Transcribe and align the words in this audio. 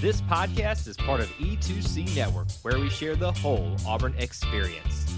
This 0.00 0.22
podcast 0.22 0.88
is 0.88 0.96
part 0.96 1.20
of 1.20 1.28
E2C 1.32 2.16
Network, 2.16 2.50
where 2.62 2.78
we 2.78 2.88
share 2.88 3.16
the 3.16 3.32
whole 3.32 3.76
Auburn 3.86 4.14
experience. 4.16 5.14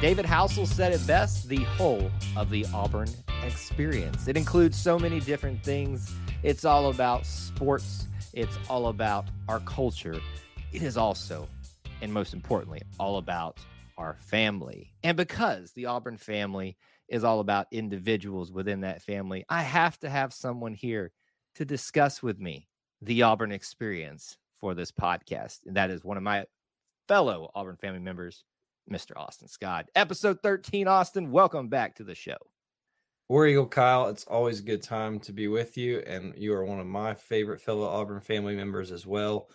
David 0.00 0.24
Housel 0.24 0.66
said 0.66 0.94
it 0.94 1.06
best 1.06 1.46
the 1.46 1.62
whole 1.76 2.10
of 2.38 2.48
the 2.48 2.64
Auburn 2.72 3.10
experience. 3.44 4.28
It 4.28 4.38
includes 4.38 4.78
so 4.78 4.98
many 4.98 5.20
different 5.20 5.62
things. 5.62 6.10
It's 6.42 6.64
all 6.64 6.88
about 6.88 7.26
sports, 7.26 8.06
it's 8.32 8.56
all 8.70 8.86
about 8.86 9.26
our 9.46 9.60
culture. 9.60 10.18
It 10.72 10.82
is 10.82 10.96
also, 10.96 11.46
and 12.00 12.10
most 12.10 12.32
importantly, 12.32 12.80
all 12.98 13.18
about 13.18 13.58
our 13.98 14.16
family. 14.20 14.94
And 15.02 15.18
because 15.18 15.72
the 15.72 15.84
Auburn 15.84 16.16
family 16.16 16.78
is 17.10 17.24
all 17.24 17.40
about 17.40 17.66
individuals 17.70 18.50
within 18.50 18.80
that 18.80 19.02
family, 19.02 19.44
I 19.50 19.60
have 19.60 19.98
to 19.98 20.08
have 20.08 20.32
someone 20.32 20.72
here 20.72 21.12
to 21.54 21.64
discuss 21.64 22.22
with 22.22 22.38
me 22.38 22.68
the 23.02 23.22
Auburn 23.22 23.52
experience 23.52 24.36
for 24.58 24.74
this 24.74 24.92
podcast. 24.92 25.60
And 25.66 25.76
that 25.76 25.90
is 25.90 26.04
one 26.04 26.16
of 26.16 26.22
my 26.22 26.44
fellow 27.08 27.50
Auburn 27.54 27.76
family 27.76 28.00
members, 28.00 28.44
Mr. 28.90 29.12
Austin 29.16 29.48
Scott. 29.48 29.88
Episode 29.94 30.38
13, 30.42 30.86
Austin, 30.86 31.30
welcome 31.30 31.68
back 31.68 31.96
to 31.96 32.04
the 32.04 32.14
show. 32.14 32.36
War 33.28 33.46
Eagle 33.46 33.66
Kyle, 33.66 34.08
it's 34.08 34.24
always 34.24 34.60
a 34.60 34.64
good 34.64 34.82
time 34.82 35.20
to 35.20 35.32
be 35.32 35.48
with 35.48 35.76
you. 35.76 36.00
And 36.06 36.34
you 36.36 36.52
are 36.52 36.64
one 36.64 36.80
of 36.80 36.86
my 36.86 37.14
favorite 37.14 37.60
fellow 37.60 37.86
Auburn 37.86 38.20
family 38.20 38.56
members 38.56 38.90
as 38.90 39.06
well. 39.06 39.48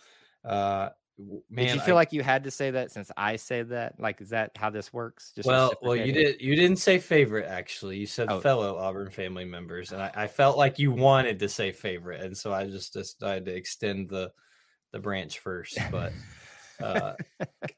Uh, 0.44 0.90
man, 1.18 1.66
Did 1.66 1.74
you 1.76 1.80
feel 1.80 1.94
I, 1.94 2.00
like 2.00 2.12
you 2.12 2.22
had 2.22 2.44
to 2.44 2.50
say 2.50 2.70
that 2.72 2.90
since 2.90 3.10
I 3.16 3.36
say 3.36 3.62
that? 3.62 3.98
Like, 3.98 4.20
is 4.20 4.30
that 4.30 4.52
how 4.56 4.70
this 4.70 4.92
works? 4.92 5.32
Just 5.34 5.46
well, 5.46 5.72
well, 5.82 5.96
you 5.96 6.12
did. 6.12 6.40
You 6.40 6.56
didn't 6.56 6.78
say 6.78 6.98
favorite. 6.98 7.46
Actually, 7.46 7.98
you 7.98 8.06
said 8.06 8.28
oh. 8.30 8.40
fellow 8.40 8.76
Auburn 8.76 9.10
family 9.10 9.44
members, 9.44 9.92
and 9.92 10.02
I, 10.02 10.10
I, 10.14 10.26
felt 10.26 10.56
like 10.56 10.78
you 10.78 10.90
wanted 10.90 11.38
to 11.40 11.48
say 11.48 11.72
favorite, 11.72 12.22
and 12.22 12.36
so 12.36 12.52
I 12.52 12.66
just 12.66 12.92
decided 12.92 13.46
to 13.46 13.54
extend 13.54 14.08
the 14.08 14.32
the 14.92 14.98
branch 14.98 15.38
first. 15.38 15.78
But 15.90 16.12
uh, 16.82 17.12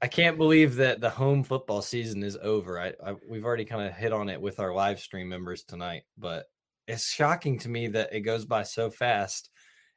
I 0.02 0.06
can't 0.08 0.36
believe 0.36 0.76
that 0.76 1.00
the 1.00 1.10
home 1.10 1.44
football 1.44 1.82
season 1.82 2.22
is 2.22 2.36
over. 2.40 2.80
I, 2.80 2.92
I 3.04 3.14
we've 3.28 3.44
already 3.44 3.64
kind 3.64 3.86
of 3.86 3.94
hit 3.94 4.12
on 4.12 4.28
it 4.28 4.40
with 4.40 4.60
our 4.60 4.74
live 4.74 5.00
stream 5.00 5.28
members 5.28 5.62
tonight, 5.62 6.02
but 6.16 6.46
it's 6.86 7.08
shocking 7.08 7.58
to 7.60 7.68
me 7.68 7.88
that 7.88 8.12
it 8.12 8.20
goes 8.20 8.44
by 8.44 8.64
so 8.64 8.90
fast, 8.90 9.50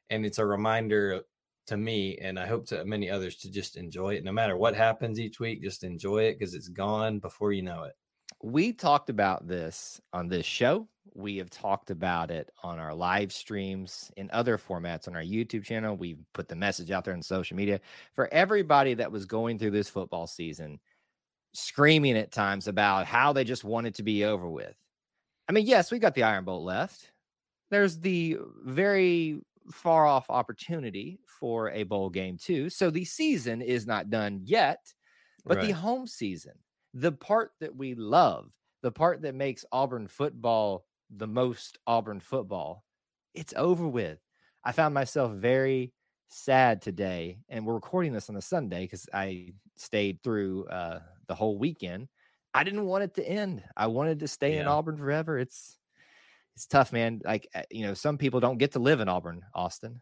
and 0.10 0.26
it's 0.26 0.40
a 0.40 0.46
reminder 0.46 1.24
to 1.68 1.78
me, 1.78 2.18
and 2.18 2.40
I 2.40 2.48
hope 2.48 2.66
to 2.68 2.84
many 2.86 3.10
others 3.10 3.38
to 3.38 3.52
just 3.52 3.78
enjoy 3.78 4.16
it. 4.16 4.24
No 4.24 4.32
matter 4.32 4.58
what 4.58 4.76
happens 4.76 5.20
each 5.20 5.40
week, 5.40 5.62
just 5.62 5.84
enjoy 5.84 6.24
it 6.24 6.40
because 6.40 6.54
it's 6.54 6.68
gone 6.68 7.20
before 7.20 7.54
you 7.54 7.62
know 7.62 7.84
it. 7.84 7.94
We 8.44 8.74
talked 8.74 9.10
about 9.10 9.48
this 9.48 10.02
on 10.14 10.28
this 10.28 10.46
show. 10.46 10.88
We 11.14 11.38
have 11.38 11.50
talked 11.50 11.92
about 11.92 12.32
it 12.32 12.50
on 12.64 12.80
our 12.80 12.94
live 12.94 13.32
streams 13.32 14.12
in 14.18 14.30
other 14.32 14.58
formats 14.58 15.08
on 15.08 15.16
our 15.16 15.22
YouTube 15.22 15.64
channel. 15.64 15.96
We 15.96 16.18
put 16.34 16.48
the 16.48 16.56
message 16.56 16.90
out 16.90 17.06
there 17.06 17.14
on 17.14 17.22
social 17.22 17.58
media 17.58 17.80
for 18.14 18.34
everybody 18.34 18.94
that 18.96 19.12
was 19.12 19.26
going 19.26 19.60
through 19.60 19.72
this 19.72 19.90
football 19.90 20.26
season, 20.26 20.80
screaming 21.54 22.18
at 22.18 22.32
times 22.32 22.68
about 22.68 23.06
how 23.06 23.34
they 23.34 23.44
just 23.44 23.64
wanted 23.64 23.96
to 23.96 24.04
be 24.04 24.26
over 24.26 24.50
with. 24.50 24.76
I 25.48 25.52
mean, 25.52 25.66
yes, 25.68 25.92
we 25.92 26.00
got 26.00 26.16
the 26.16 26.24
Iron 26.24 26.46
Bowl 26.46 26.64
left. 26.64 27.12
There's 27.70 28.00
the 28.00 28.38
very 28.64 29.42
far 29.72 30.06
off 30.06 30.30
opportunity 30.30 31.20
for 31.26 31.72
a 31.72 31.84
bowl 31.84 32.10
game 32.10 32.38
too. 32.38 32.70
So 32.70 32.90
the 32.90 33.06
season 33.06 33.62
is 33.62 33.86
not 33.86 34.10
done 34.10 34.42
yet, 34.44 34.94
but 35.46 35.58
right. 35.58 35.68
the 35.68 35.74
home 35.74 36.08
season, 36.08 36.54
the 36.94 37.12
part 37.12 37.52
that 37.60 37.76
we 37.76 37.96
love, 37.96 38.50
the 38.82 38.92
part 38.92 39.22
that 39.22 39.36
makes 39.36 39.66
Auburn 39.72 40.08
football 40.08 40.86
the 41.16 41.28
most 41.28 41.78
Auburn 41.86 42.20
football, 42.20 42.84
it's 43.34 43.54
over 43.56 43.88
with. 43.88 44.20
I 44.64 44.72
found 44.72 44.94
myself 44.94 45.34
very 45.34 45.94
sad 46.30 46.82
today, 46.82 47.40
and 47.50 47.66
we're 47.66 47.74
recording 47.74 48.14
this 48.14 48.30
on 48.30 48.36
a 48.36 48.42
Sunday 48.42 48.84
because 48.84 49.08
I 49.14 49.54
stayed 49.76 50.24
through 50.24 50.66
uh, 50.68 51.00
the 51.28 51.36
whole 51.36 51.58
weekend. 51.58 52.08
I 52.54 52.64
didn't 52.64 52.86
want 52.86 53.04
it 53.04 53.16
to 53.16 53.28
end. 53.28 53.64
I 53.76 53.88
wanted 53.88 54.20
to 54.20 54.28
stay 54.28 54.56
yeah. 54.56 54.62
in 54.62 54.68
Auburn 54.68 54.98
forever. 54.98 55.38
It's 55.38 55.78
it's 56.56 56.68
tough, 56.68 56.94
man. 56.94 57.22
Like 57.24 57.48
uh, 57.56 57.64
you 57.70 57.86
know, 57.86 57.94
some 57.94 58.18
people 58.18 58.40
don't 58.40 58.58
get 58.58 58.74
to 58.74 58.80
live 58.80 59.00
in 59.00 59.10
Auburn, 59.10 59.44
Austin. 59.54 60.02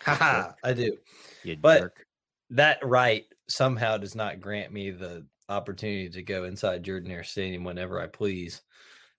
Haha, 0.00 0.52
I 0.64 0.72
do. 0.72 0.96
You 1.44 1.56
but 1.56 1.80
jerk. 1.80 2.06
that 2.50 2.78
right 2.82 3.24
somehow 3.48 3.98
does 3.98 4.14
not 4.14 4.40
grant 4.40 4.72
me 4.72 4.90
the 4.90 5.26
opportunity 5.48 6.08
to 6.08 6.22
go 6.22 6.44
inside 6.44 6.82
Jordan 6.82 7.10
Hare 7.10 7.24
Stadium 7.24 7.64
whenever 7.64 8.00
I 8.00 8.06
please. 8.06 8.62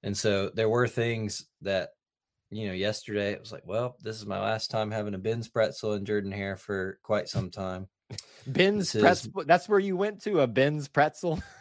And 0.02 0.18
so 0.18 0.50
there 0.54 0.70
were 0.70 0.88
things 0.88 1.46
that, 1.62 1.90
you 2.50 2.68
know, 2.68 2.74
yesterday 2.74 3.32
it 3.32 3.40
was 3.40 3.52
like, 3.52 3.66
well, 3.66 3.96
this 4.02 4.18
is 4.18 4.26
my 4.26 4.40
last 4.40 4.70
time 4.70 4.92
having 4.92 5.14
a 5.14 5.20
Ben's 5.20 5.48
pretzel 5.48 5.94
in 5.94 6.06
Jordan 6.06 6.32
Hare 6.32 6.58
for 6.58 7.00
quite 7.04 7.30
some 7.30 7.50
time. 7.50 7.88
Ben's 8.48 8.92
pretzel. 8.92 9.42
Is, 9.42 9.46
that's 9.48 9.70
where 9.70 9.80
you 9.80 9.96
went 9.96 10.22
to 10.24 10.42
a 10.42 10.48
Ben's 10.48 10.88
pretzel. 10.88 11.42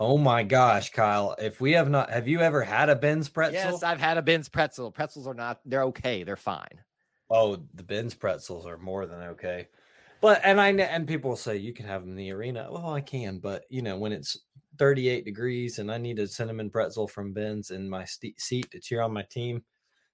Oh 0.00 0.16
my 0.18 0.42
gosh, 0.42 0.90
Kyle! 0.90 1.34
If 1.38 1.60
we 1.60 1.72
have 1.72 1.88
not, 1.90 2.10
have 2.10 2.26
you 2.28 2.40
ever 2.40 2.62
had 2.62 2.88
a 2.88 2.96
Ben's 2.96 3.28
pretzel? 3.28 3.52
Yes, 3.52 3.82
I've 3.82 4.00
had 4.00 4.18
a 4.18 4.22
Ben's 4.22 4.48
pretzel. 4.48 4.90
Pretzels 4.92 5.26
are 5.26 5.34
not; 5.34 5.60
they're 5.64 5.84
okay. 5.84 6.22
They're 6.24 6.36
fine. 6.36 6.84
Oh, 7.30 7.56
the 7.74 7.82
Ben's 7.82 8.14
pretzels 8.14 8.66
are 8.66 8.78
more 8.78 9.06
than 9.06 9.20
okay. 9.30 9.68
But 10.20 10.40
and 10.44 10.60
I 10.60 10.68
and 10.70 11.06
people 11.08 11.30
will 11.30 11.36
say 11.36 11.56
you 11.56 11.72
can 11.72 11.86
have 11.86 12.02
them 12.02 12.10
in 12.10 12.16
the 12.16 12.30
arena. 12.32 12.68
Well, 12.70 12.88
I 12.92 13.00
can, 13.00 13.38
but 13.38 13.64
you 13.68 13.82
know 13.82 13.98
when 13.98 14.12
it's 14.12 14.36
38 14.78 15.24
degrees 15.24 15.78
and 15.78 15.90
I 15.90 15.98
need 15.98 16.18
a 16.18 16.26
cinnamon 16.26 16.70
pretzel 16.70 17.08
from 17.08 17.32
Ben's 17.32 17.70
in 17.70 17.88
my 17.88 18.04
st- 18.04 18.40
seat 18.40 18.70
to 18.70 18.80
cheer 18.80 19.02
on 19.02 19.12
my 19.12 19.22
team, 19.22 19.64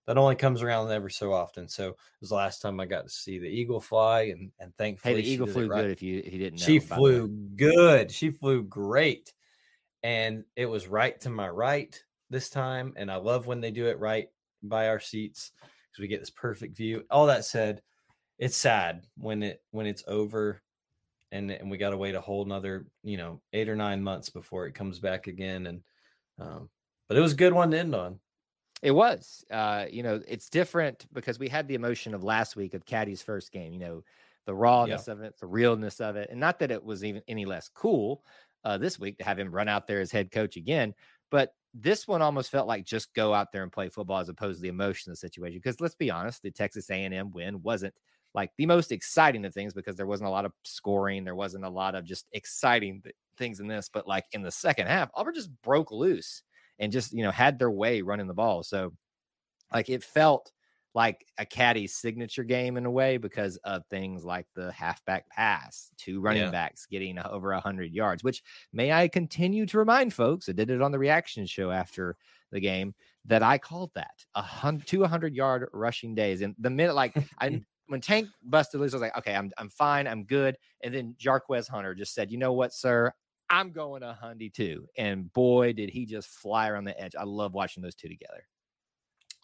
that 0.07 0.19
only 0.19 0.37
comes 0.37 0.63
around 0.63 0.91
ever 0.93 1.11
so 1.11 1.33
often. 1.35 1.69
So 1.69 1.91
it 1.91 1.97
was 2.21 2.31
the 2.31 2.37
last 2.37 2.61
time 2.63 2.81
I 2.81 2.87
got 2.87 3.05
to 3.05 3.11
see 3.11 3.39
the 3.39 3.49
eagle 3.49 3.81
fly, 3.81 4.23
and 4.25 4.53
and 4.61 4.77
thankfully, 4.77 5.23
hey, 5.23 5.23
the 5.23 5.29
eagle 5.31 5.47
flew 5.47 5.69
right. 5.69 5.87
good. 5.87 5.91
If 5.93 6.03
you 6.03 6.19
if 6.25 6.33
you 6.33 6.39
didn't, 6.39 6.61
know, 6.61 6.69
she 6.69 6.81
flew 6.81 7.29
good. 7.29 8.11
She 8.13 8.31
flew 8.31 8.63
great 8.65 9.35
and 10.03 10.45
it 10.57 10.67
was 10.67 10.89
right 10.89 11.21
to 11.21 11.31
my 11.31 11.49
right 11.49 12.03
this 12.31 12.51
time. 12.51 12.95
And 12.97 13.11
I 13.11 13.17
love 13.17 13.47
when 13.47 13.61
they 13.61 13.71
do 13.71 13.87
it 13.87 13.99
right 13.99 14.29
by 14.63 14.89
our 14.89 15.01
seats 15.01 15.53
because 15.61 16.01
we 16.01 16.09
get 16.09 16.21
this 16.21 16.31
perfect 16.31 16.77
view. 16.77 17.05
All 17.11 17.27
that 17.27 17.45
said, 17.45 17.83
it's 18.39 18.57
sad 18.57 19.07
when 19.17 19.43
it 19.43 19.63
when 19.71 19.87
it's 19.87 20.03
over 20.09 20.63
and 21.31 21.51
and 21.51 21.71
we 21.71 21.79
got 21.79 21.91
to 21.91 21.97
wait 21.97 22.15
a 22.15 22.21
whole 22.21 22.45
another 22.45 22.87
you 23.03 23.17
know 23.17 23.41
eight 23.53 23.69
or 23.69 23.77
nine 23.77 24.03
months 24.03 24.29
before 24.31 24.67
it 24.67 24.75
comes 24.75 24.99
back 24.99 25.27
again 25.27 25.67
and 25.67 25.81
um 26.39 26.69
but 27.09 27.17
it 27.17 27.21
was 27.21 27.33
a 27.33 27.37
good 27.37 27.53
one 27.53 27.71
to 27.71 27.79
end 27.79 27.95
on 27.95 28.19
it 28.83 28.91
was 28.91 29.45
uh 29.51 29.87
you 29.91 30.03
know 30.03 30.21
it's 30.29 30.49
different 30.49 31.07
because 31.13 31.39
we 31.39 31.49
had 31.49 31.69
the 31.69 31.75
emotion 31.75 32.15
of 32.15 32.25
last 32.25 32.57
week 32.57 32.75
of 32.75 32.85
caddy's 32.85 33.23
first 33.23 33.53
game 33.53 33.73
you 33.73 33.79
know 33.79 34.03
the 34.47 34.55
rawness 34.55 35.07
yeah. 35.07 35.15
of 35.15 35.21
it 35.23 35.35
the 35.41 35.47
realness 35.47 36.01
of 36.01 36.17
it 36.17 36.29
and 36.31 36.41
not 36.41 36.59
that 36.59 36.71
it 36.71 36.83
was 36.83 37.05
even 37.05 37.23
any 37.29 37.45
less 37.45 37.69
cool 37.69 38.25
uh, 38.65 38.79
this 38.79 38.99
week 38.99 39.19
to 39.19 39.25
have 39.25 39.39
him 39.39 39.51
run 39.51 39.69
out 39.69 39.87
there 39.87 40.01
as 40.01 40.11
head 40.11 40.31
coach 40.31 40.57
again. 40.57 40.95
But 41.31 41.55
this 41.75 42.07
one 42.07 42.23
almost 42.23 42.51
felt 42.51 42.69
like 42.69 42.85
just 42.85 43.15
go 43.15 43.33
out 43.33 43.53
there 43.53 43.63
and 43.63 43.73
play 43.73 43.89
football 43.89 44.19
as 44.19 44.29
opposed 44.29 44.59
to 44.59 44.63
the 44.63 44.69
emotion 44.69 45.11
of 45.11 45.15
the 45.15 45.21
situation. 45.21 45.59
Because 45.59 45.81
let's 45.81 45.95
be 45.95 46.11
honest, 46.11 46.43
the 46.43 46.51
Texas 46.51 46.91
A&M 46.91 47.31
win 47.31 47.63
wasn't 47.63 47.95
like 48.35 48.51
the 48.57 48.67
most 48.67 48.93
exciting 48.93 49.45
of 49.45 49.53
things 49.53 49.75
because 49.75 49.97
there 49.97 50.07
wasn't 50.07 50.29
a 50.29 50.31
lot 50.31 50.45
of 50.45 50.53
scoring, 50.65 51.25
there 51.25 51.35
wasn't 51.35 51.65
a 51.65 51.71
lot 51.71 51.95
of 51.95 52.05
just 52.05 52.27
exciting 52.33 53.01
th- 53.03 53.15
things 53.37 53.61
in 53.61 53.67
this. 53.67 53.91
But 53.93 54.07
like 54.07 54.25
in 54.33 54.43
the 54.43 54.51
second 54.51 54.87
half, 54.87 55.11
Auburn 55.15 55.35
just 55.35 55.51
broke 55.63 55.91
loose 55.91 56.43
and 56.79 56.93
just 56.93 57.13
you 57.13 57.23
know 57.23 57.31
had 57.31 57.59
their 57.59 57.71
way 57.71 58.03
running 58.03 58.27
the 58.27 58.35
ball. 58.35 58.63
So 58.63 58.93
like 59.73 59.89
it 59.89 60.05
felt 60.05 60.53
like 60.95 61.25
a 61.39 61.47
caddy's 61.47 61.95
signature 61.95 62.45
game 62.45 62.77
in 62.77 62.85
a 62.85 62.91
way 62.91 63.17
because 63.17 63.57
of 63.59 63.87
things 63.87 64.25
like 64.25 64.47
the 64.55 64.71
halfback 64.73 65.29
pass, 65.29 65.91
two 65.97 66.21
running 66.21 66.43
yeah. 66.43 66.51
backs 66.51 66.87
getting 66.87 67.19
uh, 67.19 67.29
over 67.31 67.53
100 67.53 67.93
yards, 67.93 68.23
which 68.23 68.43
may 68.73 68.93
I 68.93 69.09
continue 69.09 69.65
to 69.67 69.79
remind 69.79 70.13
folks, 70.13 70.49
I 70.49 70.53
did 70.53 70.71
it 70.71 70.83
on 70.83 70.93
the 70.93 70.99
reaction 70.99 71.47
show 71.47 71.71
after 71.71 72.17
the 72.51 72.61
game, 72.61 72.95
that 73.25 73.43
I 73.43 73.57
called 73.57 73.93
that 73.95 74.25
a 74.35 74.43
hundred, 74.43 74.87
200 74.87 75.35
yard 75.35 75.69
rushing 75.73 76.15
days. 76.15 76.43
And 76.43 76.55
the 76.59 76.71
minute, 76.71 76.95
like, 76.95 77.17
I, 77.41 77.63
when 77.87 78.01
Tank 78.01 78.29
busted 78.43 78.81
loose, 78.81 78.93
I 78.93 78.97
was 78.97 79.03
like, 79.03 79.17
okay, 79.19 79.35
I'm, 79.35 79.51
I'm 79.59 79.71
fine, 79.71 80.07
I'm 80.07 80.25
good. 80.25 80.57
And 80.83 80.95
then 80.95 81.17
Jarquez 81.19 81.69
Hunter 81.69 81.95
just 81.95 82.15
said, 82.15 82.31
you 82.31 82.39
know 82.39 82.53
what, 82.53 82.75
sir, 82.75 83.13
I'm 83.49 83.71
going 83.71 84.03
a 84.03 84.17
hundy 84.23 84.53
too. 84.53 84.87
And 84.97 85.33
boy, 85.33 85.73
did 85.73 85.91
he 85.91 86.07
just 86.07 86.29
fly 86.29 86.69
around 86.69 86.85
the 86.85 86.99
edge. 87.01 87.15
I 87.19 87.25
love 87.25 87.53
watching 87.55 87.83
those 87.83 87.95
two 87.95 88.09
together. 88.09 88.47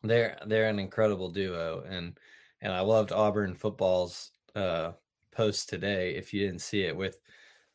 They're 0.02 0.38
they're 0.46 0.68
an 0.68 0.78
incredible 0.78 1.30
duo, 1.30 1.84
and 1.88 2.18
and 2.60 2.72
I 2.72 2.80
loved 2.80 3.12
Auburn 3.12 3.54
football's 3.54 4.30
uh, 4.54 4.92
post 5.32 5.68
today. 5.68 6.14
If 6.14 6.32
you 6.32 6.46
didn't 6.46 6.60
see 6.60 6.82
it, 6.82 6.96
with 6.96 7.18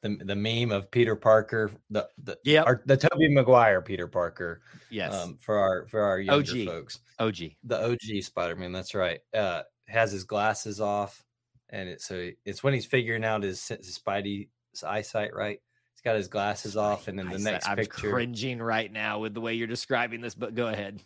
the 0.02 0.18
the 0.24 0.36
meme 0.36 0.72
of 0.72 0.90
Peter 0.90 1.16
Parker, 1.16 1.72
the 1.90 2.08
the 2.24 2.38
yeah, 2.46 2.64
the 2.86 2.98
Tobey 2.98 3.30
Maguire 3.30 3.82
Peter 3.82 4.08
Parker, 4.08 4.62
yes, 4.90 5.14
um, 5.14 5.38
for 5.40 5.58
our 5.58 5.88
for 5.88 6.02
our 6.02 6.20
younger 6.20 6.52
OG. 6.52 6.66
folks, 6.66 7.00
OG, 7.20 7.38
the 7.64 7.92
OG 7.92 8.24
Spider 8.24 8.56
Man. 8.56 8.72
That's 8.72 8.96
right. 8.96 9.20
Uh, 9.34 9.64
has 9.88 10.12
his 10.12 10.24
glasses 10.24 10.80
off, 10.80 11.24
and 11.70 11.90
it's 11.90 12.06
so 12.06 12.30
it's 12.46 12.64
when 12.64 12.74
he's 12.74 12.86
figuring 12.86 13.26
out 13.26 13.44
his, 13.44 13.68
his 13.68 14.00
Spidey 14.00 14.48
eyesight 14.86 15.36
right. 15.36 15.60
He's 15.94 16.02
got 16.02 16.16
his 16.16 16.30
glasses 16.30 16.78
off, 16.78 17.10
and 17.10 17.20
then 17.20 17.30
the 17.30 17.38
next 17.38 17.68
I'm 17.68 17.86
cringing 17.86 18.62
right 18.62 18.92
now 18.92 19.20
with 19.20 19.34
the 19.34 19.42
way 19.42 19.56
you're 19.56 19.68
describing 19.68 20.22
this, 20.22 20.36
but 20.36 20.56
go 20.56 20.68
ahead 20.68 21.02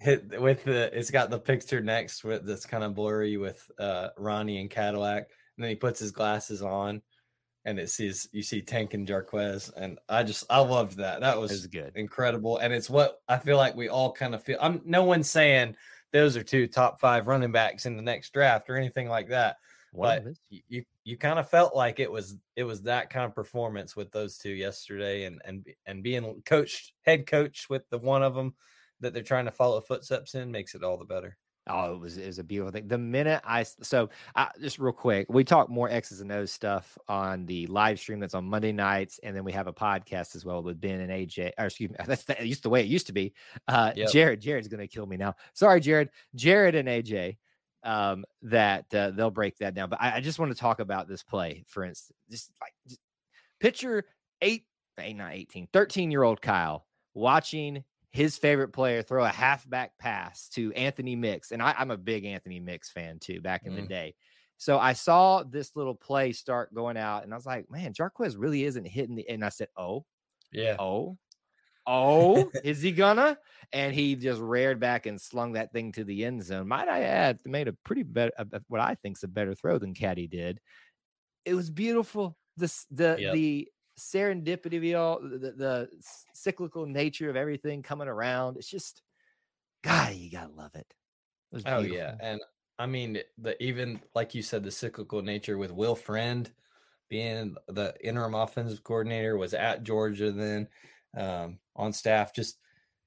hit 0.00 0.40
with 0.40 0.64
the 0.64 0.96
it's 0.96 1.10
got 1.10 1.30
the 1.30 1.38
picture 1.38 1.80
next 1.80 2.22
with 2.24 2.46
that's 2.46 2.66
kind 2.66 2.84
of 2.84 2.94
blurry 2.94 3.36
with 3.36 3.68
uh 3.78 4.08
Ronnie 4.16 4.60
and 4.60 4.70
Cadillac, 4.70 5.28
and 5.56 5.64
then 5.64 5.70
he 5.70 5.76
puts 5.76 6.00
his 6.00 6.12
glasses 6.12 6.62
on 6.62 7.02
and 7.68 7.78
it 7.78 7.90
sees 7.90 8.26
you 8.32 8.42
see 8.42 8.62
Tank 8.62 8.94
and 8.94 9.06
Jarquez, 9.06 9.70
and 9.76 9.98
I 10.08 10.22
just 10.22 10.44
I 10.48 10.60
loved 10.60 10.96
that. 10.96 11.20
That 11.20 11.38
was, 11.38 11.50
was 11.50 11.66
good, 11.66 11.92
incredible, 11.96 12.56
and 12.56 12.72
it's 12.72 12.88
what 12.88 13.20
I 13.28 13.36
feel 13.36 13.58
like 13.58 13.76
we 13.76 13.90
all 13.90 14.10
kind 14.10 14.34
of 14.34 14.42
feel. 14.42 14.56
I'm 14.60 14.80
no 14.86 15.04
one's 15.04 15.28
saying 15.28 15.76
those 16.10 16.34
are 16.34 16.42
two 16.42 16.66
top 16.66 16.98
five 16.98 17.26
running 17.26 17.52
backs 17.52 17.84
in 17.84 17.94
the 17.94 18.02
next 18.02 18.32
draft 18.32 18.70
or 18.70 18.76
anything 18.76 19.08
like 19.08 19.28
that, 19.28 19.56
but 19.92 20.24
you 20.48 20.82
you 21.04 21.18
kind 21.18 21.38
of 21.38 21.50
felt 21.50 21.76
like 21.76 22.00
it 22.00 22.10
was 22.10 22.38
it 22.56 22.64
was 22.64 22.80
that 22.82 23.10
kind 23.10 23.26
of 23.26 23.34
performance 23.34 23.94
with 23.94 24.10
those 24.12 24.38
two 24.38 24.52
yesterday, 24.52 25.24
and 25.24 25.42
and 25.44 25.66
and 25.84 26.02
being 26.02 26.40
coached 26.46 26.94
head 27.02 27.26
coach 27.26 27.66
with 27.68 27.82
the 27.90 27.98
one 27.98 28.22
of 28.22 28.34
them 28.34 28.54
that 29.00 29.14
they're 29.14 29.22
trying 29.22 29.44
to 29.46 29.50
follow 29.50 29.80
footsteps 29.80 30.34
in 30.34 30.50
makes 30.50 30.74
it 30.74 30.82
all 30.82 30.96
the 30.96 31.04
better. 31.04 31.36
Oh, 31.70 31.94
it 31.94 32.00
was 32.00 32.16
it 32.16 32.26
was 32.26 32.38
a 32.38 32.44
beautiful 32.44 32.72
thing. 32.72 32.88
The 32.88 32.98
minute 32.98 33.42
I 33.44 33.62
so 33.62 34.08
I, 34.34 34.48
just 34.60 34.78
real 34.78 34.92
quick, 34.92 35.26
we 35.28 35.44
talk 35.44 35.68
more 35.68 35.90
X's 35.90 36.20
and 36.20 36.32
O's 36.32 36.50
stuff 36.50 36.96
on 37.08 37.44
the 37.46 37.66
live 37.66 37.98
stream 37.98 38.20
that's 38.20 38.34
on 38.34 38.44
Monday 38.44 38.72
nights, 38.72 39.20
and 39.22 39.36
then 39.36 39.44
we 39.44 39.52
have 39.52 39.66
a 39.66 39.72
podcast 39.72 40.34
as 40.34 40.44
well 40.44 40.62
with 40.62 40.80
Ben 40.80 41.00
and 41.00 41.10
AJ. 41.10 41.52
Or 41.58 41.66
excuse 41.66 41.90
me, 41.90 41.96
that's 42.06 42.24
the, 42.24 42.36
used 42.46 42.62
the 42.62 42.70
way 42.70 42.80
it 42.80 42.86
used 42.86 43.06
to 43.08 43.12
be. 43.12 43.34
Uh, 43.66 43.92
yep. 43.94 44.10
Jared, 44.10 44.40
Jared's 44.40 44.68
gonna 44.68 44.86
kill 44.86 45.06
me 45.06 45.16
now. 45.16 45.34
Sorry, 45.52 45.80
Jared, 45.80 46.10
Jared 46.34 46.74
and 46.74 46.88
AJ. 46.88 47.36
Um, 47.84 48.24
that 48.42 48.92
uh, 48.92 49.10
they'll 49.10 49.30
break 49.30 49.58
that 49.58 49.74
down. 49.74 49.88
But 49.88 50.02
I, 50.02 50.16
I 50.16 50.20
just 50.20 50.38
want 50.38 50.50
to 50.50 50.58
talk 50.58 50.80
about 50.80 51.06
this 51.06 51.22
play, 51.22 51.64
for 51.68 51.84
instance. 51.84 52.16
Just 52.30 52.50
like 52.60 52.72
just 52.88 53.00
picture 53.60 54.04
eight, 54.42 54.64
eight, 54.98 55.16
not 55.16 55.32
18, 55.32 55.68
13 55.72 56.10
year 56.10 56.22
old 56.22 56.40
Kyle 56.42 56.86
watching 57.14 57.84
his 58.10 58.38
favorite 58.38 58.72
player 58.72 59.02
throw 59.02 59.24
a 59.24 59.28
halfback 59.28 59.98
pass 59.98 60.48
to 60.50 60.72
Anthony 60.72 61.14
Mix. 61.14 61.52
And 61.52 61.62
I, 61.62 61.74
am 61.78 61.90
a 61.90 61.96
big 61.96 62.24
Anthony 62.24 62.60
Mix 62.60 62.90
fan 62.90 63.18
too, 63.18 63.40
back 63.40 63.66
in 63.66 63.72
mm. 63.72 63.76
the 63.76 63.82
day. 63.82 64.14
So 64.56 64.78
I 64.78 64.92
saw 64.92 65.44
this 65.44 65.76
little 65.76 65.94
play 65.94 66.32
start 66.32 66.74
going 66.74 66.96
out, 66.96 67.22
and 67.22 67.32
I 67.32 67.36
was 67.36 67.46
like, 67.46 67.70
man, 67.70 67.92
Jarquez 67.92 68.34
really 68.36 68.64
isn't 68.64 68.86
hitting 68.86 69.14
the. 69.14 69.28
And 69.28 69.44
I 69.44 69.50
said, 69.50 69.68
oh, 69.76 70.04
yeah, 70.52 70.74
oh, 70.80 71.16
oh, 71.86 72.50
is 72.64 72.82
he 72.82 72.90
gonna? 72.90 73.38
And 73.72 73.94
he 73.94 74.16
just 74.16 74.40
reared 74.40 74.80
back 74.80 75.06
and 75.06 75.20
slung 75.20 75.52
that 75.52 75.72
thing 75.72 75.92
to 75.92 76.02
the 76.02 76.24
end 76.24 76.42
zone. 76.42 76.66
Might 76.66 76.88
I 76.88 77.02
add, 77.02 77.38
made 77.46 77.68
a 77.68 77.72
pretty 77.72 78.02
better, 78.02 78.32
what 78.66 78.80
I 78.80 78.96
think's 78.96 79.22
a 79.22 79.28
better 79.28 79.54
throw 79.54 79.78
than 79.78 79.94
Caddy 79.94 80.26
did. 80.26 80.58
It 81.44 81.54
was 81.54 81.70
beautiful. 81.70 82.36
This 82.56 82.84
the 82.90 83.16
yep. 83.16 83.34
the 83.34 83.68
serendipity 83.98 84.94
of 84.94 85.00
all 85.00 85.20
the, 85.20 85.52
the, 85.56 85.88
cyclical 86.34 86.86
nature 86.86 87.28
of 87.28 87.36
everything 87.36 87.82
coming 87.82 88.08
around. 88.08 88.56
It's 88.56 88.70
just, 88.70 89.02
God, 89.82 90.14
you 90.14 90.30
gotta 90.30 90.52
love 90.52 90.74
it. 90.74 90.86
it 91.52 91.62
oh 91.66 91.80
yeah, 91.80 92.14
and 92.20 92.40
I 92.78 92.86
mean 92.86 93.18
the 93.38 93.62
even 93.62 94.00
like 94.14 94.34
you 94.34 94.42
said, 94.42 94.62
the 94.62 94.70
cyclical 94.70 95.22
nature 95.22 95.58
with 95.58 95.72
Will 95.72 95.94
Friend 95.94 96.50
being 97.08 97.56
the 97.68 97.94
interim 98.02 98.34
offensive 98.34 98.84
coordinator 98.84 99.36
was 99.36 99.54
at 99.54 99.82
Georgia 99.82 100.30
then 100.30 100.68
um, 101.16 101.58
on 101.74 101.92
staff, 101.92 102.34
just 102.34 102.58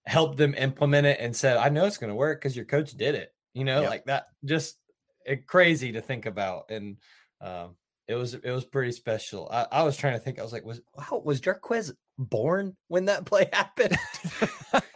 helped 0.05 0.37
them 0.37 0.55
implement 0.55 1.07
it 1.07 1.17
and 1.19 1.35
said, 1.35 1.57
"I 1.57 1.69
know 1.69 1.85
it's 1.85 1.97
going 1.97 2.09
to 2.09 2.15
work 2.15 2.41
because 2.41 2.55
your 2.55 2.65
coach 2.65 2.91
did 2.91 3.15
it." 3.15 3.33
You 3.53 3.63
know, 3.63 3.81
yep. 3.81 3.89
like 3.89 4.05
that. 4.05 4.27
Just 4.45 4.77
it, 5.25 5.47
crazy 5.47 5.91
to 5.93 6.01
think 6.01 6.25
about, 6.25 6.69
and 6.69 6.97
um, 7.41 7.75
it 8.11 8.15
was 8.15 8.33
it 8.33 8.51
was 8.51 8.65
pretty 8.65 8.91
special. 8.91 9.47
I, 9.51 9.67
I 9.71 9.83
was 9.83 9.95
trying 9.95 10.13
to 10.13 10.19
think. 10.19 10.37
I 10.37 10.43
was 10.43 10.51
like, 10.51 10.65
was 10.65 10.81
wow, 10.95 11.21
was 11.23 11.39
Jarquez 11.39 11.93
born 12.17 12.75
when 12.89 13.05
that 13.05 13.25
play 13.25 13.49
happened? 13.53 13.97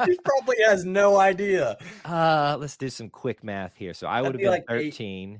he 0.05 0.19
probably 0.25 0.57
has 0.65 0.83
no 0.83 1.17
idea. 1.17 1.77
Uh, 2.03 2.57
let's 2.59 2.75
do 2.75 2.89
some 2.89 3.09
quick 3.09 3.43
math 3.43 3.75
here. 3.75 3.93
So 3.93 4.07
I 4.07 4.21
would 4.21 4.33
have 4.33 4.41
been 4.41 4.51
like 4.51 4.67
13. 4.67 5.31
Eight. 5.33 5.39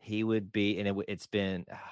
He 0.00 0.24
would 0.24 0.50
be, 0.50 0.78
and 0.80 0.88
it, 0.88 1.08
has 1.08 1.26
been. 1.26 1.64
Uh, 1.70 1.76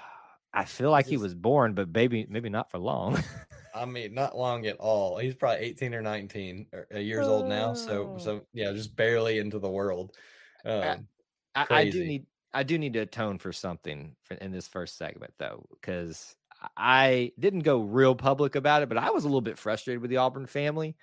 I 0.52 0.64
feel 0.64 0.90
like 0.90 1.06
he 1.06 1.16
was 1.16 1.32
born, 1.32 1.74
but 1.74 1.94
maybe 1.94 2.26
maybe 2.28 2.48
not 2.48 2.72
for 2.72 2.78
long. 2.78 3.22
I 3.74 3.84
mean, 3.84 4.14
not 4.14 4.36
long 4.36 4.66
at 4.66 4.78
all. 4.78 5.16
He's 5.16 5.36
probably 5.36 5.64
18 5.64 5.94
or 5.94 6.02
19 6.02 6.66
er, 6.74 6.88
uh, 6.92 6.98
years 6.98 7.28
old 7.28 7.46
now. 7.46 7.74
So 7.74 8.16
so 8.18 8.32
oh. 8.32 8.46
yeah, 8.52 8.72
just 8.72 8.96
barely 8.96 9.38
into 9.38 9.60
the 9.60 9.70
world. 9.70 10.16
Um, 10.64 11.06
I, 11.54 11.66
I, 11.70 11.88
do 11.88 12.04
need 12.04 12.26
I 12.52 12.62
do 12.62 12.78
need 12.78 12.94
to 12.94 13.00
atone 13.00 13.38
for 13.38 13.52
something 13.52 14.16
for, 14.24 14.34
in 14.34 14.52
this 14.52 14.68
first 14.68 14.98
segment, 14.98 15.32
though, 15.38 15.66
because 15.70 16.34
I 16.76 17.32
didn't 17.38 17.60
go 17.60 17.80
real 17.80 18.14
public 18.14 18.54
about 18.54 18.82
it, 18.82 18.88
but 18.88 18.98
I 18.98 19.10
was 19.10 19.24
a 19.24 19.28
little 19.28 19.40
bit 19.40 19.58
frustrated 19.58 20.02
with 20.02 20.10
the 20.10 20.18
Auburn 20.18 20.46
family 20.46 20.96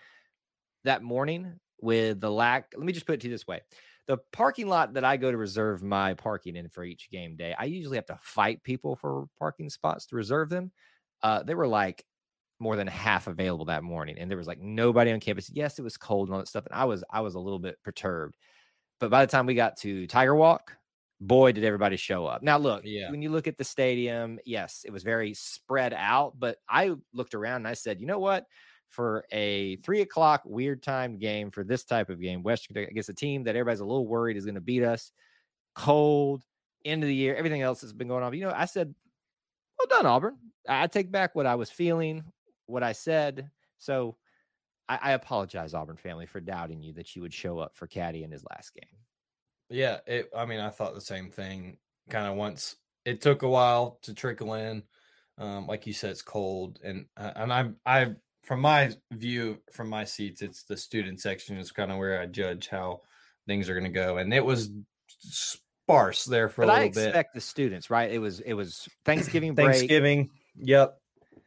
that 0.84 1.04
morning 1.04 1.60
with 1.82 2.20
the 2.20 2.32
lack. 2.32 2.74
Let 2.76 2.86
me 2.86 2.94
just 2.94 3.06
put 3.06 3.14
it 3.14 3.22
to 3.22 3.28
you 3.28 3.34
this 3.34 3.48
way 3.48 3.62
the 4.08 4.18
parking 4.32 4.68
lot 4.68 4.94
that 4.94 5.04
I 5.04 5.18
go 5.18 5.30
to 5.30 5.38
reserve 5.38 5.84
my 5.84 6.14
parking 6.14 6.56
in 6.56 6.70
for 6.70 6.84
each 6.84 7.10
game 7.12 7.36
day, 7.36 7.54
I 7.58 7.66
usually 7.66 7.98
have 7.98 8.06
to 8.08 8.18
fight 8.22 8.64
people 8.64 8.96
for 8.96 9.26
parking 9.38 9.70
spots 9.70 10.08
to 10.08 10.16
reserve 10.16 10.50
them. 10.50 10.72
Uh, 11.22 11.44
they 11.44 11.54
were 11.54 11.68
like 11.68 12.04
more 12.60 12.78
than 12.78 12.88
half 12.88 13.28
available 13.28 13.66
that 13.66 13.84
morning, 13.84 14.18
and 14.18 14.32
there 14.32 14.38
was 14.38 14.48
like 14.48 14.60
nobody 14.60 15.12
on 15.12 15.20
campus. 15.20 15.52
Yes, 15.54 15.78
it 15.78 15.84
was 15.84 15.98
cold 15.98 16.30
and 16.30 16.34
all 16.34 16.40
that 16.40 16.48
stuff, 16.48 16.66
and 16.66 16.74
I 16.74 16.86
was 16.86 17.04
I 17.10 17.22
was 17.22 17.36
a 17.36 17.40
little 17.40 17.60
bit 17.60 17.78
perturbed. 17.84 18.38
But 19.00 19.12
by 19.12 19.26
the 19.26 19.32
time 19.32 19.46
we 19.46 19.54
got 19.56 19.78
to 19.78 20.08
Tiger 20.08 20.36
Walk, 20.36 20.76
boy, 21.20 21.52
did 21.52 21.64
everybody 21.64 21.98
show 21.98 22.26
up. 22.26 22.44
Now, 22.44 22.58
look, 22.58 22.84
yeah. 22.86 23.10
when 23.10 23.22
you 23.22 23.30
look 23.30 23.48
at 23.48 23.58
the 23.58 23.64
stadium, 23.64 24.40
yes, 24.46 24.84
it 24.86 24.92
was 24.92 25.04
very 25.04 25.34
spread 25.34 25.94
out, 25.94 26.34
but 26.38 26.58
I 26.70 26.94
looked 27.14 27.34
around 27.34 27.58
and 27.58 27.68
I 27.68 27.74
said, 27.74 28.00
you 28.00 28.08
know 28.08 28.20
what? 28.20 28.46
For 28.90 29.26
a 29.32 29.76
three 29.78 30.02
o'clock 30.02 30.44
weird 30.46 30.82
time 30.82 31.18
game 31.18 31.52
for 31.52 31.64
this 31.64 31.84
type 31.84 32.10
of 32.10 32.22
game, 32.22 32.44
Western 32.44 32.78
against 32.78 33.10
a 33.10 33.14
team 33.14 33.44
that 33.44 33.56
everybody's 33.56 33.82
a 33.82 33.86
little 33.86 34.08
worried 34.08 34.38
is 34.38 34.46
going 34.46 34.56
to 34.56 34.62
beat 34.62 34.84
us, 34.84 35.12
cold, 35.76 36.44
end 36.86 37.04
of 37.04 37.08
the 37.08 37.16
year, 37.16 37.36
everything 37.36 37.62
else 37.62 37.82
has 37.82 37.94
been 37.94 38.08
going 38.08 38.24
on. 38.24 38.32
But, 38.32 38.38
you 38.38 38.46
know, 38.46 38.54
I 38.56 38.66
said, 38.66 38.94
well 39.78 39.88
done, 39.90 40.06
Auburn. 40.06 40.38
I 40.70 40.88
take 40.88 41.12
back 41.12 41.36
what 41.36 41.46
I 41.46 41.56
was 41.56 41.70
feeling, 41.70 42.24
what 42.66 42.84
I 42.84 42.94
said. 42.94 43.50
So 43.78 44.16
I, 44.88 45.00
I 45.02 45.12
apologize, 45.12 45.74
Auburn 45.74 45.98
family, 45.98 46.26
for 46.26 46.40
doubting 46.40 46.82
you 46.82 46.94
that 46.94 47.16
you 47.16 47.22
would 47.22 47.34
show 47.34 47.60
up 47.60 47.76
for 47.76 47.88
Caddy 47.88 48.24
in 48.24 48.32
his 48.32 48.46
last 48.50 48.74
game. 48.74 48.98
Yeah, 49.70 49.98
it, 50.06 50.30
I 50.36 50.46
mean, 50.46 50.60
I 50.60 50.70
thought 50.70 50.96
the 50.96 51.02
same 51.02 51.30
thing. 51.30 51.78
Kind 52.10 52.28
of 52.28 52.36
once 52.36 52.78
it 53.08 53.22
took 53.22 53.42
a 53.42 53.50
while 53.50 54.00
to 54.04 54.14
trickle 54.14 54.54
in. 54.54 54.84
Um, 55.38 55.68
like 55.68 55.86
you 55.86 55.94
said, 55.94 56.12
it's 56.12 56.22
cold, 56.22 56.80
and 56.84 57.06
uh, 57.16 57.32
and 57.36 57.54
I'm 57.54 57.76
I 57.86 58.16
from 58.44 58.62
my 58.62 58.92
view 59.12 59.60
from 59.72 59.90
my 59.90 60.04
seats, 60.04 60.42
it's 60.42 60.64
the 60.64 60.76
student 60.76 61.22
section 61.22 61.58
is 61.58 61.72
kind 61.72 61.92
of 61.92 61.98
where 61.98 62.20
I 62.20 62.26
judge 62.26 62.70
how 62.70 63.02
things 63.46 63.70
are 63.70 63.74
going 63.74 63.84
to 63.84 63.90
go, 63.90 64.18
and 64.18 64.34
it 64.34 64.44
was 64.44 64.72
sparse 65.20 66.26
there 66.26 66.50
for 66.50 66.66
but 66.66 66.70
a 66.70 66.72
little 66.72 66.84
I 66.84 66.86
expect 66.86 67.34
bit. 67.34 67.40
the 67.40 67.42
students, 67.42 67.90
right? 67.90 68.12
It 68.12 68.20
was 68.20 68.40
it 68.40 68.54
was 68.54 68.90
Thanksgiving 69.06 69.54
break. 69.54 69.68
Thanksgiving, 69.68 70.30
yep. 70.58 70.98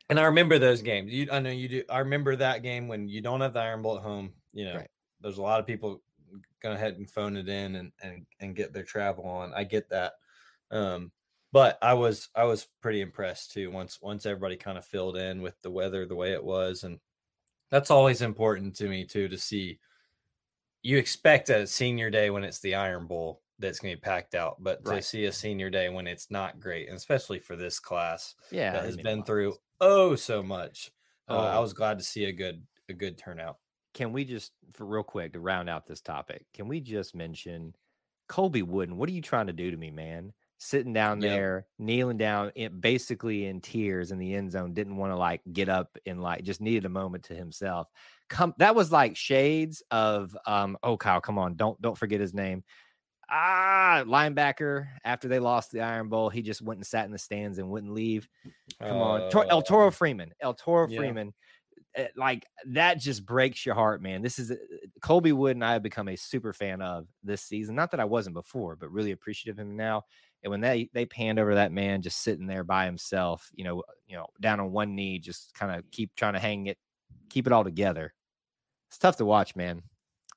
And 0.08 0.20
I 0.20 0.24
remember 0.24 0.58
those 0.58 0.82
games. 0.82 1.12
You, 1.12 1.28
I 1.32 1.40
know 1.40 1.50
you 1.50 1.68
do. 1.68 1.82
I 1.90 2.00
remember 2.00 2.36
that 2.36 2.62
game 2.62 2.86
when 2.86 3.08
you 3.08 3.20
don't 3.20 3.40
have 3.40 3.54
the 3.54 3.60
Iron 3.60 3.82
Bowl 3.82 3.96
at 3.96 4.02
home. 4.02 4.32
You 4.52 4.66
know, 4.66 4.76
right. 4.76 4.88
there's 5.20 5.38
a 5.38 5.42
lot 5.42 5.60
of 5.60 5.66
people 5.66 6.00
go 6.62 6.72
ahead 6.72 6.96
and 6.96 7.08
phone 7.08 7.36
it 7.36 7.48
in 7.48 7.76
and 7.76 7.92
and 8.02 8.26
and 8.40 8.56
get 8.56 8.72
their 8.72 8.84
travel 8.84 9.24
on. 9.24 9.52
I 9.54 9.64
get 9.64 9.88
that. 9.90 10.14
Um, 10.70 11.12
but 11.52 11.78
I 11.82 11.94
was 11.94 12.28
I 12.34 12.44
was 12.44 12.68
pretty 12.80 13.00
impressed 13.00 13.52
too 13.52 13.70
once 13.70 14.00
once 14.00 14.26
everybody 14.26 14.56
kind 14.56 14.78
of 14.78 14.84
filled 14.84 15.16
in 15.16 15.42
with 15.42 15.60
the 15.62 15.70
weather 15.70 16.06
the 16.06 16.14
way 16.14 16.32
it 16.32 16.44
was 16.44 16.84
and 16.84 17.00
that's 17.70 17.90
always 17.90 18.22
important 18.22 18.76
to 18.76 18.88
me 18.88 19.04
too 19.04 19.28
to 19.28 19.38
see 19.38 19.78
you 20.82 20.98
expect 20.98 21.50
a 21.50 21.66
senior 21.66 22.10
day 22.10 22.30
when 22.30 22.44
it's 22.44 22.60
the 22.60 22.74
Iron 22.74 23.06
Bowl 23.06 23.42
that's 23.58 23.78
going 23.78 23.94
to 23.94 23.96
be 23.98 24.00
packed 24.00 24.34
out, 24.34 24.56
but 24.60 24.80
right. 24.84 24.96
to 24.96 25.02
see 25.02 25.26
a 25.26 25.32
senior 25.32 25.68
day 25.68 25.90
when 25.90 26.06
it's 26.06 26.30
not 26.30 26.58
great, 26.58 26.88
and 26.88 26.96
especially 26.96 27.38
for 27.38 27.56
this 27.56 27.78
class, 27.78 28.34
yeah, 28.50 28.72
that 28.72 28.84
has 28.84 28.96
been 28.96 29.22
through 29.22 29.54
oh 29.80 30.14
so 30.14 30.42
much. 30.42 30.90
Uh, 31.28 31.38
I 31.38 31.56
oh. 31.56 31.60
was 31.60 31.74
glad 31.74 31.98
to 31.98 32.04
see 32.04 32.24
a 32.24 32.32
good 32.32 32.62
a 32.88 32.92
good 32.92 33.18
turnout 33.18 33.58
can 33.94 34.12
we 34.12 34.24
just 34.24 34.52
for 34.72 34.84
real 34.84 35.02
quick 35.02 35.32
to 35.32 35.40
round 35.40 35.68
out 35.68 35.86
this 35.86 36.00
topic 36.00 36.44
can 36.54 36.68
we 36.68 36.80
just 36.80 37.14
mention 37.14 37.74
colby 38.28 38.62
wooden 38.62 38.96
what 38.96 39.08
are 39.08 39.12
you 39.12 39.22
trying 39.22 39.46
to 39.46 39.52
do 39.52 39.70
to 39.70 39.76
me 39.76 39.90
man 39.90 40.32
sitting 40.58 40.92
down 40.92 41.20
yep. 41.22 41.30
there 41.30 41.66
kneeling 41.78 42.18
down 42.18 42.52
in, 42.54 42.78
basically 42.80 43.46
in 43.46 43.60
tears 43.60 44.12
in 44.12 44.18
the 44.18 44.34
end 44.34 44.52
zone 44.52 44.74
didn't 44.74 44.96
want 44.96 45.10
to 45.10 45.16
like 45.16 45.40
get 45.52 45.70
up 45.70 45.96
and 46.04 46.22
like 46.22 46.44
just 46.44 46.60
needed 46.60 46.84
a 46.84 46.88
moment 46.88 47.24
to 47.24 47.34
himself 47.34 47.88
come 48.28 48.54
that 48.58 48.74
was 48.74 48.92
like 48.92 49.16
shades 49.16 49.82
of 49.90 50.36
um 50.46 50.76
oh 50.82 50.96
kyle 50.96 51.20
come 51.20 51.38
on 51.38 51.56
don't 51.56 51.80
don't 51.80 51.96
forget 51.96 52.20
his 52.20 52.34
name 52.34 52.62
ah 53.30 54.02
linebacker 54.06 54.86
after 55.02 55.28
they 55.28 55.38
lost 55.38 55.70
the 55.72 55.80
iron 55.80 56.08
bowl 56.08 56.28
he 56.28 56.42
just 56.42 56.60
went 56.60 56.76
and 56.76 56.86
sat 56.86 57.06
in 57.06 57.12
the 57.12 57.18
stands 57.18 57.58
and 57.58 57.68
wouldn't 57.68 57.94
leave 57.94 58.28
come 58.82 58.98
uh, 58.98 59.00
on 59.00 59.30
Tor- 59.30 59.46
el 59.48 59.62
toro 59.62 59.88
uh, 59.88 59.90
freeman 59.90 60.30
el 60.40 60.52
toro 60.52 60.86
yeah. 60.88 60.98
freeman 60.98 61.32
like 62.16 62.46
that 62.66 62.98
just 62.98 63.26
breaks 63.26 63.66
your 63.66 63.74
heart, 63.74 64.02
man. 64.02 64.22
This 64.22 64.38
is 64.38 64.50
uh, 64.50 64.56
Colby 65.02 65.32
Wooden 65.32 65.62
I 65.62 65.72
have 65.72 65.82
become 65.82 66.08
a 66.08 66.16
super 66.16 66.52
fan 66.52 66.80
of 66.82 67.06
this 67.22 67.42
season. 67.42 67.74
Not 67.74 67.90
that 67.90 68.00
I 68.00 68.04
wasn't 68.04 68.34
before, 68.34 68.76
but 68.76 68.92
really 68.92 69.10
appreciative 69.10 69.58
of 69.58 69.66
him 69.66 69.76
now. 69.76 70.04
And 70.42 70.50
when 70.50 70.60
they 70.60 70.88
they 70.92 71.06
panned 71.06 71.38
over 71.38 71.54
that 71.54 71.72
man 71.72 72.02
just 72.02 72.22
sitting 72.22 72.46
there 72.46 72.64
by 72.64 72.86
himself, 72.86 73.50
you 73.54 73.64
know, 73.64 73.82
you 74.06 74.16
know, 74.16 74.26
down 74.40 74.60
on 74.60 74.72
one 74.72 74.94
knee, 74.94 75.18
just 75.18 75.52
kind 75.54 75.76
of 75.76 75.90
keep 75.90 76.14
trying 76.16 76.34
to 76.34 76.38
hang 76.38 76.66
it, 76.66 76.78
keep 77.28 77.46
it 77.46 77.52
all 77.52 77.64
together. 77.64 78.14
It's 78.88 78.98
tough 78.98 79.16
to 79.16 79.24
watch, 79.24 79.54
man. 79.56 79.82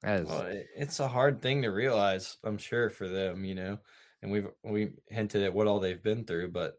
well, 0.03 0.45
it's 0.75 0.99
a 0.99 1.07
hard 1.07 1.41
thing 1.41 1.61
to 1.61 1.69
realize, 1.69 2.37
I'm 2.43 2.57
sure, 2.57 2.89
for 2.89 3.07
them, 3.07 3.45
you 3.45 3.55
know. 3.55 3.79
And 4.21 4.31
we've 4.31 4.47
we 4.63 4.91
hinted 5.09 5.43
at 5.43 5.53
what 5.53 5.67
all 5.67 5.79
they've 5.79 6.03
been 6.03 6.25
through, 6.25 6.51
but 6.51 6.75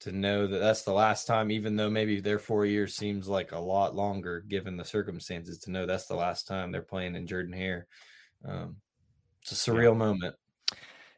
to 0.00 0.12
know 0.12 0.46
that 0.46 0.58
that's 0.58 0.82
the 0.82 0.92
last 0.92 1.26
time, 1.26 1.50
even 1.50 1.76
though 1.76 1.90
maybe 1.90 2.20
their 2.20 2.38
four 2.38 2.66
years 2.66 2.94
seems 2.94 3.28
like 3.28 3.52
a 3.52 3.58
lot 3.58 3.94
longer 3.94 4.40
given 4.40 4.76
the 4.76 4.84
circumstances, 4.84 5.58
to 5.58 5.70
know 5.70 5.86
that's 5.86 6.06
the 6.06 6.14
last 6.14 6.46
time 6.46 6.70
they're 6.70 6.82
playing 6.82 7.16
in 7.16 7.26
Jordan 7.26 7.52
Hare, 7.52 7.86
um, 8.44 8.76
it's 9.42 9.52
a 9.52 9.70
surreal 9.70 9.92
yeah. 9.92 9.98
moment. 9.98 10.34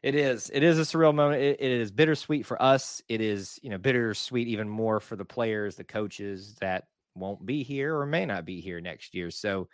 It 0.01 0.15
is. 0.15 0.49
It 0.53 0.63
is 0.63 0.79
a 0.79 0.83
surreal 0.83 1.13
moment. 1.13 1.41
It, 1.41 1.57
it 1.59 1.71
is 1.71 1.91
bittersweet 1.91 2.45
for 2.45 2.61
us. 2.61 3.01
It 3.09 3.19
is, 3.19 3.59
you 3.61 3.69
know, 3.69 3.77
bittersweet 3.77 4.47
even 4.47 4.69
more 4.69 4.99
for 5.01 5.17
the 5.17 5.25
players, 5.25 5.75
the 5.75 5.83
coaches 5.83 6.55
that 6.61 6.85
won't 7.15 7.45
be 7.45 7.63
here 7.63 7.97
or 7.97 8.05
may 8.05 8.25
not 8.25 8.45
be 8.45 8.61
here 8.61 8.79
next 8.79 9.13
year. 9.13 9.29
So 9.29 9.67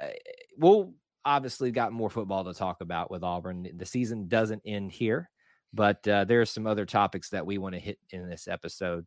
uh, 0.00 0.08
we'll 0.56 0.94
obviously 1.24 1.72
got 1.72 1.92
more 1.92 2.10
football 2.10 2.44
to 2.44 2.54
talk 2.54 2.80
about 2.80 3.10
with 3.10 3.24
Auburn. 3.24 3.68
The 3.76 3.86
season 3.86 4.28
doesn't 4.28 4.62
end 4.64 4.92
here, 4.92 5.28
but 5.76 6.06
uh, 6.08 6.24
there 6.24 6.40
are 6.40 6.46
some 6.46 6.66
other 6.66 6.86
topics 6.86 7.30
that 7.30 7.46
we 7.46 7.58
want 7.58 7.74
to 7.74 7.80
hit 7.80 7.98
in 8.10 8.28
this 8.28 8.48
episode. 8.48 9.06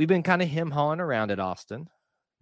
we've 0.00 0.08
been 0.08 0.22
kind 0.22 0.40
of 0.40 0.48
him 0.48 0.70
hawing 0.70 0.98
around 0.98 1.30
at 1.30 1.38
Austin. 1.38 1.86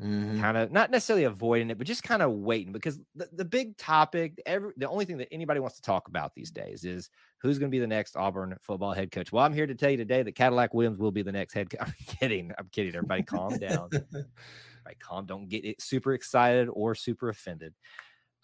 Mm-hmm. 0.00 0.40
Kind 0.40 0.56
of 0.56 0.70
not 0.70 0.92
necessarily 0.92 1.24
avoiding 1.24 1.70
it, 1.70 1.76
but 1.76 1.88
just 1.88 2.04
kind 2.04 2.22
of 2.22 2.30
waiting 2.30 2.72
because 2.72 3.00
the, 3.16 3.28
the 3.32 3.44
big 3.44 3.76
topic, 3.76 4.40
every 4.46 4.70
the 4.76 4.88
only 4.88 5.04
thing 5.04 5.18
that 5.18 5.26
anybody 5.32 5.58
wants 5.58 5.74
to 5.74 5.82
talk 5.82 6.06
about 6.06 6.36
these 6.36 6.52
days 6.52 6.84
is 6.84 7.10
who's 7.38 7.58
going 7.58 7.68
to 7.68 7.74
be 7.74 7.80
the 7.80 7.86
next 7.88 8.16
Auburn 8.16 8.56
football 8.60 8.92
head 8.92 9.10
coach. 9.10 9.32
Well, 9.32 9.44
I'm 9.44 9.52
here 9.52 9.66
to 9.66 9.74
tell 9.74 9.90
you 9.90 9.96
today 9.96 10.22
that 10.22 10.36
Cadillac 10.36 10.72
Williams 10.72 11.00
will 11.00 11.10
be 11.10 11.22
the 11.22 11.32
next 11.32 11.52
head 11.52 11.68
coach. 11.68 11.80
I'm 11.84 11.94
kidding. 12.06 12.52
I'm 12.56 12.68
kidding. 12.70 12.94
Everybody 12.94 13.24
calm 13.24 13.58
down. 13.58 13.88
Everybody 13.92 14.96
calm. 15.00 15.26
Don't 15.26 15.48
get 15.48 15.64
it 15.64 15.82
super 15.82 16.14
excited 16.14 16.68
or 16.72 16.94
super 16.94 17.28
offended. 17.28 17.74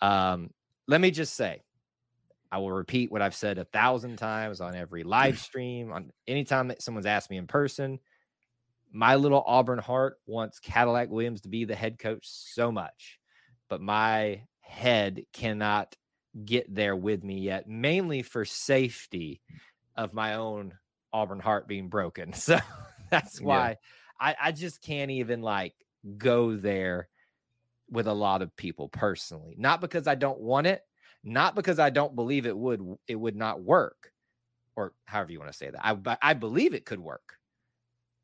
Um, 0.00 0.50
let 0.88 1.00
me 1.00 1.12
just 1.12 1.34
say, 1.34 1.62
I 2.50 2.58
will 2.58 2.72
repeat 2.72 3.12
what 3.12 3.22
I've 3.22 3.34
said 3.34 3.58
a 3.58 3.64
thousand 3.64 4.16
times 4.16 4.60
on 4.60 4.74
every 4.74 5.04
live 5.04 5.38
stream, 5.48 5.92
on 5.92 6.10
anytime 6.26 6.66
that 6.66 6.82
someone's 6.82 7.06
asked 7.06 7.30
me 7.30 7.36
in 7.36 7.46
person 7.46 8.00
my 8.94 9.16
little 9.16 9.42
Auburn 9.44 9.80
heart 9.80 10.18
wants 10.24 10.60
Cadillac 10.60 11.10
Williams 11.10 11.40
to 11.40 11.48
be 11.48 11.64
the 11.64 11.74
head 11.74 11.98
coach 11.98 12.26
so 12.28 12.70
much, 12.70 13.18
but 13.68 13.80
my 13.80 14.42
head 14.60 15.24
cannot 15.32 15.96
get 16.44 16.72
there 16.72 16.94
with 16.94 17.24
me 17.24 17.40
yet, 17.40 17.68
mainly 17.68 18.22
for 18.22 18.44
safety 18.44 19.40
of 19.96 20.14
my 20.14 20.34
own 20.34 20.74
Auburn 21.12 21.40
heart 21.40 21.66
being 21.66 21.88
broken. 21.88 22.32
So 22.38 22.58
that's 23.10 23.40
why 23.40 23.70
yeah. 23.70 23.74
I, 24.20 24.36
I 24.48 24.52
just 24.52 24.80
can't 24.80 25.10
even 25.10 25.42
like 25.42 25.74
go 26.16 26.56
there 26.56 27.08
with 27.90 28.06
a 28.06 28.12
lot 28.12 28.42
of 28.42 28.56
people 28.56 28.88
personally. 28.88 29.54
Not 29.58 29.80
because 29.80 30.06
I 30.06 30.14
don't 30.14 30.40
want 30.40 30.66
it, 30.68 30.82
not 31.22 31.54
because 31.54 31.78
I 31.78 31.90
don't 31.90 32.14
believe 32.14 32.46
it 32.46 32.56
would 32.56 32.80
it 33.08 33.16
would 33.16 33.36
not 33.36 33.62
work, 33.62 34.12
or 34.76 34.94
however 35.04 35.32
you 35.32 35.40
want 35.40 35.50
to 35.50 35.58
say 35.58 35.70
that. 35.70 35.84
I 35.84 36.16
I 36.22 36.34
believe 36.34 36.74
it 36.74 36.86
could 36.86 37.00
work. 37.00 37.38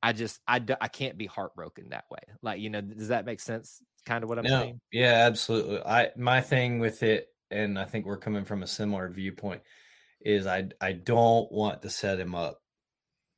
I 0.02 0.12
just 0.12 0.40
I 0.46 0.64
I 0.80 0.88
can't 0.88 1.18
be 1.18 1.26
heartbroken 1.26 1.90
that 1.90 2.04
way. 2.10 2.20
Like 2.42 2.60
you 2.60 2.70
know, 2.70 2.80
does 2.80 3.08
that 3.08 3.26
make 3.26 3.40
sense? 3.40 3.82
Kind 4.06 4.24
of 4.24 4.30
what 4.30 4.38
I'm 4.38 4.44
no, 4.44 4.60
saying. 4.60 4.80
Yeah, 4.92 5.26
absolutely. 5.26 5.80
I 5.80 6.10
my 6.16 6.40
thing 6.40 6.78
with 6.78 7.02
it, 7.02 7.28
and 7.50 7.78
I 7.78 7.84
think 7.84 8.06
we're 8.06 8.16
coming 8.16 8.44
from 8.44 8.62
a 8.62 8.66
similar 8.66 9.08
viewpoint, 9.10 9.62
is 10.20 10.46
I 10.46 10.68
I 10.80 10.92
don't 10.92 11.50
want 11.52 11.82
to 11.82 11.90
set 11.90 12.18
him 12.18 12.34
up 12.34 12.62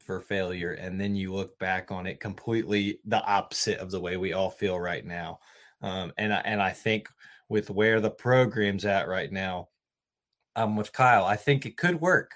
for 0.05 0.21
failure, 0.21 0.73
and 0.73 1.01
then 1.01 1.17
you 1.17 1.33
look 1.33 1.59
back 1.59 1.91
on 1.91 2.07
it 2.07 2.21
completely 2.21 3.01
the 3.05 3.23
opposite 3.25 3.79
of 3.79 3.91
the 3.91 4.01
way 4.01 4.17
we 4.17 4.33
all 4.33 4.51
feel 4.51 4.79
right 4.79 5.05
now. 5.05 5.41
Um, 5.81 6.13
and 6.17 6.33
I 6.33 6.39
and 6.45 6.63
I 6.63 6.71
think 6.71 7.09
with 7.49 7.71
where 7.71 8.01
the 8.01 8.11
program's 8.11 8.85
at 8.85 9.09
right 9.09 9.31
now, 9.31 9.69
I'm 10.55 10.77
with 10.77 10.93
Kyle. 10.93 11.25
I 11.25 11.37
think 11.37 11.67
it 11.67 11.77
could 11.77 12.01
work, 12.01 12.33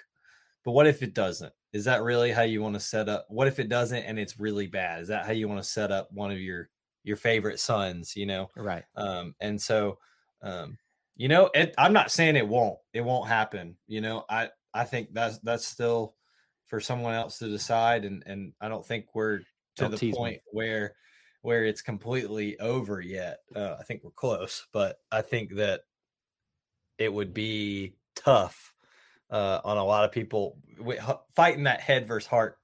but 0.64 0.72
what 0.72 0.88
if 0.88 1.02
it 1.02 1.14
doesn't? 1.14 1.52
Is 1.76 1.84
that 1.84 2.02
really 2.02 2.32
how 2.32 2.42
you 2.42 2.62
want 2.62 2.74
to 2.74 2.80
set 2.80 3.08
up 3.08 3.26
what 3.28 3.46
if 3.46 3.58
it 3.58 3.68
doesn't 3.68 4.04
and 4.04 4.18
it's 4.18 4.40
really 4.40 4.66
bad? 4.66 5.02
Is 5.02 5.08
that 5.08 5.26
how 5.26 5.32
you 5.32 5.46
want 5.46 5.62
to 5.62 5.68
set 5.68 5.92
up 5.92 6.08
one 6.10 6.30
of 6.30 6.40
your 6.40 6.70
your 7.04 7.16
favorite 7.16 7.60
sons 7.60 8.16
you 8.16 8.24
know? 8.24 8.50
Right. 8.56 8.84
Um 8.96 9.34
and 9.40 9.60
so 9.60 9.98
um 10.42 10.78
you 11.16 11.28
know 11.28 11.50
it, 11.54 11.74
i'm 11.78 11.92
not 11.92 12.10
saying 12.10 12.36
it 12.36 12.46
won't 12.46 12.78
it 12.92 13.02
won't 13.02 13.28
happen 13.28 13.76
you 13.86 14.00
know? 14.00 14.24
I 14.28 14.48
i 14.72 14.84
think 14.84 15.12
that's 15.12 15.38
that's 15.40 15.66
still 15.66 16.14
for 16.66 16.80
someone 16.80 17.14
else 17.14 17.38
to 17.38 17.48
decide 17.48 18.04
and 18.04 18.22
and 18.26 18.52
i 18.60 18.68
don't 18.68 18.84
think 18.84 19.06
we're 19.14 19.38
to 19.38 19.44
don't 19.76 19.98
the 19.98 20.12
point 20.12 20.36
me. 20.36 20.40
where 20.52 20.94
where 21.42 21.64
it's 21.64 21.82
completely 21.82 22.58
over 22.58 23.00
yet 23.00 23.38
uh, 23.54 23.76
i 23.78 23.82
think 23.82 24.02
we're 24.02 24.10
close 24.10 24.66
but 24.72 24.98
i 25.12 25.22
think 25.22 25.54
that 25.54 25.82
it 26.98 27.12
would 27.12 27.32
be 27.32 27.94
tough 28.14 28.74
uh, 29.30 29.60
on 29.64 29.76
a 29.76 29.84
lot 29.84 30.04
of 30.04 30.12
people 30.12 30.58
fighting 31.34 31.64
that 31.64 31.80
head 31.80 32.06
versus 32.06 32.26
heart 32.26 32.58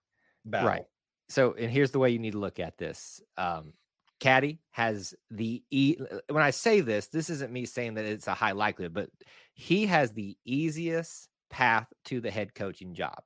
battle. 0.44 0.68
Right. 0.68 0.84
So, 1.28 1.54
and 1.54 1.70
here's 1.70 1.92
the 1.92 1.98
way 1.98 2.10
you 2.10 2.18
need 2.18 2.32
to 2.32 2.38
look 2.38 2.60
at 2.60 2.78
this. 2.78 3.20
Um, 3.36 3.72
Caddy 4.20 4.60
has 4.70 5.14
the 5.30 5.62
e. 5.70 5.96
When 6.28 6.42
I 6.42 6.50
say 6.50 6.80
this, 6.80 7.08
this 7.08 7.30
isn't 7.30 7.52
me 7.52 7.66
saying 7.66 7.94
that 7.94 8.04
it's 8.04 8.28
a 8.28 8.34
high 8.34 8.52
likelihood, 8.52 8.94
but 8.94 9.10
he 9.54 9.86
has 9.86 10.12
the 10.12 10.36
easiest 10.44 11.28
path 11.50 11.86
to 12.06 12.20
the 12.20 12.30
head 12.30 12.54
coaching 12.54 12.94
job 12.94 13.18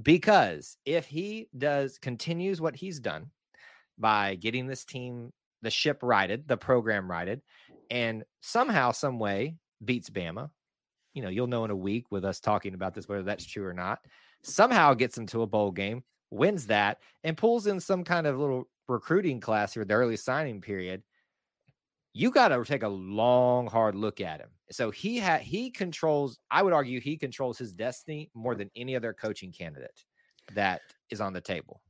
because 0.00 0.76
if 0.84 1.06
he 1.06 1.48
does 1.56 1.98
continues 1.98 2.60
what 2.60 2.76
he's 2.76 3.00
done 3.00 3.30
by 3.98 4.34
getting 4.34 4.66
this 4.66 4.84
team 4.84 5.32
the 5.62 5.70
ship 5.70 5.98
righted, 6.02 6.46
the 6.46 6.56
program 6.56 7.10
righted, 7.10 7.40
and 7.90 8.24
somehow, 8.42 8.92
some 8.92 9.18
way 9.18 9.56
beats 9.82 10.10
Bama, 10.10 10.50
you 11.14 11.22
know, 11.22 11.28
you'll 11.28 11.46
know 11.46 11.64
in 11.64 11.70
a 11.70 11.76
week 11.76 12.10
with 12.10 12.24
us 12.24 12.40
talking 12.40 12.74
about 12.74 12.94
this, 12.94 13.08
whether 13.08 13.22
that's 13.22 13.46
true 13.46 13.64
or 13.64 13.72
not. 13.72 14.00
Somehow 14.42 14.92
gets 14.94 15.16
into 15.16 15.42
a 15.42 15.46
bowl 15.46 15.70
game, 15.70 16.02
wins 16.30 16.66
that, 16.66 16.98
and 17.22 17.36
pulls 17.36 17.66
in 17.66 17.80
some 17.80 18.04
kind 18.04 18.26
of 18.26 18.38
little 18.38 18.68
recruiting 18.88 19.40
class 19.40 19.72
here, 19.72 19.84
the 19.84 19.94
early 19.94 20.16
signing 20.16 20.60
period. 20.60 21.02
You 22.12 22.30
got 22.30 22.48
to 22.48 22.64
take 22.64 22.82
a 22.82 22.88
long, 22.88 23.66
hard 23.66 23.94
look 23.94 24.20
at 24.20 24.40
him. 24.40 24.50
So 24.70 24.90
he 24.90 25.16
had 25.16 25.40
he 25.40 25.70
controls. 25.70 26.38
I 26.50 26.62
would 26.62 26.72
argue 26.72 27.00
he 27.00 27.16
controls 27.16 27.58
his 27.58 27.72
destiny 27.72 28.30
more 28.34 28.54
than 28.54 28.70
any 28.76 28.94
other 28.96 29.12
coaching 29.12 29.52
candidate 29.52 30.04
that 30.54 30.80
is 31.10 31.20
on 31.20 31.32
the 31.32 31.40
table. 31.40 31.80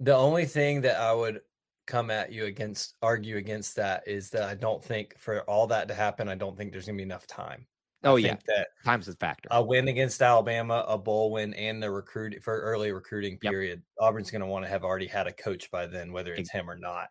The 0.00 0.14
only 0.14 0.44
thing 0.44 0.80
that 0.82 0.96
I 0.96 1.12
would 1.12 1.40
come 1.86 2.10
at 2.10 2.32
you 2.32 2.46
against, 2.46 2.94
argue 3.02 3.36
against 3.36 3.76
that 3.76 4.06
is 4.06 4.30
that 4.30 4.44
I 4.44 4.54
don't 4.54 4.82
think 4.82 5.18
for 5.18 5.42
all 5.42 5.66
that 5.68 5.88
to 5.88 5.94
happen, 5.94 6.28
I 6.28 6.34
don't 6.34 6.56
think 6.56 6.72
there's 6.72 6.86
going 6.86 6.96
to 6.96 7.02
be 7.02 7.04
enough 7.04 7.26
time. 7.26 7.66
Oh 8.04 8.16
yeah, 8.16 8.36
that 8.46 8.68
time's 8.84 9.08
a 9.08 9.14
factor. 9.14 9.48
A 9.50 9.62
win 9.62 9.88
against 9.88 10.20
Alabama, 10.22 10.84
a 10.86 10.98
bowl 10.98 11.30
win, 11.30 11.54
and 11.54 11.82
the 11.82 11.90
recruit 11.90 12.36
for 12.42 12.60
early 12.60 12.92
recruiting 12.92 13.38
period. 13.38 13.82
Yep. 14.00 14.08
Auburn's 14.08 14.30
going 14.30 14.40
to 14.40 14.46
want 14.46 14.64
to 14.64 14.68
have 14.68 14.84
already 14.84 15.06
had 15.06 15.26
a 15.26 15.32
coach 15.32 15.70
by 15.70 15.86
then, 15.86 16.12
whether 16.12 16.34
it's 16.34 16.50
him 16.50 16.68
or 16.68 16.76
not. 16.76 17.08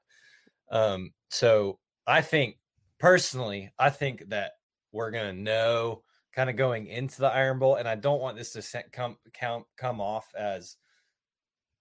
Um, 0.72 1.12
so 1.30 1.80
I 2.06 2.22
think 2.22 2.58
personally, 3.00 3.72
I 3.80 3.90
think 3.90 4.30
that 4.30 4.54
we're 4.92 5.12
going 5.12 5.36
to 5.36 5.42
know 5.42 6.04
kind 6.34 6.50
of 6.50 6.56
going 6.56 6.88
into 6.88 7.22
the 7.22 7.28
Iron 7.28 7.60
Bowl, 7.60 7.76
and 7.76 7.88
I 7.88 7.96
don't 7.96 8.22
want 8.22 8.38
this 8.38 8.54
to 8.54 8.84
come 8.92 9.18
come 9.34 9.66
come 9.78 10.02
off 10.02 10.28
as 10.38 10.78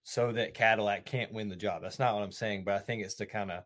so 0.03 0.31
that 0.31 0.53
Cadillac 0.53 1.05
can't 1.05 1.33
win 1.33 1.49
the 1.49 1.55
job. 1.55 1.81
That's 1.81 1.99
not 1.99 2.13
what 2.13 2.23
I'm 2.23 2.31
saying, 2.31 2.63
but 2.65 2.73
I 2.73 2.79
think 2.79 3.03
it's 3.03 3.15
to 3.15 3.25
kind 3.25 3.51
of 3.51 3.63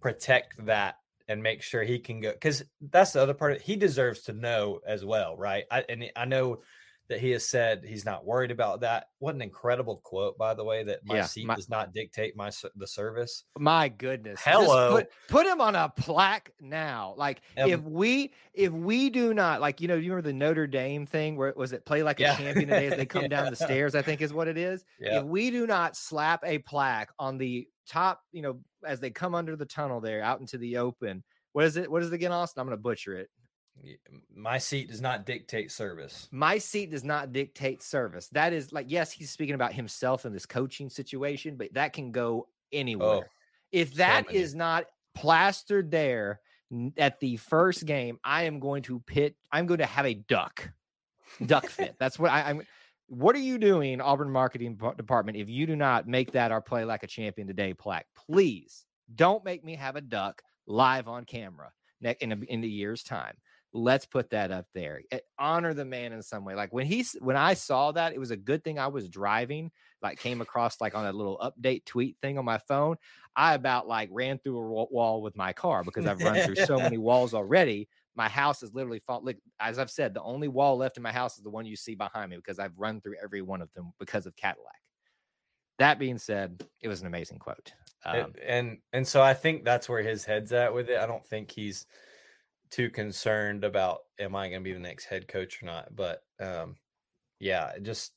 protect 0.00 0.64
that 0.66 0.96
and 1.28 1.42
make 1.42 1.62
sure 1.62 1.82
he 1.82 1.98
can 1.98 2.20
go 2.20 2.32
because 2.32 2.64
that's 2.90 3.12
the 3.12 3.22
other 3.22 3.34
part. 3.34 3.60
He 3.60 3.76
deserves 3.76 4.22
to 4.22 4.32
know 4.32 4.80
as 4.86 5.04
well, 5.04 5.36
right? 5.36 5.64
I, 5.70 5.84
and 5.88 6.04
I 6.16 6.24
know 6.24 6.60
that 7.08 7.20
he 7.20 7.30
has 7.30 7.48
said 7.48 7.84
he's 7.86 8.04
not 8.04 8.26
worried 8.26 8.50
about 8.50 8.80
that. 8.80 9.08
What 9.18 9.34
an 9.34 9.42
incredible 9.42 10.00
quote, 10.04 10.36
by 10.36 10.54
the 10.54 10.64
way, 10.64 10.84
that 10.84 11.00
my 11.04 11.16
yeah, 11.16 11.24
seat 11.24 11.46
my, 11.46 11.54
does 11.54 11.68
not 11.68 11.94
dictate 11.94 12.36
my 12.36 12.50
the 12.76 12.86
service. 12.86 13.44
My 13.58 13.88
goodness. 13.88 14.40
Hello. 14.44 14.96
Put, 14.96 15.10
put, 15.28 15.46
him 15.46 15.60
on 15.60 15.74
a 15.74 15.88
plaque 15.88 16.50
now. 16.60 17.14
Like 17.16 17.40
um, 17.56 17.70
if 17.70 17.80
we 17.82 18.32
if 18.52 18.72
we 18.72 19.08
do 19.10 19.32
not 19.32 19.60
like, 19.60 19.80
you 19.80 19.88
know, 19.88 19.94
you 19.94 20.10
remember 20.10 20.28
the 20.28 20.34
Notre 20.34 20.66
Dame 20.66 21.06
thing 21.06 21.36
where 21.36 21.48
it 21.48 21.56
was 21.56 21.72
it 21.72 21.86
play 21.86 22.02
like 22.02 22.20
a 22.20 22.24
yeah. 22.24 22.36
champion 22.36 22.68
today 22.68 22.86
as 22.88 22.96
they 22.96 23.06
come 23.06 23.22
yeah. 23.22 23.28
down 23.28 23.50
the 23.50 23.56
stairs, 23.64 23.94
I 23.94 24.02
think 24.02 24.20
is 24.20 24.32
what 24.32 24.48
it 24.48 24.58
is. 24.58 24.84
If 24.98 25.24
we 25.24 25.50
do 25.50 25.66
not 25.66 25.96
slap 25.96 26.42
a 26.44 26.58
plaque 26.58 27.10
on 27.18 27.38
the 27.38 27.66
top, 27.88 28.20
you 28.32 28.42
know, 28.42 28.60
as 28.86 29.00
they 29.00 29.10
come 29.10 29.34
under 29.34 29.56
the 29.56 29.64
tunnel 29.64 30.00
there 30.00 30.22
out 30.22 30.40
into 30.40 30.58
the 30.58 30.76
open. 30.76 31.24
What 31.52 31.64
is 31.64 31.76
it? 31.76 31.90
What 31.90 32.02
is 32.02 32.08
it 32.08 32.14
again, 32.14 32.32
Austin? 32.32 32.60
I'm 32.60 32.66
going 32.66 32.76
to 32.76 32.82
butcher 32.82 33.16
it. 33.16 33.30
My 34.34 34.58
seat 34.58 34.88
does 34.88 35.00
not 35.00 35.26
dictate 35.26 35.70
service. 35.70 36.28
My 36.30 36.58
seat 36.58 36.90
does 36.90 37.04
not 37.04 37.32
dictate 37.32 37.82
service. 37.82 38.28
That 38.28 38.52
is 38.52 38.72
like, 38.72 38.86
yes, 38.88 39.12
he's 39.12 39.30
speaking 39.30 39.54
about 39.54 39.72
himself 39.72 40.24
in 40.24 40.32
this 40.32 40.46
coaching 40.46 40.88
situation, 40.88 41.56
but 41.56 41.72
that 41.74 41.92
can 41.92 42.12
go 42.12 42.46
oh, 42.46 42.48
anywhere. 42.72 43.08
Oh, 43.08 43.24
if 43.72 43.94
that 43.94 44.26
so 44.28 44.34
is 44.34 44.54
not 44.54 44.84
plastered 45.14 45.90
there 45.90 46.40
at 46.96 47.20
the 47.20 47.36
first 47.36 47.86
game, 47.86 48.18
I 48.24 48.44
am 48.44 48.60
going 48.60 48.82
to 48.84 49.00
pit. 49.00 49.36
I'm 49.52 49.66
going 49.66 49.78
to 49.78 49.86
have 49.86 50.06
a 50.06 50.14
duck, 50.14 50.70
duck 51.44 51.66
fit. 51.66 51.96
That's 52.00 52.18
what 52.18 52.30
I, 52.30 52.50
am 52.50 52.62
What 53.08 53.34
are 53.36 53.40
you 53.40 53.58
doing, 53.58 54.00
Auburn 54.00 54.30
marketing 54.30 54.78
department? 54.96 55.38
If 55.38 55.48
you 55.48 55.66
do 55.66 55.76
not 55.76 56.06
make 56.06 56.32
that 56.32 56.52
our 56.52 56.60
play 56.60 56.84
like 56.84 57.02
a 57.02 57.08
champion 57.08 57.46
today 57.46 57.74
plaque, 57.74 58.06
please 58.14 58.84
don't 59.14 59.44
make 59.44 59.64
me 59.64 59.74
have 59.76 59.96
a 59.96 60.00
duck 60.00 60.42
live 60.66 61.08
on 61.08 61.24
camera 61.24 61.72
in 62.20 62.32
a, 62.32 62.36
in 62.48 62.60
the 62.60 62.68
year's 62.68 63.02
time. 63.02 63.34
Let's 63.74 64.06
put 64.06 64.30
that 64.30 64.50
up 64.50 64.66
there. 64.74 65.02
Eh, 65.10 65.18
honor 65.38 65.74
the 65.74 65.84
man 65.84 66.12
in 66.12 66.22
some 66.22 66.44
way. 66.44 66.54
Like 66.54 66.72
when 66.72 66.86
he's 66.86 67.16
when 67.20 67.36
I 67.36 67.54
saw 67.54 67.92
that, 67.92 68.14
it 68.14 68.18
was 68.18 68.30
a 68.30 68.36
good 68.36 68.64
thing 68.64 68.78
I 68.78 68.86
was 68.86 69.08
driving. 69.08 69.70
Like 70.02 70.18
came 70.18 70.40
across 70.40 70.80
like 70.80 70.94
on 70.94 71.06
a 71.06 71.12
little 71.12 71.38
update 71.38 71.84
tweet 71.84 72.16
thing 72.22 72.38
on 72.38 72.44
my 72.44 72.58
phone. 72.58 72.96
I 73.36 73.54
about 73.54 73.86
like 73.86 74.08
ran 74.10 74.38
through 74.38 74.58
a 74.58 74.84
wall 74.84 75.22
with 75.22 75.36
my 75.36 75.52
car 75.52 75.84
because 75.84 76.06
I've 76.06 76.20
run 76.20 76.40
through 76.40 76.64
so 76.64 76.78
many 76.78 76.98
walls 76.98 77.34
already. 77.34 77.88
My 78.16 78.28
house 78.28 78.62
is 78.62 78.74
literally 78.74 79.00
fall. 79.06 79.22
Like 79.22 79.38
as 79.60 79.78
I've 79.78 79.90
said, 79.90 80.14
the 80.14 80.22
only 80.22 80.48
wall 80.48 80.78
left 80.78 80.96
in 80.96 81.02
my 81.02 81.12
house 81.12 81.36
is 81.36 81.44
the 81.44 81.50
one 81.50 81.66
you 81.66 81.76
see 81.76 81.94
behind 81.94 82.30
me 82.30 82.36
because 82.36 82.58
I've 82.58 82.78
run 82.78 83.00
through 83.00 83.16
every 83.22 83.42
one 83.42 83.60
of 83.60 83.72
them 83.74 83.92
because 83.98 84.26
of 84.26 84.34
Cadillac. 84.34 84.80
That 85.78 85.98
being 85.98 86.18
said, 86.18 86.64
it 86.80 86.88
was 86.88 87.02
an 87.02 87.06
amazing 87.06 87.38
quote. 87.38 87.72
Um, 88.04 88.32
and 88.44 88.78
and 88.92 89.06
so 89.06 89.22
I 89.22 89.34
think 89.34 89.64
that's 89.64 89.88
where 89.88 90.02
his 90.02 90.24
head's 90.24 90.52
at 90.52 90.72
with 90.72 90.88
it. 90.88 90.98
I 90.98 91.06
don't 91.06 91.24
think 91.24 91.50
he's 91.50 91.86
too 92.70 92.90
concerned 92.90 93.64
about 93.64 94.00
am 94.18 94.36
I 94.36 94.48
going 94.48 94.60
to 94.60 94.64
be 94.64 94.72
the 94.72 94.78
next 94.78 95.04
head 95.04 95.28
coach 95.28 95.62
or 95.62 95.66
not. 95.66 95.94
But 95.94 96.22
um, 96.40 96.76
yeah, 97.38 97.72
just 97.82 98.12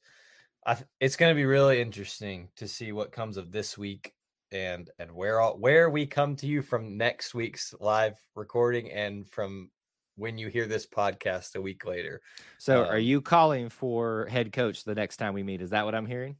I, 0.65 0.77
it's 0.99 1.15
going 1.15 1.31
to 1.31 1.39
be 1.39 1.45
really 1.45 1.81
interesting 1.81 2.49
to 2.57 2.67
see 2.67 2.91
what 2.91 3.11
comes 3.11 3.37
of 3.37 3.51
this 3.51 3.77
week 3.77 4.13
and 4.51 4.89
and 4.99 5.11
where 5.11 5.39
all, 5.39 5.57
where 5.57 5.89
we 5.89 6.05
come 6.05 6.35
to 6.37 6.47
you 6.47 6.61
from 6.61 6.97
next 6.97 7.33
week's 7.33 7.73
live 7.79 8.15
recording 8.35 8.91
and 8.91 9.27
from 9.27 9.69
when 10.17 10.37
you 10.37 10.49
hear 10.49 10.67
this 10.67 10.85
podcast 10.85 11.55
a 11.55 11.61
week 11.61 11.85
later. 11.85 12.21
So, 12.57 12.83
um, 12.83 12.89
are 12.89 12.99
you 12.99 13.21
calling 13.21 13.69
for 13.69 14.27
head 14.27 14.51
coach 14.51 14.83
the 14.83 14.95
next 14.95 15.17
time 15.17 15.33
we 15.33 15.43
meet? 15.43 15.61
Is 15.61 15.71
that 15.71 15.85
what 15.85 15.95
I'm 15.95 16.05
hearing? 16.05 16.35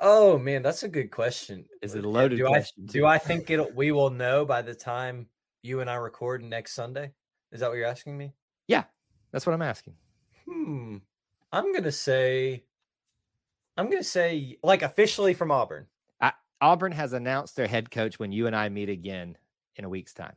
Oh 0.00 0.36
man, 0.36 0.62
that's 0.62 0.82
a 0.82 0.88
good 0.88 1.10
question. 1.10 1.64
Is 1.80 1.94
it 1.94 2.04
a 2.04 2.08
loaded 2.08 2.38
do 2.38 2.46
question? 2.46 2.86
I, 2.88 2.92
do 2.92 3.06
I 3.06 3.18
think 3.18 3.50
it 3.50 3.74
we 3.74 3.92
will 3.92 4.10
know 4.10 4.44
by 4.44 4.62
the 4.62 4.74
time 4.74 5.26
you 5.62 5.80
and 5.80 5.88
I 5.88 5.94
record 5.94 6.42
next 6.42 6.74
Sunday? 6.74 7.12
Is 7.50 7.60
that 7.60 7.68
what 7.68 7.76
you're 7.76 7.86
asking 7.86 8.16
me? 8.16 8.32
Yeah, 8.66 8.84
that's 9.30 9.46
what 9.46 9.52
I'm 9.52 9.62
asking. 9.62 9.94
Hmm. 10.48 10.98
I'm 11.52 11.72
gonna 11.72 11.92
say, 11.92 12.64
I'm 13.76 13.88
gonna 13.88 14.02
say, 14.02 14.58
like 14.62 14.82
officially 14.82 15.34
from 15.34 15.50
Auburn. 15.50 15.86
I, 16.20 16.32
Auburn 16.60 16.92
has 16.92 17.12
announced 17.12 17.56
their 17.56 17.66
head 17.66 17.90
coach 17.90 18.18
when 18.18 18.32
you 18.32 18.46
and 18.46 18.56
I 18.56 18.68
meet 18.68 18.88
again 18.88 19.36
in 19.76 19.84
a 19.84 19.88
week's 19.88 20.12
time. 20.12 20.34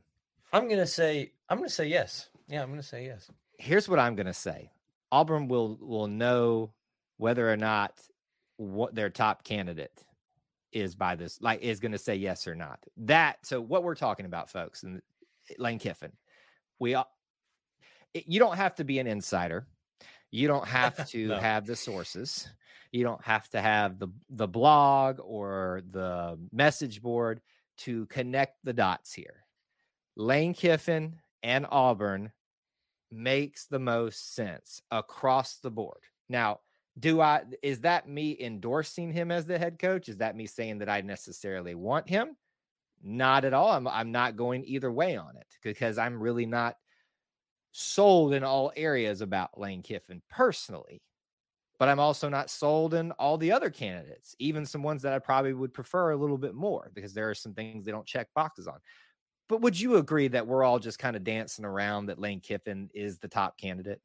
I'm 0.54 0.68
gonna 0.68 0.88
say, 0.88 1.32
I'm 1.50 1.58
gonna 1.58 1.70
say 1.70 1.88
yes. 1.88 2.30
Yeah, 2.48 2.62
I'm 2.62 2.70
gonna 2.70 2.84
say 2.84 3.06
yes. 3.06 3.30
Here's 3.58 3.90
what 3.90 4.00
I'm 4.00 4.16
gonna 4.16 4.34
say. 4.34 4.72
Auburn 5.12 5.48
will 5.48 5.78
will 5.80 6.08
know 6.08 6.74
whether 7.18 7.52
or 7.52 7.58
not 7.58 8.00
what 8.58 8.96
their 8.96 9.10
top 9.10 9.44
candidate 9.44 10.04
is 10.76 10.94
by 10.94 11.16
this, 11.16 11.42
like 11.42 11.62
is 11.62 11.80
going 11.80 11.94
to 11.94 11.98
say 11.98 12.16
yes 12.16 12.48
or 12.48 12.56
not. 12.56 12.86
That 12.98 13.38
so 13.44 13.62
what 13.62 13.84
we're 13.84 13.96
talking 13.96 14.26
about, 14.26 14.50
folks, 14.50 14.84
and 14.84 15.02
Lane 15.58 15.80
Kiffin. 15.80 16.12
We 16.80 16.96
all 16.96 17.10
you 18.14 18.40
don't 18.40 18.56
have 18.56 18.76
to 18.76 18.84
be 18.84 19.00
an 19.00 19.08
insider. 19.08 19.68
You 20.32 20.48
don't 20.48 20.68
have 20.68 21.08
to 21.10 21.28
no. 21.28 21.38
have 21.38 21.66
the 21.66 21.76
sources. 21.76 22.48
You 22.92 23.04
don't 23.04 23.24
have 23.24 23.50
to 23.50 23.62
have 23.62 24.00
the 24.00 24.08
the 24.30 24.48
blog 24.48 25.20
or 25.22 25.82
the 25.90 26.40
message 26.52 27.02
board 27.02 27.42
to 27.80 28.06
connect 28.08 28.58
the 28.64 28.74
dots 28.74 29.14
here. 29.14 29.46
Lane 30.16 30.54
kiffin 30.54 31.18
and 31.44 31.66
auburn 31.70 32.32
makes 33.12 33.68
the 33.68 33.80
most 33.80 34.34
sense 34.34 34.82
across 34.92 35.58
the 35.58 35.72
board. 35.72 36.00
Now 36.30 36.60
do 36.98 37.20
i 37.20 37.42
is 37.62 37.82
that 37.82 38.08
me 38.08 38.38
endorsing 38.40 39.12
him 39.12 39.30
as 39.30 39.46
the 39.46 39.60
head 39.60 39.78
coach? 39.80 40.08
Is 40.08 40.18
that 40.18 40.36
me 40.36 40.46
saying 40.48 40.80
that 40.80 40.90
i 40.90 41.02
necessarily 41.02 41.76
want 41.76 42.08
him 42.08 42.38
not 43.06 43.46
at 43.46 43.54
all. 43.54 43.70
I'm 43.70 43.88
I'm 43.88 44.12
not 44.12 44.36
going 44.36 44.66
either 44.66 44.92
way 44.92 45.16
on 45.16 45.38
it 45.38 45.48
because 45.64 45.98
I'm 45.98 46.22
really 46.22 46.46
not 46.46 46.76
sold 47.72 48.34
in 48.34 48.44
all 48.44 48.72
areas 48.76 49.22
about 49.22 49.60
Lane 49.60 49.84
Kiffin 49.84 50.22
personally. 50.30 51.02
But 51.78 51.90
I'm 51.90 52.00
also 52.00 52.30
not 52.30 52.50
sold 52.50 52.94
in 52.94 53.12
all 53.14 53.38
the 53.38 53.52
other 53.52 53.70
candidates, 53.70 54.34
even 54.40 54.66
some 54.66 54.82
ones 54.82 55.02
that 55.02 55.12
I 55.12 55.20
probably 55.20 55.54
would 55.54 55.74
prefer 55.74 56.12
a 56.12 56.16
little 56.16 56.38
bit 56.38 56.56
more 56.56 56.90
because 56.96 57.14
there 57.14 57.30
are 57.30 57.36
some 57.36 57.54
things 57.54 57.84
they 57.84 57.92
don't 57.92 58.08
check 58.08 58.30
boxes 58.34 58.66
on. 58.66 58.80
But 59.50 59.60
would 59.60 59.78
you 59.78 59.98
agree 59.98 60.30
that 60.30 60.48
we're 60.48 60.64
all 60.64 60.80
just 60.80 61.00
kind 61.00 61.18
of 61.18 61.26
dancing 61.26 61.66
around 61.66 62.06
that 62.06 62.18
Lane 62.18 62.40
Kiffin 62.40 62.90
is 62.94 63.18
the 63.18 63.28
top 63.28 63.58
candidate? 63.58 64.02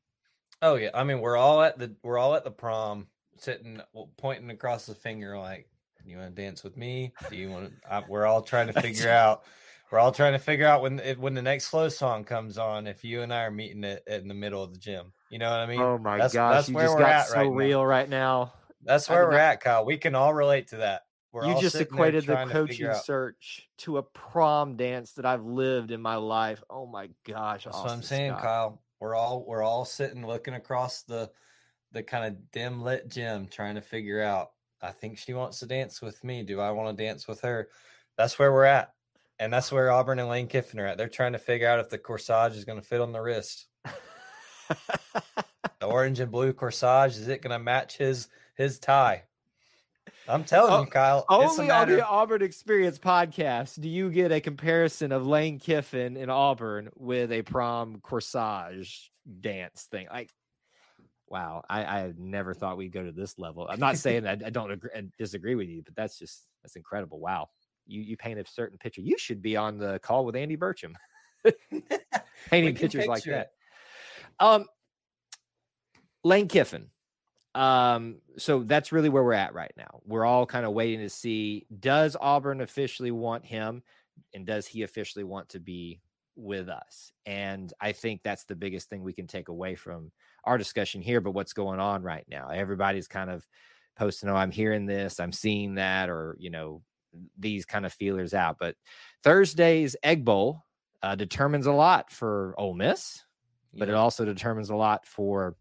Oh 0.61 0.75
yeah, 0.75 0.91
I 0.93 1.05
mean 1.05 1.21
we're 1.21 1.37
all 1.37 1.63
at 1.63 1.79
the 1.79 1.95
we're 2.03 2.19
all 2.19 2.35
at 2.35 2.45
the 2.45 2.51
prom, 2.51 3.07
sitting 3.39 3.81
pointing 4.19 4.51
across 4.51 4.87
the 4.87 4.95
finger 4.95 5.39
like 5.39 5.70
you 6.07 6.19
want 6.19 6.35
to 6.35 6.43
dance 6.43 6.63
with 6.63 6.77
me? 6.77 7.13
Do 7.29 7.37
you 7.37 7.51
want 7.51 7.73
to? 7.83 8.05
we're 8.09 8.27
all 8.27 8.43
trying 8.43 8.73
to 8.73 8.73
figure 8.81 9.11
out. 9.11 9.43
We're 9.91 9.99
all 9.99 10.13
trying 10.13 10.35
to 10.35 10.39
figure 10.39 10.67
out 10.67 10.83
when 10.83 10.99
when 11.19 11.35
the 11.35 11.43
next 11.43 11.67
slow 11.67 11.89
song 11.89 12.25
comes 12.25 12.59
on. 12.59 12.87
If 12.87 13.05
you 13.05 13.23
and 13.23 13.35
I 13.35 13.45
are 13.45 13.51
meeting 13.51 13.83
it 13.83 14.05
in 14.07 14.29
the 14.29 14.35
middle 14.35 14.63
of 14.63 14.73
the 14.73 14.79
gym, 14.79 15.13
you 15.31 15.39
know 15.39 15.51
what 15.51 15.59
I 15.61 15.67
mean? 15.67 15.81
Oh 15.81 15.99
my 15.99 16.19
that's, 16.19 16.35
gosh, 16.35 16.67
that's 16.67 16.71
where 16.71 16.95
we're 16.95 17.03
at 17.03 17.29
so 17.29 17.37
right 17.37 17.51
real 17.51 17.81
now. 17.81 17.85
right 17.85 18.09
now. 18.09 18.53
That's 18.85 19.09
where 19.09 19.27
we're 19.29 19.37
at, 19.37 19.61
Kyle. 19.61 19.85
We 19.85 19.99
can 19.99 20.15
all 20.15 20.33
relate 20.33 20.69
to 20.69 20.79
that. 20.79 21.03
We're 21.33 21.47
you 21.47 21.61
just 21.61 21.77
equated 21.77 22.27
the 22.27 22.47
coaching 22.47 22.93
search 23.05 23.69
to 23.79 23.99
a 23.99 24.03
prom 24.03 24.77
dance 24.77 25.13
that 25.13 25.27
I've 25.27 25.45
lived 25.45 25.93
in 25.93 26.03
my 26.03 26.17
life. 26.17 26.63
Oh 26.69 26.87
my 26.87 27.09
gosh, 27.25 27.65
that's 27.65 27.77
Austin 27.77 27.89
what 27.89 27.93
I'm 27.93 28.03
saying, 28.03 28.33
Scott. 28.33 28.43
Kyle. 28.43 28.83
We're 29.01 29.15
all 29.15 29.45
we're 29.47 29.63
all 29.63 29.85
sitting 29.85 30.27
looking 30.27 30.55
across 30.55 31.03
the 31.03 31.31
the 31.93 32.03
kind 32.03 32.25
of 32.25 32.51
dim 32.51 32.83
lit 32.83 33.09
gym, 33.09 33.47
trying 33.49 33.77
to 33.77 33.81
figure 33.81 34.23
out 34.23 34.51
I 34.83 34.93
think 34.93 35.19
she 35.19 35.35
wants 35.35 35.61
to 35.61 35.67
dance 35.67 36.01
with 36.01 36.23
me. 36.25 36.43
Do 36.43 36.61
I 36.61 36.71
want 36.71 36.97
to 36.97 37.05
dance 37.05 37.29
with 37.29 37.41
her? 37.43 37.69
That's 38.17 38.39
where 38.39 38.53
we're 38.53 38.65
at. 38.65 38.93
And 39.39 39.53
that's 39.53 39.73
where 39.73 39.91
Auburn 39.91 40.19
and 40.19 40.29
Lane 40.29 40.49
Kiffin 40.49 40.81
are 40.81 40.87
at. 40.87 40.99
They're 40.99 41.09
trying 41.09 41.33
to 41.33 41.39
figure 41.39 41.69
out 41.69 41.81
if 41.81 41.89
the 41.89 41.99
corsage 41.99 42.57
is 42.57 42.65
going 42.65 42.81
to 42.81 42.87
fit 42.87 43.01
on 43.01 43.13
the 43.13 43.21
wrist. 43.21 43.67
the 45.81 45.87
orange 45.87 46.21
and 46.21 46.31
blue 46.31 46.53
corsage 46.53 47.19
is 47.19 47.29
it 47.29 47.43
going 47.43 47.53
to 47.53 47.59
match 47.59 47.97
his 47.97 48.29
his 48.57 48.79
tie? 48.79 49.25
I'm 50.29 50.45
telling 50.45 50.73
oh, 50.73 50.81
you, 50.83 50.87
Kyle. 50.87 51.25
Only 51.29 51.71
on 51.71 51.89
the 51.89 52.07
Auburn 52.07 52.43
Experience 52.43 52.99
podcast 52.99 53.81
do 53.81 53.89
you 53.89 54.11
get 54.11 54.33
a 54.33 54.41
comparison 54.41 55.13
of 55.13 55.27
Lane 55.27 55.59
Kiffin 55.59 56.17
in 56.17 56.31
Auburn 56.31 56.91
with 56.97 57.33
a 57.33 57.43
prom 57.43 58.01
corsage 58.03 59.11
dance 59.41 59.89
thing. 59.91 60.09
Like 60.11 60.31
wow, 61.31 61.63
I, 61.71 61.85
I 61.85 62.13
never 62.19 62.53
thought 62.53 62.77
we'd 62.77 62.93
go 62.93 63.05
to 63.05 63.13
this 63.13 63.39
level. 63.39 63.67
I'm 63.69 63.81
not 63.81 63.97
saying 63.99 64.25
that 64.25 64.43
I 64.45 64.51
don't 64.51 64.71
agree, 64.71 64.91
and 64.95 65.13
disagree 65.17 65.55
with 65.55 65.69
you, 65.69 65.83
but 65.83 65.95
that's 65.95 66.19
just 66.19 66.47
that's 66.63 66.77
incredible. 66.77 67.21
Wow, 67.21 67.49
you 67.87 68.03
you 68.03 68.17
paint 68.17 68.39
a 68.39 68.45
certain 68.47 68.79
picture. 68.79 69.01
You 69.01 69.17
should 69.17 69.41
be 69.41 69.57
on 69.57 69.79
the 69.79 69.99
call 70.01 70.27
with 70.27 70.37
Andy 70.37 70.57
Burcham, 70.57 70.95
painting 72.51 72.75
pictures 72.75 73.07
like 73.07 73.25
that. 73.25 73.53
Um, 74.39 74.67
Lane 76.25 76.49
Kiffin. 76.49 76.91
Um, 77.53 78.19
so 78.39 78.63
that's 78.63 78.93
really 78.93 79.09
where 79.09 79.25
we're 79.25 79.33
at 79.33 79.55
right 79.55 79.73
now. 79.77 80.01
We're 80.07 80.25
all 80.25 80.47
kind 80.47 80.65
of 80.65 80.73
waiting 80.73 81.01
to 81.01 81.09
see 81.09 81.67
does 81.81 82.17
Auburn 82.21 82.61
officially 82.61 83.11
want 83.11 83.45
him, 83.45 83.83
and 84.35 84.47
does 84.47 84.67
he 84.67 84.83
officially 84.83 85.25
want 85.25 85.49
to 85.51 85.61
be 85.61 86.01
with 86.41 86.69
us? 86.69 87.13
And 87.27 87.73
I 87.81 87.93
think 87.93 88.23
that's 88.23 88.45
the 88.45 88.57
biggest 88.57 88.89
thing 88.89 89.03
we 89.03 89.13
can 89.13 89.27
take 89.27 89.49
away 89.49 89.75
from 89.75 90.11
our 90.45 90.59
discussion 90.59 91.03
here, 91.03 91.21
but 91.21 91.33
what's 91.33 91.53
going 91.53 91.81
on 91.81 92.03
right 92.03 92.25
now. 92.29 92.49
Everybody's 92.49 93.09
kind 93.09 93.31
of 93.31 93.47
posting, 93.97 94.29
oh, 94.29 94.37
I'm 94.37 94.51
hearing 94.51 94.87
this, 94.87 95.21
I'm 95.21 95.33
seeing 95.33 95.75
that, 95.75 96.09
or, 96.09 96.37
you 96.39 96.51
know, 96.51 96.83
these 97.39 97.65
kind 97.65 97.85
of 97.85 97.93
feelers 97.93 98.35
out. 98.35 98.57
But 98.59 98.77
Thursday's 99.23 99.97
Egg 100.03 100.25
Bowl 100.25 100.65
uh, 101.03 101.15
determines 101.15 101.67
a 101.67 101.73
lot 101.73 102.11
for 102.11 102.55
Ole 102.57 102.75
Miss, 102.75 103.23
but 103.75 103.89
yeah. 103.89 103.95
it 103.95 103.97
also 103.97 104.25
determines 104.25 104.71
a 104.71 104.77
lot 104.77 105.07
for 105.07 105.57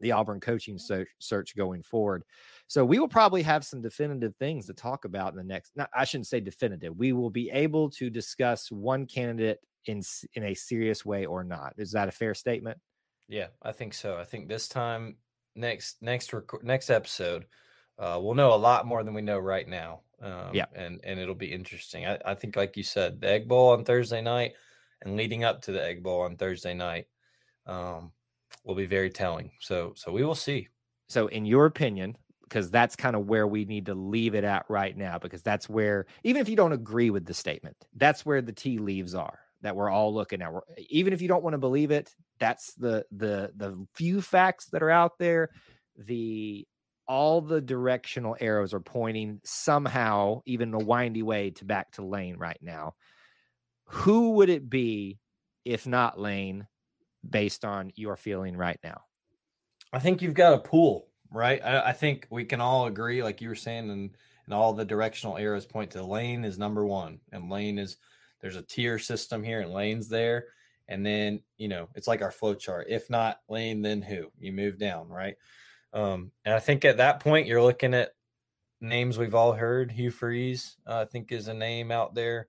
the 0.00 0.12
Auburn 0.12 0.40
coaching 0.40 0.78
search, 0.78 1.08
search 1.18 1.56
going 1.56 1.82
forward. 1.82 2.22
So 2.68 2.84
we 2.84 2.98
will 2.98 3.08
probably 3.08 3.42
have 3.42 3.64
some 3.64 3.80
definitive 3.80 4.34
things 4.36 4.66
to 4.66 4.74
talk 4.74 5.04
about 5.04 5.32
in 5.32 5.36
the 5.38 5.44
next. 5.44 5.72
Not, 5.76 5.88
I 5.96 6.04
shouldn't 6.04 6.26
say 6.26 6.40
definitive. 6.40 6.96
We 6.96 7.12
will 7.12 7.30
be 7.30 7.50
able 7.50 7.90
to 7.90 8.10
discuss 8.10 8.70
one 8.70 9.06
candidate 9.06 9.58
in 9.86 10.02
in 10.34 10.44
a 10.44 10.54
serious 10.54 11.04
way 11.04 11.26
or 11.26 11.44
not. 11.44 11.74
Is 11.78 11.92
that 11.92 12.08
a 12.08 12.12
fair 12.12 12.34
statement? 12.34 12.78
Yeah, 13.28 13.48
I 13.62 13.72
think 13.72 13.94
so. 13.94 14.16
I 14.16 14.24
think 14.24 14.48
this 14.48 14.68
time 14.68 15.16
next 15.54 16.02
next 16.02 16.32
rec- 16.32 16.62
next 16.62 16.90
episode, 16.90 17.46
uh, 17.98 18.18
we'll 18.22 18.34
know 18.34 18.54
a 18.54 18.56
lot 18.56 18.86
more 18.86 19.02
than 19.02 19.14
we 19.14 19.22
know 19.22 19.38
right 19.38 19.66
now. 19.66 20.00
Um, 20.20 20.50
yeah, 20.52 20.66
and 20.74 21.00
and 21.04 21.18
it'll 21.18 21.34
be 21.34 21.52
interesting. 21.52 22.06
I, 22.06 22.18
I 22.24 22.34
think, 22.34 22.56
like 22.56 22.76
you 22.76 22.82
said, 22.82 23.20
the 23.20 23.28
Egg 23.28 23.48
Bowl 23.48 23.70
on 23.70 23.84
Thursday 23.84 24.22
night, 24.22 24.54
and 25.02 25.16
leading 25.16 25.44
up 25.44 25.62
to 25.62 25.72
the 25.72 25.84
Egg 25.84 26.02
Bowl 26.02 26.22
on 26.22 26.36
Thursday 26.36 26.74
night, 26.74 27.06
um, 27.66 28.12
will 28.64 28.74
be 28.74 28.86
very 28.86 29.10
telling. 29.10 29.50
So, 29.60 29.92
so 29.96 30.12
we 30.12 30.24
will 30.24 30.34
see. 30.34 30.68
So, 31.08 31.26
in 31.26 31.44
your 31.44 31.66
opinion, 31.66 32.16
because 32.44 32.70
that's 32.70 32.96
kind 32.96 33.16
of 33.16 33.26
where 33.26 33.46
we 33.46 33.64
need 33.64 33.86
to 33.86 33.94
leave 33.94 34.34
it 34.34 34.44
at 34.44 34.64
right 34.68 34.96
now, 34.96 35.18
because 35.18 35.42
that's 35.42 35.68
where, 35.68 36.06
even 36.24 36.40
if 36.40 36.48
you 36.48 36.56
don't 36.56 36.72
agree 36.72 37.10
with 37.10 37.26
the 37.26 37.34
statement, 37.34 37.76
that's 37.94 38.24
where 38.24 38.40
the 38.40 38.52
tea 38.52 38.78
leaves 38.78 39.14
are 39.14 39.38
that 39.62 39.76
we're 39.76 39.90
all 39.90 40.14
looking 40.14 40.42
at. 40.42 40.52
Even 40.90 41.12
if 41.12 41.22
you 41.22 41.28
don't 41.28 41.42
want 41.42 41.54
to 41.54 41.58
believe 41.58 41.90
it, 41.90 42.10
that's 42.38 42.74
the 42.74 43.04
the 43.10 43.52
the 43.56 43.86
few 43.94 44.20
facts 44.20 44.66
that 44.72 44.82
are 44.82 44.90
out 44.90 45.18
there. 45.18 45.50
The 45.98 46.66
all 47.08 47.40
the 47.40 47.60
directional 47.60 48.36
arrows 48.40 48.74
are 48.74 48.80
pointing 48.80 49.40
somehow, 49.44 50.42
even 50.44 50.74
a 50.74 50.78
windy 50.78 51.22
way, 51.22 51.50
to 51.50 51.64
back 51.64 51.92
to 51.92 52.04
Lane 52.04 52.36
right 52.36 52.58
now. 52.60 52.94
Who 53.86 54.32
would 54.32 54.48
it 54.48 54.68
be 54.68 55.20
if 55.64 55.86
not 55.86 56.18
Lane, 56.18 56.66
based 57.28 57.64
on 57.64 57.92
your 57.96 58.16
feeling 58.16 58.56
right 58.56 58.78
now? 58.82 59.02
I 59.92 59.98
think 59.98 60.22
you've 60.22 60.34
got 60.34 60.54
a 60.54 60.58
pool, 60.58 61.08
right? 61.30 61.60
I, 61.64 61.88
I 61.88 61.92
think 61.92 62.26
we 62.30 62.44
can 62.44 62.60
all 62.60 62.86
agree, 62.86 63.22
like 63.22 63.40
you 63.40 63.48
were 63.48 63.54
saying, 63.54 63.90
and 63.90 64.10
and 64.46 64.54
all 64.54 64.72
the 64.72 64.84
directional 64.84 65.36
arrows 65.36 65.66
point 65.66 65.90
to 65.90 66.04
Lane 66.04 66.44
is 66.44 66.56
number 66.56 66.86
one, 66.86 67.18
and 67.32 67.50
Lane 67.50 67.78
is 67.78 67.96
there's 68.40 68.56
a 68.56 68.62
tier 68.62 68.98
system 68.98 69.42
here, 69.42 69.60
and 69.60 69.72
Lane's 69.72 70.08
there, 70.08 70.46
and 70.88 71.04
then 71.04 71.40
you 71.56 71.68
know 71.68 71.88
it's 71.94 72.08
like 72.08 72.22
our 72.22 72.30
flow 72.30 72.54
chart. 72.54 72.86
If 72.88 73.10
not 73.10 73.40
Lane, 73.48 73.82
then 73.82 74.02
who? 74.02 74.30
You 74.38 74.52
move 74.52 74.78
down, 74.78 75.08
right? 75.08 75.36
Um, 75.92 76.32
and 76.44 76.54
I 76.54 76.58
think 76.58 76.84
at 76.84 76.98
that 76.98 77.20
point, 77.20 77.46
you're 77.46 77.62
looking 77.62 77.94
at 77.94 78.10
names 78.80 79.18
we've 79.18 79.34
all 79.34 79.52
heard. 79.52 79.90
Hugh 79.90 80.10
Freeze, 80.10 80.76
uh, 80.86 81.00
I 81.00 81.04
think, 81.06 81.32
is 81.32 81.48
a 81.48 81.54
name 81.54 81.90
out 81.90 82.14
there. 82.14 82.48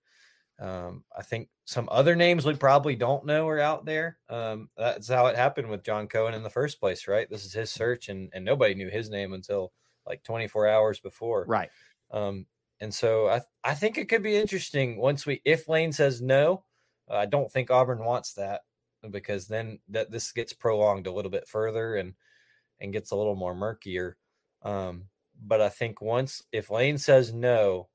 Um, 0.60 1.04
I 1.16 1.22
think 1.22 1.50
some 1.66 1.88
other 1.92 2.16
names 2.16 2.46
we 2.46 2.56
probably 2.56 2.96
don't 2.96 3.26
know 3.26 3.48
are 3.48 3.60
out 3.60 3.86
there. 3.86 4.18
Um, 4.30 4.70
that's 4.76 5.08
how 5.08 5.28
it 5.28 5.36
happened 5.36 5.70
with 5.70 5.84
John 5.84 6.08
Cohen 6.08 6.34
in 6.34 6.44
the 6.44 6.50
first 6.50 6.80
place, 6.80 7.08
right? 7.08 7.30
This 7.30 7.46
is 7.46 7.54
his 7.54 7.70
search, 7.70 8.10
and, 8.10 8.30
and 8.34 8.44
nobody 8.44 8.74
knew 8.74 8.90
his 8.90 9.10
name 9.10 9.34
until 9.34 9.72
like 10.06 10.24
24 10.24 10.68
hours 10.68 11.00
before. 11.00 11.46
Right. 11.48 11.70
Um, 12.12 12.46
and 12.80 12.94
so 12.94 13.28
I, 13.28 13.42
I 13.64 13.74
think 13.74 13.98
it 13.98 14.10
could 14.10 14.24
be 14.24 14.36
interesting 14.36 14.98
once 14.98 15.26
we, 15.26 15.42
if 15.46 15.68
Lane 15.68 15.92
says 15.92 16.22
no, 16.22 16.64
I 17.10 17.26
don't 17.26 17.52
think 17.52 17.72
Auburn 17.72 18.04
wants 18.04 18.34
that 18.34 18.62
because 19.10 19.48
then 19.48 19.80
that 19.90 20.12
this 20.12 20.32
gets 20.32 20.54
prolonged 20.54 21.08
a 21.08 21.12
little 21.12 21.32
bit 21.32 21.48
further 21.48 21.96
and 21.96 22.14
and 22.80 22.94
gets 22.94 23.12
a 23.12 23.16
little 23.16 23.36
more 23.36 23.56
murkier. 23.56 24.18
Um, 24.62 25.06
but 25.42 25.62
I 25.62 25.70
think 25.70 26.02
once 26.02 26.44
if 26.52 26.70
Lane 26.70 26.98
says 26.98 27.34
no, 27.34 27.88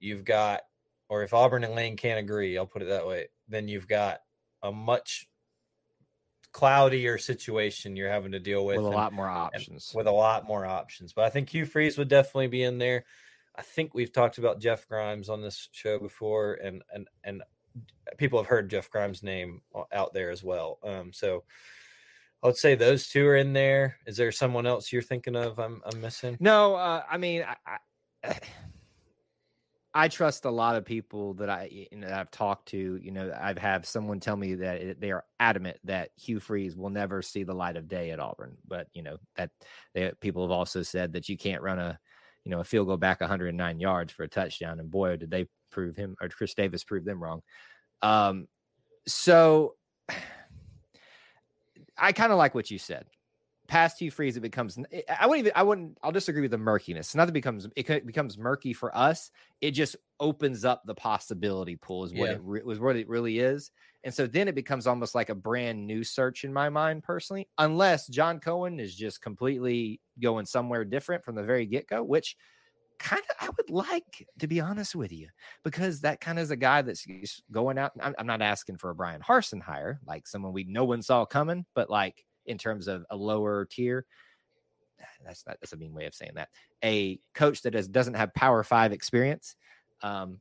you've 0.00 0.24
got, 0.24 0.62
or 1.08 1.22
if 1.22 1.34
Auburn 1.34 1.64
and 1.64 1.74
Lane 1.74 1.96
can't 1.96 2.20
agree, 2.20 2.56
I'll 2.56 2.66
put 2.66 2.82
it 2.82 2.88
that 2.88 3.06
way, 3.06 3.28
then 3.48 3.68
you've 3.68 3.88
got 3.88 4.20
a 4.62 4.72
much 4.72 5.28
cloudier 6.52 7.18
situation 7.18 7.96
you're 7.96 8.10
having 8.10 8.32
to 8.32 8.40
deal 8.40 8.64
with, 8.64 8.76
with 8.76 8.86
a 8.86 8.88
and, 8.88 8.96
lot 8.96 9.12
more 9.12 9.28
options. 9.28 9.92
With 9.94 10.06
a 10.06 10.12
lot 10.12 10.46
more 10.46 10.64
options, 10.64 11.12
but 11.12 11.24
I 11.24 11.30
think 11.30 11.50
Hugh 11.50 11.66
Freeze 11.66 11.98
would 11.98 12.08
definitely 12.08 12.48
be 12.48 12.62
in 12.62 12.78
there. 12.78 13.04
I 13.56 13.62
think 13.62 13.94
we've 13.94 14.12
talked 14.12 14.38
about 14.38 14.60
Jeff 14.60 14.88
Grimes 14.88 15.28
on 15.28 15.40
this 15.40 15.68
show 15.72 15.98
before, 15.98 16.54
and 16.54 16.82
and 16.92 17.08
and 17.22 17.42
people 18.18 18.38
have 18.38 18.48
heard 18.48 18.70
Jeff 18.70 18.90
Grimes' 18.90 19.22
name 19.22 19.60
out 19.92 20.12
there 20.12 20.30
as 20.30 20.42
well. 20.42 20.78
Um, 20.82 21.12
so 21.12 21.44
I 22.42 22.48
would 22.48 22.56
say 22.56 22.74
those 22.74 23.08
two 23.08 23.26
are 23.26 23.36
in 23.36 23.52
there. 23.52 23.96
Is 24.06 24.16
there 24.16 24.32
someone 24.32 24.66
else 24.66 24.92
you're 24.92 25.02
thinking 25.02 25.36
of? 25.36 25.58
I'm 25.58 25.80
I'm 25.84 26.00
missing. 26.00 26.36
No, 26.40 26.74
uh, 26.74 27.02
I 27.10 27.16
mean, 27.16 27.44
I, 27.66 27.78
I, 28.24 28.38
I, 29.94 30.08
trust 30.08 30.44
a 30.44 30.50
lot 30.50 30.76
of 30.76 30.84
people 30.84 31.34
that 31.34 31.48
I 31.48 31.68
you 31.70 31.98
know, 31.98 32.12
I've 32.12 32.30
talked 32.30 32.68
to. 32.68 32.98
You 33.02 33.12
know, 33.12 33.32
I've 33.40 33.58
had 33.58 33.86
someone 33.86 34.20
tell 34.20 34.36
me 34.36 34.56
that 34.56 34.82
it, 34.82 35.00
they 35.00 35.10
are 35.10 35.24
adamant 35.40 35.78
that 35.84 36.10
Hugh 36.16 36.40
Freeze 36.40 36.76
will 36.76 36.90
never 36.90 37.22
see 37.22 37.44
the 37.44 37.54
light 37.54 37.76
of 37.76 37.88
day 37.88 38.10
at 38.10 38.20
Auburn. 38.20 38.56
But 38.66 38.88
you 38.92 39.02
know 39.02 39.16
that 39.36 39.50
they, 39.94 40.12
people 40.20 40.42
have 40.42 40.50
also 40.50 40.82
said 40.82 41.12
that 41.12 41.28
you 41.28 41.38
can't 41.38 41.62
run 41.62 41.78
a 41.78 41.98
you 42.44 42.50
know 42.50 42.60
a 42.60 42.64
field 42.64 42.86
goal 42.86 42.96
back 42.96 43.20
109 43.20 43.80
yards 43.80 44.12
for 44.12 44.22
a 44.22 44.28
touchdown. 44.28 44.80
And 44.80 44.90
boy, 44.90 45.16
did 45.16 45.30
they 45.30 45.48
prove 45.74 45.96
him 45.96 46.16
or 46.20 46.28
Chris 46.28 46.54
Davis 46.54 46.84
prove 46.84 47.04
them 47.04 47.22
wrong. 47.22 47.42
Um, 48.00 48.46
so 49.06 49.74
I 51.98 52.12
kind 52.12 52.32
of 52.32 52.38
like 52.38 52.54
what 52.54 52.70
you 52.70 52.78
said. 52.78 53.06
Past 53.66 53.98
two 53.98 54.10
Freeze, 54.10 54.36
it 54.36 54.40
becomes. 54.40 54.78
I 55.18 55.26
wouldn't 55.26 55.46
even. 55.46 55.52
I 55.56 55.62
wouldn't. 55.62 55.96
I'll 56.02 56.12
disagree 56.12 56.42
with 56.42 56.50
the 56.50 56.58
murkiness. 56.58 57.14
Not 57.14 57.26
that 57.26 57.30
it 57.30 57.34
becomes. 57.34 57.66
It 57.76 58.06
becomes 58.06 58.36
murky 58.36 58.72
for 58.72 58.94
us. 58.96 59.30
It 59.60 59.70
just 59.70 59.96
opens 60.20 60.64
up 60.64 60.82
the 60.84 60.94
possibility 60.94 61.76
pool. 61.76 62.04
Is 62.04 62.12
what 62.12 62.28
yeah. 62.28 62.34
it 62.34 62.40
re, 62.42 62.62
was. 62.62 62.78
What 62.78 62.96
it 62.96 63.08
really 63.08 63.38
is. 63.38 63.70
And 64.04 64.12
so 64.12 64.26
then 64.26 64.48
it 64.48 64.54
becomes 64.54 64.86
almost 64.86 65.14
like 65.14 65.30
a 65.30 65.34
brand 65.34 65.86
new 65.86 66.04
search 66.04 66.44
in 66.44 66.52
my 66.52 66.68
mind, 66.68 67.04
personally. 67.04 67.48
Unless 67.56 68.08
John 68.08 68.38
Cohen 68.38 68.78
is 68.78 68.94
just 68.94 69.22
completely 69.22 69.98
going 70.20 70.44
somewhere 70.44 70.84
different 70.84 71.24
from 71.24 71.34
the 71.34 71.42
very 71.42 71.64
get 71.64 71.88
go, 71.88 72.02
which 72.02 72.36
kind 72.98 73.22
of 73.30 73.36
I 73.40 73.50
would 73.56 73.70
like 73.70 74.26
to 74.38 74.46
be 74.46 74.60
honest 74.60 74.94
with 74.94 75.12
you 75.12 75.28
because 75.62 76.02
that 76.02 76.20
kind 76.20 76.38
of 76.38 76.44
is 76.44 76.50
a 76.50 76.56
guy 76.56 76.82
that's 76.82 77.06
going 77.50 77.78
out. 77.78 77.92
I'm, 78.00 78.14
I'm, 78.18 78.26
not 78.26 78.42
asking 78.42 78.76
for 78.76 78.90
a 78.90 78.94
Bryan 78.94 79.20
Harsin 79.20 79.60
hire, 79.60 80.00
like 80.06 80.26
someone 80.26 80.52
we 80.52 80.64
no 80.64 80.84
one 80.84 81.02
saw 81.02 81.24
coming, 81.24 81.64
but 81.74 81.90
like 81.90 82.24
in 82.46 82.58
terms 82.58 82.88
of 82.88 83.04
a 83.10 83.16
lower 83.16 83.66
tier. 83.66 84.06
That's 85.24 85.44
not 85.46 85.56
that's 85.60 85.72
a 85.72 85.76
mean 85.76 85.94
way 85.94 86.06
of 86.06 86.14
saying 86.14 86.32
that. 86.34 86.48
A 86.82 87.18
coach 87.34 87.62
that 87.62 87.92
doesn't 87.92 88.14
have 88.14 88.34
Power 88.34 88.62
Five 88.62 88.92
experience. 88.92 89.56
Um, 90.02 90.40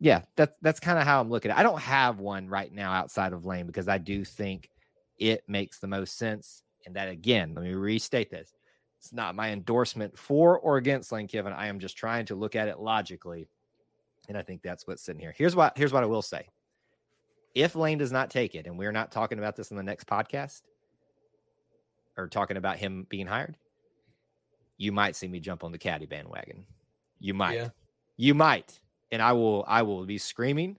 yeah, 0.00 0.22
that's 0.36 0.56
that's 0.62 0.80
kind 0.80 0.98
of 0.98 1.04
how 1.04 1.20
I'm 1.20 1.30
looking 1.30 1.50
at 1.50 1.56
it. 1.56 1.60
I 1.60 1.62
don't 1.62 1.80
have 1.80 2.18
one 2.18 2.48
right 2.48 2.72
now 2.72 2.92
outside 2.92 3.32
of 3.32 3.44
Lane 3.44 3.66
because 3.66 3.88
I 3.88 3.98
do 3.98 4.24
think 4.24 4.70
it 5.18 5.42
makes 5.48 5.78
the 5.78 5.88
most 5.88 6.16
sense. 6.16 6.62
And 6.86 6.96
that 6.96 7.08
again, 7.08 7.52
let 7.54 7.64
me 7.64 7.74
restate 7.74 8.30
this 8.30 8.52
it's 8.98 9.12
not 9.12 9.34
my 9.34 9.50
endorsement 9.50 10.18
for 10.18 10.58
or 10.58 10.76
against 10.76 11.12
Lane 11.12 11.28
Kiffin. 11.28 11.52
I 11.52 11.68
am 11.68 11.78
just 11.78 11.96
trying 11.96 12.26
to 12.26 12.34
look 12.34 12.56
at 12.56 12.68
it 12.68 12.80
logically. 12.80 13.48
And 14.28 14.36
I 14.36 14.42
think 14.42 14.62
that's 14.62 14.86
what's 14.86 15.02
sitting 15.02 15.20
here. 15.20 15.34
Here's 15.36 15.54
what 15.54 15.78
here's 15.78 15.92
what 15.92 16.02
I 16.02 16.06
will 16.06 16.22
say. 16.22 16.48
If 17.54 17.74
Lane 17.74 17.98
does 17.98 18.12
not 18.12 18.30
take 18.30 18.54
it, 18.54 18.66
and 18.66 18.78
we're 18.78 18.92
not 18.92 19.10
talking 19.10 19.38
about 19.38 19.56
this 19.56 19.70
in 19.70 19.76
the 19.76 19.82
next 19.82 20.06
podcast 20.06 20.62
or 22.18 22.26
talking 22.26 22.58
about 22.58 22.76
him 22.76 23.06
being 23.08 23.26
hired, 23.26 23.56
you 24.76 24.92
might 24.92 25.16
see 25.16 25.28
me 25.28 25.40
jump 25.40 25.64
on 25.64 25.72
the 25.72 25.78
caddy 25.78 26.06
bandwagon. 26.06 26.66
You 27.20 27.32
might. 27.32 27.56
Yeah. 27.56 27.68
You 28.16 28.34
might. 28.34 28.78
And 29.10 29.22
I 29.22 29.32
will 29.32 29.64
I 29.66 29.82
will 29.82 30.04
be 30.04 30.18
screaming 30.18 30.76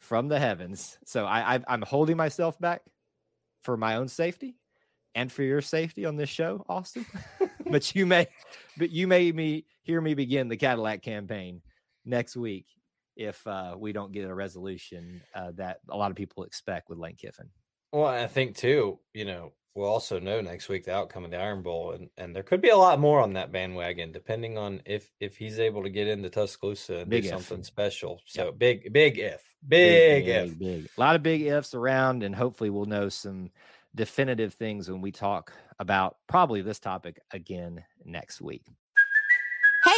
from 0.00 0.28
the 0.28 0.38
heavens. 0.38 0.98
So 1.04 1.26
I, 1.26 1.54
I 1.54 1.60
I'm 1.68 1.82
holding 1.82 2.16
myself 2.16 2.58
back 2.58 2.82
for 3.62 3.76
my 3.76 3.96
own 3.96 4.08
safety 4.08 4.56
and 5.14 5.30
for 5.30 5.42
your 5.42 5.60
safety 5.60 6.04
on 6.04 6.16
this 6.16 6.28
show, 6.28 6.64
Austin. 6.68 7.06
but 7.70 7.94
you 7.94 8.06
may, 8.06 8.26
but 8.76 8.90
you 8.90 9.06
may 9.06 9.30
me 9.30 9.66
hear 9.82 10.00
me 10.00 10.14
begin 10.14 10.48
the 10.48 10.56
Cadillac 10.56 11.02
campaign 11.02 11.62
next 12.04 12.36
week 12.36 12.66
if 13.16 13.46
uh, 13.46 13.76
we 13.78 13.92
don't 13.92 14.12
get 14.12 14.28
a 14.28 14.34
resolution 14.34 15.20
uh, 15.34 15.52
that 15.52 15.80
a 15.90 15.96
lot 15.96 16.10
of 16.10 16.16
people 16.16 16.44
expect 16.44 16.88
with 16.88 16.98
Lane 16.98 17.16
Kiffin. 17.16 17.48
Well, 17.92 18.06
I 18.06 18.26
think 18.26 18.56
too, 18.56 18.98
you 19.12 19.24
know, 19.24 19.52
we'll 19.74 19.88
also 19.88 20.18
know 20.18 20.40
next 20.40 20.68
week 20.68 20.84
the 20.84 20.94
outcome 20.94 21.24
of 21.24 21.30
the 21.30 21.38
Iron 21.38 21.62
Bowl, 21.62 21.92
and, 21.92 22.08
and 22.16 22.34
there 22.34 22.42
could 22.42 22.60
be 22.60 22.70
a 22.70 22.76
lot 22.76 22.98
more 22.98 23.20
on 23.20 23.34
that 23.34 23.52
bandwagon, 23.52 24.12
depending 24.12 24.58
on 24.58 24.80
if 24.86 25.10
if 25.20 25.36
he's 25.36 25.58
able 25.58 25.82
to 25.82 25.90
get 25.90 26.08
into 26.08 26.30
Tuscaloosa 26.30 26.98
and 26.98 27.10
big 27.10 27.22
do 27.22 27.28
if. 27.28 27.34
something 27.34 27.64
special. 27.64 28.20
So 28.26 28.46
yep. 28.46 28.58
big, 28.58 28.92
big 28.92 29.18
if, 29.18 29.42
big, 29.66 30.24
big 30.24 30.28
if, 30.28 30.48
big, 30.50 30.58
big. 30.58 30.90
A 30.96 31.00
lot 31.00 31.16
of 31.16 31.22
big 31.22 31.42
ifs 31.42 31.74
around, 31.74 32.22
and 32.22 32.34
hopefully 32.34 32.70
we'll 32.70 32.86
know 32.86 33.08
some 33.08 33.50
definitive 33.94 34.54
things 34.54 34.90
when 34.90 35.02
we 35.02 35.12
talk 35.12 35.52
about 35.78 36.16
probably 36.28 36.62
this 36.62 36.78
topic 36.78 37.20
again 37.32 37.84
next 38.04 38.40
week. 38.40 38.64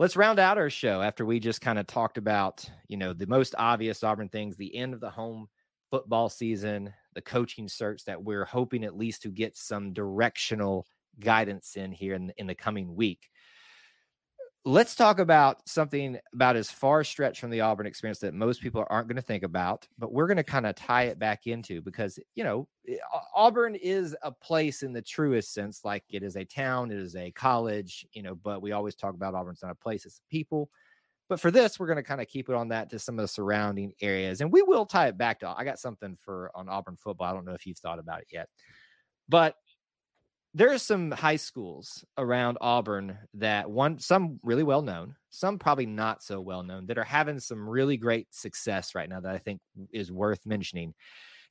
Let's 0.00 0.16
round 0.16 0.38
out 0.38 0.56
our 0.56 0.70
show 0.70 1.02
after 1.02 1.26
we 1.26 1.38
just 1.38 1.60
kind 1.60 1.78
of 1.78 1.86
talked 1.86 2.16
about, 2.16 2.64
you 2.88 2.96
know, 2.96 3.12
the 3.12 3.26
most 3.26 3.54
obvious 3.58 4.02
Auburn 4.02 4.30
things, 4.30 4.56
the 4.56 4.74
end 4.74 4.94
of 4.94 5.00
the 5.00 5.10
home 5.10 5.46
football 5.90 6.30
season, 6.30 6.90
the 7.14 7.20
coaching 7.20 7.68
search 7.68 8.06
that 8.06 8.24
we're 8.24 8.46
hoping 8.46 8.82
at 8.82 8.96
least 8.96 9.20
to 9.20 9.28
get 9.28 9.58
some 9.58 9.92
directional 9.92 10.86
guidance 11.18 11.76
in 11.76 11.92
here 11.92 12.14
in, 12.14 12.32
in 12.38 12.46
the 12.46 12.54
coming 12.54 12.96
week. 12.96 13.28
Let's 14.64 14.94
talk 14.94 15.18
about 15.18 15.66
something 15.66 16.18
about 16.34 16.54
as 16.54 16.70
far 16.70 17.02
stretch 17.02 17.40
from 17.40 17.50
the 17.50 17.62
Auburn 17.62 17.86
experience 17.86 18.18
that 18.18 18.34
most 18.34 18.60
people 18.60 18.84
aren't 18.90 19.08
going 19.08 19.16
to 19.16 19.22
think 19.22 19.42
about, 19.42 19.88
but 19.98 20.12
we're 20.12 20.26
going 20.26 20.36
to 20.36 20.44
kind 20.44 20.66
of 20.66 20.74
tie 20.74 21.04
it 21.04 21.18
back 21.18 21.46
into 21.46 21.80
because, 21.80 22.18
you 22.34 22.44
know, 22.44 22.68
eh, 22.86 22.96
Auburn 23.34 23.74
is 23.74 24.14
a 24.22 24.30
place 24.30 24.82
in 24.82 24.92
the 24.92 25.00
truest 25.00 25.54
sense, 25.54 25.80
like 25.84 26.04
it 26.10 26.22
is 26.22 26.36
a 26.36 26.44
town, 26.44 26.90
it 26.90 26.98
is 26.98 27.16
a 27.16 27.30
college, 27.30 28.06
you 28.12 28.22
know, 28.22 28.34
but 28.34 28.60
we 28.60 28.72
always 28.72 28.94
talk 28.94 29.14
about 29.14 29.34
Auburn's 29.34 29.62
not 29.62 29.72
a 29.72 29.74
place, 29.74 30.04
it's 30.04 30.20
people. 30.30 30.68
But 31.30 31.40
for 31.40 31.50
this, 31.50 31.78
we're 31.78 31.86
going 31.86 31.96
to 31.96 32.02
kind 32.02 32.20
of 32.20 32.26
keep 32.26 32.48
it 32.48 32.56
on 32.56 32.68
that 32.68 32.90
to 32.90 32.98
some 32.98 33.18
of 33.18 33.22
the 33.22 33.28
surrounding 33.28 33.92
areas. 34.02 34.40
And 34.40 34.52
we 34.52 34.62
will 34.62 34.84
tie 34.84 35.06
it 35.06 35.16
back 35.16 35.40
to, 35.40 35.54
I 35.56 35.64
got 35.64 35.78
something 35.78 36.18
for 36.20 36.50
on 36.56 36.68
Auburn 36.68 36.96
football. 36.96 37.28
I 37.28 37.32
don't 37.32 37.46
know 37.46 37.54
if 37.54 37.66
you've 37.66 37.78
thought 37.78 38.00
about 38.00 38.20
it 38.20 38.26
yet, 38.32 38.48
but 39.28 39.54
there 40.54 40.72
are 40.72 40.78
some 40.78 41.10
high 41.12 41.36
schools 41.36 42.04
around 42.18 42.58
Auburn 42.60 43.18
that 43.34 43.70
one 43.70 43.98
some 44.00 44.40
really 44.42 44.64
well 44.64 44.82
known, 44.82 45.14
some 45.30 45.58
probably 45.58 45.86
not 45.86 46.22
so 46.22 46.40
well 46.40 46.62
known 46.62 46.86
that 46.86 46.98
are 46.98 47.04
having 47.04 47.38
some 47.38 47.68
really 47.68 47.96
great 47.96 48.26
success 48.34 48.94
right 48.94 49.08
now 49.08 49.20
that 49.20 49.34
I 49.34 49.38
think 49.38 49.60
is 49.92 50.10
worth 50.10 50.44
mentioning. 50.46 50.94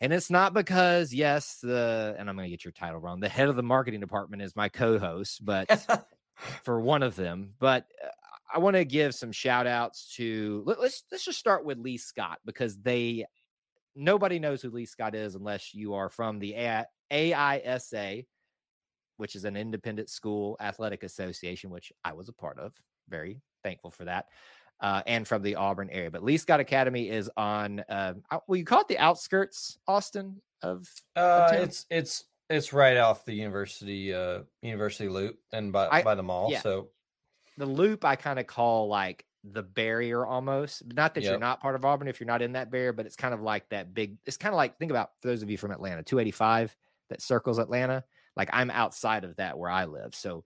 And 0.02 0.14
it's 0.14 0.30
not 0.30 0.54
because 0.54 1.14
yes, 1.14 1.60
the 1.62 2.16
and 2.18 2.30
I'm 2.30 2.36
going 2.36 2.48
to 2.48 2.52
get 2.52 2.66
your 2.66 2.72
title 2.74 3.00
wrong. 3.00 3.20
The 3.20 3.30
head 3.30 3.48
of 3.48 3.56
the 3.56 3.64
marketing 3.64 4.00
department 4.02 4.42
is 4.42 4.56
my 4.56 4.70
co-host, 4.70 5.46
but 5.46 5.86
for 6.64 6.82
one 6.82 7.04
of 7.04 7.16
them, 7.16 7.54
but 7.60 7.86
uh, 8.04 8.10
I 8.54 8.60
want 8.60 8.76
to 8.76 8.86
give 8.86 9.14
some 9.14 9.32
shout 9.32 9.68
outs 9.68 10.14
to 10.16 10.64
let, 10.66 10.80
us 10.80 11.04
let's 11.12 11.24
just 11.24 11.40
start 11.40 11.64
with 11.64 11.78
Lee 11.78 11.98
Scott 11.98 12.40
because 12.46 12.78
they 12.78 13.26
nobody 13.96 14.40
knows 14.40 14.62
who 14.62 14.72
Lee 14.72 14.86
Scott 14.86 15.16
is 15.16 15.36
unless 15.36 15.74
you 15.74 15.94
are 15.94 16.10
from 16.10 16.40
the 16.40 16.56
AISA 17.12 18.26
which 19.20 19.36
is 19.36 19.46
an 19.46 19.56
independent 19.56 20.10
school 20.10 20.56
athletic 20.60 21.04
association, 21.04 21.70
which 21.70 21.92
I 22.04 22.14
was 22.14 22.30
a 22.30 22.34
part 22.34 22.58
of. 22.58 22.74
Very 23.10 23.42
thankful 23.64 23.92
for 23.92 24.06
that. 24.06 24.28
Uh, 24.82 25.02
and 25.08 25.28
from 25.28 25.42
the 25.42 25.56
Auburn 25.56 25.90
area. 25.90 26.10
But 26.10 26.24
Lee 26.24 26.38
Scott 26.38 26.62
Academy 26.62 27.10
is 27.10 27.30
on. 27.36 27.84
Uh, 27.90 28.14
well, 28.48 28.56
you 28.56 28.64
call 28.64 28.82
it 28.82 28.88
the 28.88 28.98
outskirts, 28.98 29.78
Austin 29.88 30.42
of. 30.62 30.88
Uh, 31.18 31.50
it's 31.54 31.86
it's 31.90 32.24
it's 32.50 32.72
right 32.72 32.96
off 32.96 33.26
the 33.26 33.34
university 33.34 34.14
uh 34.14 34.40
university 34.62 35.08
loop 35.10 35.38
and 35.54 35.72
by 35.72 35.88
I, 35.90 36.02
by 36.02 36.16
the 36.16 36.24
mall. 36.24 36.50
Yeah. 36.50 36.62
So 36.62 36.90
the 37.58 37.66
loop 37.66 38.06
I 38.06 38.16
kind 38.16 38.40
of 38.40 38.48
call 38.48 38.88
like 38.88 39.26
the 39.44 39.64
barrier 39.64 40.26
almost. 40.26 40.84
Not 40.94 41.14
that 41.16 41.24
yep. 41.24 41.32
you're 41.32 41.40
not 41.40 41.62
part 41.62 41.76
of 41.76 41.86
Auburn 41.86 42.08
if 42.08 42.20
you're 42.20 42.28
not 42.28 42.42
in 42.42 42.54
that 42.54 42.72
barrier, 42.72 42.94
but 42.94 43.06
it's 43.06 43.16
kind 43.16 43.34
of 43.34 43.42
like 43.42 43.68
that 43.70 43.94
big. 43.94 44.18
It's 44.26 44.38
kind 44.38 44.54
of 44.54 44.58
like 44.58 44.78
think 44.78 44.92
about 44.92 45.12
for 45.22 45.28
those 45.28 45.44
of 45.44 45.50
you 45.50 45.58
from 45.58 45.72
Atlanta, 45.72 46.04
285 46.04 46.76
that 47.10 47.22
circles 47.22 47.60
Atlanta. 47.60 48.04
Like 48.36 48.50
I'm 48.54 48.70
outside 48.70 49.24
of 49.24 49.36
that 49.38 49.58
where 49.58 49.70
I 49.70 49.86
live. 49.86 50.16
So 50.16 50.44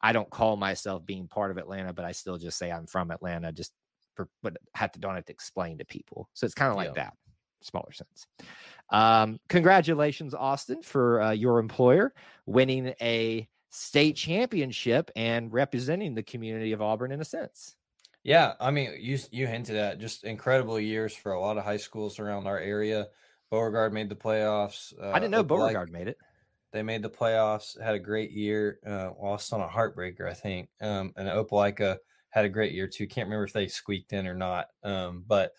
I 0.00 0.12
don't 0.12 0.30
call 0.30 0.56
myself 0.56 1.04
being 1.04 1.28
part 1.28 1.50
of 1.50 1.58
Atlanta, 1.58 1.92
but 1.92 2.04
I 2.04 2.12
still 2.12 2.38
just 2.38 2.58
say 2.58 2.70
I'm 2.70 2.86
from 2.86 3.10
Atlanta, 3.10 3.52
just 3.52 3.72
for, 4.14 4.28
but 4.42 4.56
have 4.74 4.92
to 4.92 5.00
don't 5.00 5.14
have 5.14 5.26
to 5.26 5.32
explain 5.32 5.78
to 5.78 5.84
people. 5.84 6.28
So 6.34 6.44
it's 6.44 6.54
kind 6.54 6.70
of 6.70 6.76
like 6.76 6.88
yeah. 6.88 7.04
that, 7.04 7.14
smaller 7.62 7.92
sense. 7.92 8.26
Um, 8.90 9.38
congratulations, 9.48 10.34
Austin, 10.34 10.82
for 10.82 11.20
uh, 11.20 11.30
your 11.32 11.58
employer 11.58 12.14
winning 12.46 12.94
a 13.00 13.48
state 13.70 14.16
championship 14.16 15.10
and 15.14 15.52
representing 15.52 16.14
the 16.14 16.22
community 16.22 16.72
of 16.72 16.80
Auburn 16.80 17.12
in 17.12 17.20
a 17.20 17.24
sense. 17.24 17.76
Yeah, 18.24 18.54
I 18.60 18.70
mean, 18.70 18.94
you 18.98 19.18
you 19.30 19.46
hinted 19.46 19.76
at 19.76 20.00
just 20.00 20.24
incredible 20.24 20.78
years 20.78 21.14
for 21.14 21.32
a 21.32 21.40
lot 21.40 21.56
of 21.56 21.64
high 21.64 21.76
schools 21.76 22.18
around 22.18 22.46
our 22.46 22.58
area. 22.58 23.08
Beauregard 23.50 23.92
made 23.92 24.08
the 24.08 24.16
playoffs. 24.16 24.92
Uh, 25.00 25.10
I 25.10 25.14
didn't 25.18 25.30
know 25.30 25.42
Beauregard 25.42 25.88
like, 25.88 25.98
made 25.98 26.08
it. 26.08 26.18
They 26.72 26.82
made 26.82 27.02
the 27.02 27.10
playoffs, 27.10 27.80
had 27.80 27.94
a 27.94 28.00
great 28.00 28.30
year. 28.30 28.78
Uh, 28.86 29.10
lost 29.20 29.52
on 29.52 29.60
a 29.60 29.68
heartbreaker, 29.68 30.28
I 30.28 30.34
think. 30.34 30.68
Um, 30.80 31.12
and 31.16 31.28
Opelika 31.28 31.98
had 32.30 32.44
a 32.44 32.50
great 32.50 32.72
year 32.72 32.86
too. 32.86 33.06
Can't 33.06 33.26
remember 33.26 33.44
if 33.44 33.52
they 33.52 33.68
squeaked 33.68 34.12
in 34.12 34.26
or 34.26 34.34
not. 34.34 34.66
Um, 34.82 35.24
but 35.26 35.52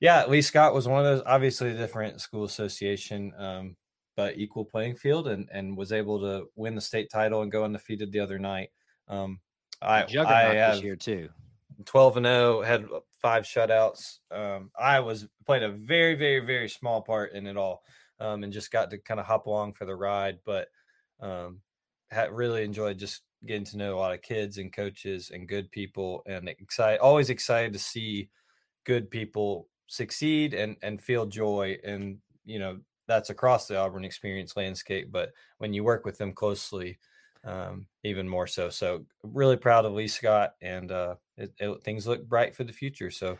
yeah, 0.00 0.26
Lee 0.26 0.42
Scott 0.42 0.74
was 0.74 0.88
one 0.88 0.98
of 0.98 1.04
those. 1.04 1.22
Obviously, 1.26 1.72
different 1.74 2.20
school 2.20 2.44
association, 2.44 3.32
um, 3.36 3.76
but 4.16 4.38
equal 4.38 4.64
playing 4.64 4.96
field, 4.96 5.28
and 5.28 5.48
and 5.52 5.76
was 5.76 5.92
able 5.92 6.20
to 6.20 6.46
win 6.56 6.74
the 6.74 6.80
state 6.80 7.10
title 7.10 7.42
and 7.42 7.52
go 7.52 7.64
undefeated 7.64 8.10
the 8.10 8.20
other 8.20 8.38
night. 8.38 8.70
Um, 9.08 9.40
I 9.80 10.04
I 10.26 10.42
have 10.54 10.74
this 10.74 10.82
year 10.82 10.96
too. 10.96 11.28
12 11.84 12.18
and 12.18 12.26
0 12.26 12.62
had 12.62 12.86
five 13.20 13.44
shutouts 13.44 14.18
um, 14.30 14.70
i 14.78 15.00
was 15.00 15.26
played 15.46 15.62
a 15.62 15.70
very 15.70 16.14
very 16.14 16.38
very 16.38 16.68
small 16.68 17.02
part 17.02 17.32
in 17.32 17.46
it 17.46 17.56
all 17.56 17.82
um, 18.22 18.44
and 18.44 18.52
just 18.52 18.70
got 18.70 18.90
to 18.90 18.98
kind 18.98 19.20
of 19.20 19.26
hop 19.26 19.46
along 19.46 19.72
for 19.72 19.84
the 19.84 19.96
ride. 19.96 20.38
But 20.44 20.68
um, 21.20 21.60
really 22.30 22.64
enjoyed 22.64 22.98
just 22.98 23.22
getting 23.44 23.64
to 23.64 23.76
know 23.76 23.96
a 23.96 23.98
lot 23.98 24.14
of 24.14 24.22
kids 24.22 24.58
and 24.58 24.72
coaches 24.72 25.30
and 25.34 25.48
good 25.48 25.70
people, 25.70 26.22
and 26.26 26.48
excited, 26.48 27.00
always 27.00 27.30
excited 27.30 27.72
to 27.72 27.78
see 27.78 28.30
good 28.84 29.10
people 29.10 29.68
succeed 29.88 30.54
and 30.54 30.76
and 30.82 31.02
feel 31.02 31.26
joy. 31.26 31.76
And 31.84 32.18
you 32.44 32.58
know 32.58 32.78
that's 33.08 33.30
across 33.30 33.66
the 33.66 33.76
Auburn 33.76 34.04
experience 34.04 34.56
landscape, 34.56 35.10
but 35.10 35.30
when 35.58 35.72
you 35.72 35.82
work 35.82 36.04
with 36.04 36.18
them 36.18 36.32
closely, 36.32 36.98
um, 37.44 37.86
even 38.04 38.28
more 38.28 38.46
so. 38.46 38.70
So 38.70 39.04
really 39.24 39.56
proud 39.56 39.84
of 39.84 39.92
Lee 39.92 40.08
Scott, 40.08 40.54
and 40.62 40.92
uh, 40.92 41.16
it, 41.36 41.52
it, 41.58 41.82
things 41.82 42.06
look 42.06 42.26
bright 42.28 42.54
for 42.54 42.62
the 42.62 42.72
future. 42.72 43.10
So 43.10 43.38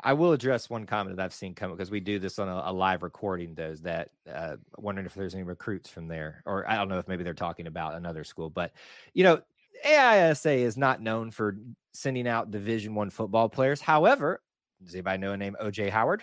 I 0.00 0.12
will 0.12 0.32
address 0.32 0.68
one 0.68 0.84
comment 0.84 1.16
that 1.16 1.24
I've 1.24 1.34
seen 1.34 1.54
come 1.54 1.70
because 1.70 1.90
we 1.90 2.00
do 2.00 2.18
this 2.18 2.38
on 2.38 2.48
a, 2.48 2.62
a 2.66 2.72
live 2.72 3.02
recording. 3.02 3.54
Those 3.54 3.80
that 3.82 4.10
uh, 4.32 4.56
wondering 4.76 5.06
if 5.06 5.14
there's 5.14 5.34
any 5.34 5.42
recruits 5.42 5.88
from 5.88 6.06
there, 6.06 6.42
or 6.44 6.68
I 6.68 6.76
don't 6.76 6.88
know 6.88 6.98
if 6.98 7.08
maybe 7.08 7.24
they're 7.24 7.34
talking 7.34 7.66
about 7.66 7.94
another 7.94 8.22
school. 8.22 8.50
But 8.50 8.72
you 9.14 9.24
know, 9.24 9.40
AISA 9.86 10.54
is 10.54 10.76
not 10.76 11.00
known 11.00 11.30
for 11.30 11.56
sending 11.92 12.28
out 12.28 12.50
Division 12.50 12.94
One 12.94 13.10
football 13.10 13.48
players. 13.48 13.80
However, 13.80 14.42
does 14.84 14.94
anybody 14.94 15.18
know 15.18 15.32
a 15.32 15.36
name 15.36 15.56
OJ 15.60 15.88
Howard? 15.88 16.22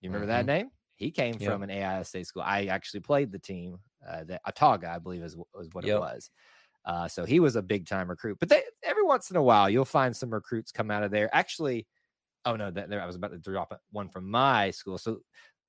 You 0.00 0.10
remember 0.10 0.26
mm-hmm. 0.26 0.46
that 0.46 0.46
name? 0.46 0.70
He 0.96 1.10
came 1.10 1.36
yep. 1.38 1.50
from 1.50 1.62
an 1.62 1.70
AISA 1.70 2.26
school. 2.26 2.42
I 2.44 2.66
actually 2.66 3.00
played 3.00 3.30
the 3.30 3.38
team. 3.38 3.78
Uh, 4.06 4.24
the 4.24 4.40
Autauga, 4.46 4.88
I 4.88 4.98
believe, 4.98 5.22
is, 5.22 5.36
was 5.54 5.68
what 5.72 5.84
yep. 5.84 5.96
it 5.96 6.00
was. 6.00 6.30
Uh, 6.84 7.06
so 7.06 7.24
he 7.24 7.40
was 7.40 7.56
a 7.56 7.62
big 7.62 7.86
time 7.86 8.08
recruit. 8.08 8.38
But 8.40 8.48
they, 8.48 8.62
every 8.82 9.04
once 9.04 9.30
in 9.30 9.36
a 9.36 9.42
while, 9.42 9.70
you'll 9.70 9.84
find 9.84 10.16
some 10.16 10.30
recruits 10.30 10.72
come 10.72 10.90
out 10.90 11.02
of 11.02 11.10
there. 11.10 11.34
Actually 11.34 11.86
Oh 12.44 12.56
no, 12.56 12.70
that 12.70 12.88
there 12.88 13.02
I 13.02 13.06
was 13.06 13.16
about 13.16 13.32
to 13.32 13.38
drop 13.38 13.78
one 13.90 14.08
from 14.08 14.30
my 14.30 14.70
school. 14.70 14.98
So 14.98 15.18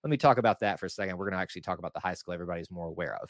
let 0.03 0.09
me 0.09 0.17
talk 0.17 0.37
about 0.37 0.59
that 0.61 0.79
for 0.79 0.85
a 0.85 0.89
second. 0.89 1.17
We're 1.17 1.25
going 1.25 1.37
to 1.37 1.41
actually 1.41 1.61
talk 1.61 1.79
about 1.79 1.93
the 1.93 1.99
high 1.99 2.13
school 2.13 2.33
everybody's 2.33 2.71
more 2.71 2.87
aware 2.87 3.17
of. 3.21 3.29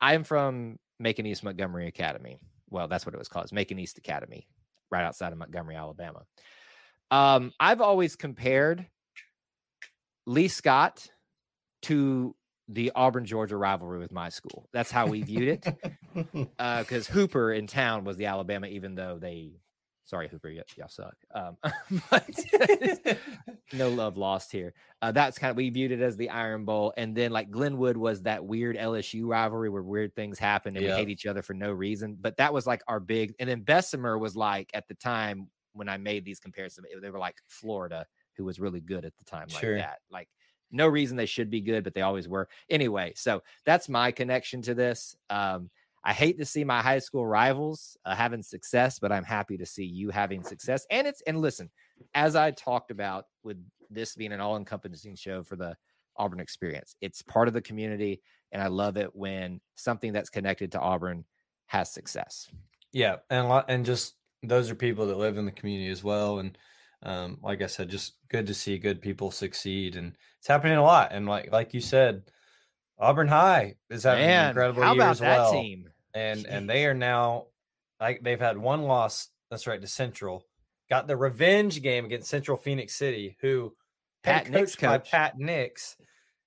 I 0.00 0.14
am 0.14 0.24
from 0.24 0.78
Macon 0.98 1.26
East 1.26 1.44
Montgomery 1.44 1.86
Academy. 1.86 2.40
Well, 2.68 2.88
that's 2.88 3.06
what 3.06 3.14
it 3.14 3.18
was 3.18 3.28
called. 3.28 3.44
It's 3.44 3.52
Macon 3.52 3.78
East 3.78 3.98
Academy, 3.98 4.46
right 4.90 5.04
outside 5.04 5.32
of 5.32 5.38
Montgomery, 5.38 5.76
Alabama. 5.76 6.22
Um, 7.10 7.52
I've 7.58 7.80
always 7.80 8.16
compared 8.16 8.86
Lee 10.26 10.48
Scott 10.48 11.08
to 11.82 12.34
the 12.68 12.92
Auburn 12.94 13.24
Georgia 13.24 13.56
rivalry 13.56 13.98
with 13.98 14.12
my 14.12 14.28
school. 14.28 14.68
That's 14.72 14.90
how 14.90 15.08
we 15.08 15.22
viewed 15.22 15.48
it. 15.48 16.46
Because 16.58 17.08
uh, 17.10 17.12
Hooper 17.12 17.52
in 17.52 17.66
town 17.66 18.04
was 18.04 18.16
the 18.16 18.26
Alabama, 18.26 18.68
even 18.68 18.94
though 18.94 19.18
they 19.20 19.54
Sorry, 20.10 20.26
Hooper, 20.26 20.48
y- 20.48 20.62
y'all 20.76 20.88
suck. 20.88 21.14
Um, 21.32 21.56
but 22.10 23.18
no 23.72 23.90
love 23.90 24.16
lost 24.16 24.50
here. 24.50 24.74
Uh, 25.00 25.12
that's 25.12 25.38
kind 25.38 25.52
of 25.52 25.56
we 25.56 25.70
viewed 25.70 25.92
it 25.92 26.00
as 26.00 26.16
the 26.16 26.30
Iron 26.30 26.64
Bowl, 26.64 26.92
and 26.96 27.16
then 27.16 27.30
like 27.30 27.48
Glenwood 27.48 27.96
was 27.96 28.22
that 28.22 28.44
weird 28.44 28.76
LSU 28.76 29.22
rivalry 29.24 29.70
where 29.70 29.84
weird 29.84 30.16
things 30.16 30.36
happen 30.36 30.76
and 30.76 30.84
we 30.84 30.90
hate 30.90 31.10
each 31.10 31.26
other 31.26 31.42
for 31.42 31.54
no 31.54 31.70
reason. 31.70 32.18
But 32.20 32.38
that 32.38 32.52
was 32.52 32.66
like 32.66 32.82
our 32.88 32.98
big, 32.98 33.34
and 33.38 33.48
then 33.48 33.60
Bessemer 33.60 34.18
was 34.18 34.34
like 34.34 34.68
at 34.74 34.88
the 34.88 34.94
time 34.94 35.46
when 35.74 35.88
I 35.88 35.96
made 35.96 36.24
these 36.24 36.40
comparisons, 36.40 36.88
they 37.00 37.10
were 37.10 37.20
like 37.20 37.36
Florida, 37.46 38.04
who 38.36 38.44
was 38.44 38.58
really 38.58 38.80
good 38.80 39.04
at 39.04 39.16
the 39.16 39.24
time, 39.24 39.46
like 39.52 39.60
sure. 39.60 39.76
that. 39.76 40.00
Like 40.10 40.28
no 40.72 40.88
reason 40.88 41.16
they 41.16 41.26
should 41.26 41.50
be 41.50 41.60
good, 41.60 41.84
but 41.84 41.94
they 41.94 42.02
always 42.02 42.26
were. 42.26 42.48
Anyway, 42.68 43.12
so 43.14 43.44
that's 43.64 43.88
my 43.88 44.10
connection 44.10 44.60
to 44.62 44.74
this. 44.74 45.14
Um, 45.28 45.70
I 46.02 46.12
hate 46.12 46.38
to 46.38 46.46
see 46.46 46.64
my 46.64 46.80
high 46.80 46.98
school 46.98 47.26
rivals 47.26 47.96
uh, 48.04 48.14
having 48.14 48.42
success, 48.42 48.98
but 48.98 49.12
I'm 49.12 49.24
happy 49.24 49.58
to 49.58 49.66
see 49.66 49.84
you 49.84 50.10
having 50.10 50.42
success. 50.42 50.86
And 50.90 51.06
it's 51.06 51.20
and 51.22 51.40
listen, 51.40 51.70
as 52.14 52.36
I 52.36 52.52
talked 52.52 52.90
about 52.90 53.26
with 53.42 53.58
this 53.90 54.14
being 54.14 54.32
an 54.32 54.40
all-encompassing 54.40 55.16
show 55.16 55.42
for 55.42 55.56
the 55.56 55.76
Auburn 56.16 56.40
experience, 56.40 56.96
it's 57.00 57.22
part 57.22 57.48
of 57.48 57.54
the 57.54 57.60
community, 57.60 58.22
and 58.52 58.62
I 58.62 58.68
love 58.68 58.96
it 58.96 59.14
when 59.14 59.60
something 59.74 60.12
that's 60.12 60.30
connected 60.30 60.72
to 60.72 60.80
Auburn 60.80 61.24
has 61.66 61.92
success. 61.92 62.48
Yeah, 62.92 63.16
and 63.28 63.64
and 63.68 63.84
just 63.84 64.14
those 64.42 64.70
are 64.70 64.74
people 64.74 65.06
that 65.06 65.18
live 65.18 65.36
in 65.36 65.44
the 65.44 65.52
community 65.52 65.90
as 65.90 66.02
well, 66.02 66.38
and 66.38 66.56
um, 67.02 67.38
like 67.42 67.62
I 67.62 67.66
said, 67.66 67.88
just 67.88 68.14
good 68.28 68.46
to 68.46 68.54
see 68.54 68.78
good 68.78 69.02
people 69.02 69.30
succeed, 69.30 69.96
and 69.96 70.16
it's 70.38 70.48
happening 70.48 70.78
a 70.78 70.82
lot. 70.82 71.12
And 71.12 71.26
like 71.26 71.52
like 71.52 71.74
you 71.74 71.80
said, 71.80 72.22
Auburn 73.00 73.28
High 73.28 73.74
is 73.88 74.02
having 74.04 74.26
Man, 74.26 74.44
an 74.44 74.48
incredible 74.50 74.82
how 74.82 74.92
year 74.92 75.02
about 75.02 75.10
as 75.12 75.20
well. 75.20 75.52
That 75.52 75.58
team? 75.60 75.88
And 76.14 76.40
Jeez. 76.44 76.46
and 76.48 76.68
they 76.70 76.86
are 76.86 76.94
now 76.94 77.46
like 78.00 78.22
they've 78.22 78.40
had 78.40 78.58
one 78.58 78.82
loss. 78.82 79.28
That's 79.50 79.66
right 79.66 79.80
to 79.80 79.86
Central. 79.86 80.44
Got 80.88 81.06
the 81.06 81.16
revenge 81.16 81.82
game 81.82 82.04
against 82.04 82.28
Central 82.28 82.56
Phenix 82.56 82.94
City, 82.94 83.36
who 83.40 83.74
Pat 84.22 84.50
Nix 84.50 84.76
by 84.76 84.98
Pat 84.98 85.38
Nix. 85.38 85.96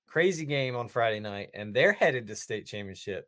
Crazy 0.07 0.45
game 0.45 0.75
on 0.75 0.89
Friday 0.89 1.19
night, 1.19 1.49
and 1.55 1.73
they're 1.73 1.93
headed 1.93 2.27
to 2.27 2.35
state 2.35 2.67
championship. 2.67 3.27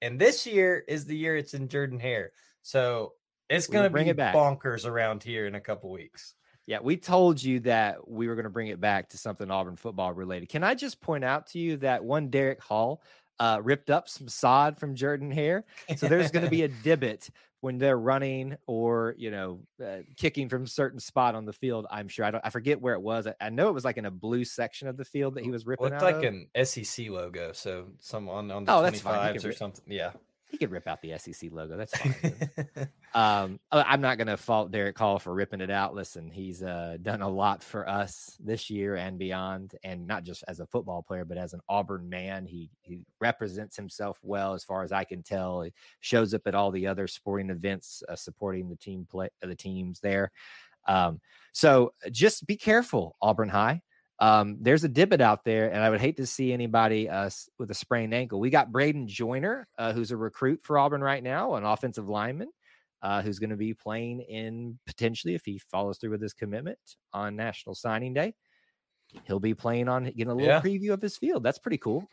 And 0.00 0.18
this 0.18 0.46
year 0.46 0.82
is 0.88 1.04
the 1.04 1.16
year 1.16 1.36
it's 1.36 1.54
in 1.54 1.68
Jordan 1.68 1.98
Hare. 1.98 2.32
So 2.62 3.12
It's 3.50 3.66
going 3.66 3.84
to 3.84 3.90
bring 3.90 4.06
it 4.06 4.16
back. 4.16 4.34
bonkers 4.34 4.86
around 4.86 5.22
here 5.22 5.46
in 5.46 5.54
a 5.54 5.60
couple 5.60 5.90
weeks. 5.90 6.34
Yeah, 6.66 6.78
we 6.82 6.96
told 6.96 7.42
you 7.42 7.60
that 7.60 8.08
we 8.08 8.26
were 8.26 8.34
going 8.34 8.44
to 8.44 8.50
bring 8.50 8.68
it 8.68 8.80
back 8.80 9.10
to 9.10 9.18
something 9.18 9.50
Auburn 9.50 9.76
football 9.76 10.12
related. 10.12 10.48
Can 10.48 10.64
I 10.64 10.74
just 10.74 11.00
point 11.00 11.24
out 11.24 11.48
to 11.48 11.58
you 11.58 11.76
that 11.78 12.04
one 12.04 12.30
Derrick 12.30 12.62
Hall 12.62 13.02
uh, 13.40 13.60
ripped 13.62 13.90
up 13.90 14.08
some 14.08 14.28
sod 14.28 14.78
from 14.78 14.94
Jordan 14.94 15.30
Hare. 15.30 15.64
So 15.96 16.08
there's 16.08 16.30
going 16.30 16.44
to 16.44 16.50
be 16.50 16.62
a 16.62 16.68
divot 16.84 17.28
when 17.60 17.78
they're 17.78 17.98
running 17.98 18.56
or 18.66 19.14
you 19.16 19.30
know 19.30 19.60
uh, 19.82 20.00
kicking 20.16 20.48
from 20.48 20.64
a 20.64 20.66
certain 20.66 21.00
spot 21.00 21.34
on 21.34 21.44
the 21.44 21.52
field. 21.52 21.86
I'm 21.90 22.08
sure 22.08 22.24
I 22.24 22.30
don't. 22.30 22.44
I 22.44 22.50
forget 22.50 22.80
where 22.80 22.94
it 22.94 23.00
was. 23.02 23.26
I, 23.26 23.34
I 23.40 23.50
know 23.50 23.68
it 23.68 23.74
was 23.74 23.84
like 23.84 23.96
in 23.96 24.04
a 24.04 24.10
blue 24.10 24.44
section 24.44 24.88
of 24.88 24.96
the 24.96 25.04
field 25.04 25.34
that 25.34 25.44
he 25.44 25.50
was 25.50 25.66
ripping. 25.66 25.88
Looked 25.88 26.02
like 26.02 26.16
of. 26.16 26.24
an 26.24 26.48
SEC 26.64 27.08
logo. 27.08 27.52
So 27.52 27.86
some 28.00 28.28
on 28.28 28.50
on 28.50 28.64
the 28.64 28.72
oh, 28.72 28.82
25s 28.82 29.44
or 29.44 29.52
something. 29.52 29.84
Yeah. 29.88 30.12
He 30.54 30.58
could 30.58 30.70
rip 30.70 30.86
out 30.86 31.02
the 31.02 31.18
SEC 31.18 31.50
logo. 31.50 31.76
That's 31.76 31.98
fine. 31.98 32.14
um, 33.14 33.58
I'm 33.72 34.00
not 34.00 34.18
going 34.18 34.28
to 34.28 34.36
fault 34.36 34.70
Derrick 34.70 34.96
Hall 34.96 35.18
for 35.18 35.34
ripping 35.34 35.60
it 35.60 35.68
out. 35.68 35.96
Listen, 35.96 36.30
he's 36.30 36.62
uh, 36.62 36.96
done 37.02 37.22
a 37.22 37.28
lot 37.28 37.60
for 37.60 37.88
us 37.88 38.36
this 38.38 38.70
year 38.70 38.94
and 38.94 39.18
beyond, 39.18 39.74
and 39.82 40.06
not 40.06 40.22
just 40.22 40.44
as 40.46 40.60
a 40.60 40.66
football 40.66 41.02
player, 41.02 41.24
but 41.24 41.38
as 41.38 41.54
an 41.54 41.60
Auburn 41.68 42.08
man. 42.08 42.46
He 42.46 42.70
he 42.82 43.00
represents 43.20 43.74
himself 43.74 44.20
well, 44.22 44.54
as 44.54 44.62
far 44.62 44.84
as 44.84 44.92
I 44.92 45.02
can 45.02 45.24
tell. 45.24 45.62
He 45.62 45.72
shows 45.98 46.34
up 46.34 46.42
at 46.46 46.54
all 46.54 46.70
the 46.70 46.86
other 46.86 47.08
sporting 47.08 47.50
events, 47.50 48.04
uh, 48.08 48.14
supporting 48.14 48.68
the 48.68 48.76
team 48.76 49.08
play 49.10 49.30
the 49.42 49.56
teams 49.56 49.98
there. 49.98 50.30
Um, 50.86 51.20
so 51.52 51.94
just 52.12 52.46
be 52.46 52.56
careful, 52.56 53.16
Auburn 53.20 53.48
High. 53.48 53.82
Um, 54.24 54.56
there's 54.58 54.84
a 54.84 54.88
divot 54.88 55.20
out 55.20 55.44
there, 55.44 55.70
and 55.70 55.82
I 55.82 55.90
would 55.90 56.00
hate 56.00 56.16
to 56.16 56.24
see 56.24 56.50
anybody 56.50 57.10
uh, 57.10 57.28
with 57.58 57.70
a 57.70 57.74
sprained 57.74 58.14
ankle. 58.14 58.40
We 58.40 58.48
got 58.48 58.72
Bradyn 58.72 59.06
Joiner, 59.06 59.68
uh, 59.76 59.92
who's 59.92 60.12
a 60.12 60.16
recruit 60.16 60.60
for 60.62 60.78
Auburn 60.78 61.02
right 61.02 61.22
now, 61.22 61.56
an 61.56 61.64
offensive 61.64 62.08
lineman, 62.08 62.48
uh, 63.02 63.20
who's 63.20 63.38
going 63.38 63.50
to 63.50 63.56
be 63.56 63.74
playing 63.74 64.20
in 64.20 64.78
potentially 64.86 65.34
if 65.34 65.44
he 65.44 65.58
follows 65.70 65.98
through 65.98 66.12
with 66.12 66.22
his 66.22 66.32
commitment 66.32 66.78
on 67.12 67.36
National 67.36 67.74
Signing 67.74 68.14
Day. 68.14 68.34
He'll 69.24 69.40
be 69.40 69.52
playing 69.52 69.90
on 69.90 70.04
getting 70.04 70.28
a 70.28 70.34
little 70.34 70.48
yeah. 70.48 70.62
preview 70.62 70.94
of 70.94 71.02
his 71.02 71.18
field. 71.18 71.42
That's 71.42 71.58
pretty 71.58 71.76
cool. 71.76 72.08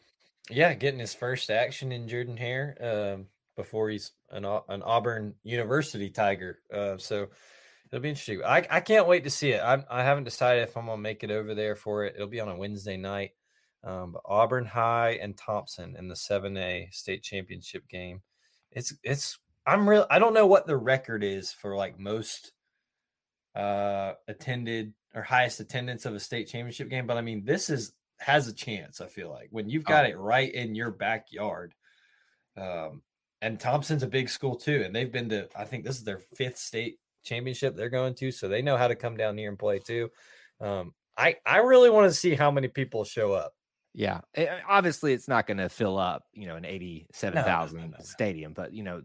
Yeah, 0.49 0.73
getting 0.73 0.99
his 0.99 1.13
first 1.13 1.49
action 1.49 1.93
in 1.93 2.09
Jordan 2.09 2.35
Hare 2.35 2.75
um, 3.15 3.27
before 3.55 3.89
he's 3.89 4.11
an, 4.31 4.43
an 4.43 4.83
Auburn 4.83 5.33
University 5.43 6.09
Tiger. 6.09 6.59
Uh, 6.73 6.97
so 6.97 7.29
It'll 7.91 8.01
be 8.01 8.09
interesting. 8.09 8.41
I, 8.43 8.65
I 8.69 8.79
can't 8.79 9.07
wait 9.07 9.25
to 9.25 9.29
see 9.29 9.51
it. 9.51 9.61
I'm, 9.61 9.83
I 9.89 10.03
haven't 10.03 10.23
decided 10.23 10.63
if 10.63 10.77
I'm 10.77 10.85
gonna 10.85 11.01
make 11.01 11.23
it 11.23 11.31
over 11.31 11.53
there 11.53 11.75
for 11.75 12.05
it. 12.05 12.15
It'll 12.15 12.27
be 12.27 12.39
on 12.39 12.47
a 12.47 12.55
Wednesday 12.55 12.95
night. 12.95 13.31
Um, 13.83 14.13
but 14.13 14.21
Auburn 14.25 14.65
High 14.65 15.19
and 15.21 15.35
Thompson 15.35 15.95
in 15.97 16.07
the 16.07 16.15
7A 16.15 16.93
state 16.93 17.23
championship 17.23 17.87
game. 17.89 18.21
It's 18.71 18.93
it's 19.03 19.39
I'm 19.65 19.89
real. 19.89 20.07
I 20.09 20.19
don't 20.19 20.33
know 20.33 20.47
what 20.47 20.67
the 20.67 20.77
record 20.77 21.23
is 21.23 21.51
for 21.51 21.75
like 21.75 21.99
most 21.99 22.53
uh 23.55 24.13
attended 24.29 24.93
or 25.13 25.23
highest 25.23 25.59
attendance 25.59 26.05
of 26.05 26.15
a 26.15 26.19
state 26.19 26.47
championship 26.47 26.89
game, 26.89 27.05
but 27.05 27.17
I 27.17 27.21
mean 27.21 27.43
this 27.43 27.69
is 27.69 27.91
has 28.19 28.47
a 28.47 28.53
chance. 28.53 29.01
I 29.01 29.07
feel 29.07 29.29
like 29.29 29.49
when 29.51 29.69
you've 29.69 29.83
got 29.83 30.05
oh. 30.05 30.09
it 30.09 30.17
right 30.17 30.53
in 30.53 30.75
your 30.75 30.91
backyard. 30.91 31.73
Um, 32.55 33.01
and 33.41 33.59
Thompson's 33.59 34.03
a 34.03 34.07
big 34.07 34.29
school 34.29 34.55
too, 34.55 34.83
and 34.85 34.95
they've 34.95 35.11
been 35.11 35.29
to 35.29 35.49
I 35.55 35.65
think 35.65 35.83
this 35.83 35.97
is 35.97 36.03
their 36.03 36.21
fifth 36.35 36.57
state 36.57 36.99
championship 37.23 37.75
they're 37.75 37.89
going 37.89 38.15
to, 38.15 38.31
so 38.31 38.47
they 38.47 38.61
know 38.61 38.77
how 38.77 38.87
to 38.87 38.95
come 38.95 39.17
down 39.17 39.37
here 39.37 39.49
and 39.49 39.59
play 39.59 39.79
too. 39.79 40.09
Um, 40.59 40.93
I 41.17 41.37
I 41.45 41.57
really 41.57 41.89
want 41.89 42.09
to 42.09 42.17
see 42.17 42.35
how 42.35 42.51
many 42.51 42.67
people 42.67 43.03
show 43.03 43.33
up. 43.33 43.53
Yeah, 43.93 44.21
it, 44.33 44.47
eh, 44.47 44.55
eh, 44.55 44.61
obviously 44.67 45.13
it's 45.13 45.27
not 45.27 45.47
going 45.47 45.57
to 45.57 45.69
fill 45.69 45.97
up, 45.97 46.23
you 46.33 46.47
know, 46.47 46.55
an 46.55 46.65
eighty-seven 46.65 47.43
thousand 47.43 47.79
no, 47.79 47.85
no, 47.87 47.97
no, 47.97 48.03
stadium, 48.03 48.53
but 48.53 48.73
you 48.73 48.83
know, 48.83 49.01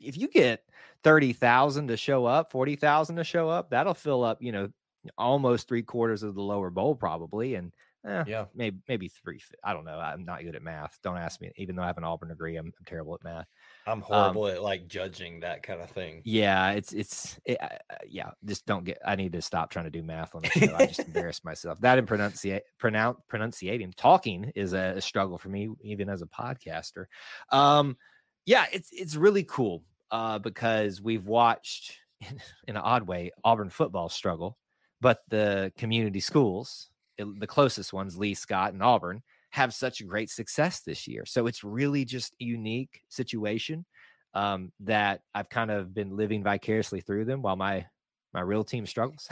if 0.00 0.16
you 0.16 0.28
get 0.28 0.62
thirty 1.02 1.32
thousand 1.32 1.88
to 1.88 1.96
show 1.96 2.26
up, 2.26 2.50
forty 2.50 2.76
thousand 2.76 3.16
to 3.16 3.24
show 3.24 3.48
up, 3.48 3.70
that'll 3.70 3.94
fill 3.94 4.24
up, 4.24 4.42
you 4.42 4.52
know, 4.52 4.68
almost 5.16 5.68
three 5.68 5.82
quarters 5.82 6.22
of 6.22 6.34
the 6.34 6.42
lower 6.42 6.70
bowl 6.70 6.94
probably, 6.94 7.54
and 7.54 7.72
Eh, 8.06 8.24
yeah, 8.28 8.44
maybe 8.54 8.78
maybe 8.88 9.08
three. 9.08 9.40
I 9.64 9.72
don't 9.72 9.84
know. 9.84 9.98
I'm 9.98 10.24
not 10.24 10.42
good 10.42 10.54
at 10.54 10.62
math. 10.62 10.98
Don't 11.02 11.16
ask 11.16 11.40
me. 11.40 11.50
Even 11.56 11.74
though 11.74 11.82
I 11.82 11.88
have 11.88 11.98
an 11.98 12.04
Auburn 12.04 12.28
degree, 12.28 12.56
I'm, 12.56 12.66
I'm 12.66 12.84
terrible 12.86 13.14
at 13.14 13.24
math. 13.24 13.46
I'm 13.86 13.98
um 13.98 14.00
horrible 14.02 14.44
um, 14.44 14.50
at 14.52 14.62
like 14.62 14.88
judging 14.88 15.40
that 15.40 15.62
kind 15.62 15.80
of 15.80 15.90
thing. 15.90 16.22
Yeah, 16.24 16.72
it's 16.72 16.92
it's 16.92 17.38
it, 17.44 17.58
uh, 17.60 17.68
yeah. 18.08 18.30
Just 18.44 18.66
don't 18.66 18.84
get. 18.84 18.98
I 19.06 19.16
need 19.16 19.32
to 19.32 19.42
stop 19.42 19.70
trying 19.70 19.84
to 19.84 19.90
do 19.90 20.02
math 20.02 20.34
on 20.34 20.42
the 20.42 20.48
show. 20.50 20.74
I 20.74 20.86
just 20.86 21.00
embarrass 21.06 21.44
myself. 21.44 21.80
That 21.80 21.98
and 21.98 22.06
pronunciate 22.06 22.62
pronounce 22.78 23.18
pronunciating 23.28 23.92
talking 23.96 24.52
is 24.54 24.72
a, 24.72 24.94
a, 24.96 25.00
struggle 25.00 25.38
for 25.38 25.48
me, 25.48 25.70
even 25.82 26.08
as 26.08 26.22
a 26.22 26.26
podcaster. 26.26 27.06
Um, 27.50 27.96
yeah, 28.44 28.66
it's 28.72 28.90
it's 28.92 29.16
really 29.16 29.44
cool 29.44 29.82
uh, 30.10 30.38
because 30.38 31.00
we've 31.00 31.26
watched 31.26 31.96
in, 32.20 32.40
in 32.66 32.76
an 32.76 32.82
odd 32.82 33.06
way 33.06 33.30
Auburn 33.44 33.70
football 33.70 34.08
struggle, 34.08 34.58
but 35.00 35.20
the 35.28 35.72
community 35.76 36.20
schools 36.20 36.88
the 37.18 37.46
closest 37.46 37.92
ones, 37.92 38.16
Lee 38.16 38.34
Scott 38.34 38.72
and 38.72 38.82
Auburn, 38.82 39.22
have 39.56 39.72
such 39.72 40.06
great 40.06 40.28
success 40.28 40.82
this 40.82 41.08
year. 41.08 41.24
So 41.24 41.46
it's 41.46 41.64
really 41.64 42.04
just 42.04 42.34
a 42.42 42.44
unique 42.44 43.00
situation 43.08 43.86
um, 44.34 44.70
that 44.80 45.22
I've 45.34 45.48
kind 45.48 45.70
of 45.70 45.94
been 45.94 46.14
living 46.14 46.44
vicariously 46.44 47.00
through 47.00 47.24
them 47.24 47.40
while 47.40 47.56
my 47.56 47.86
my 48.34 48.42
real 48.42 48.64
team 48.64 48.84
struggles. 48.84 49.26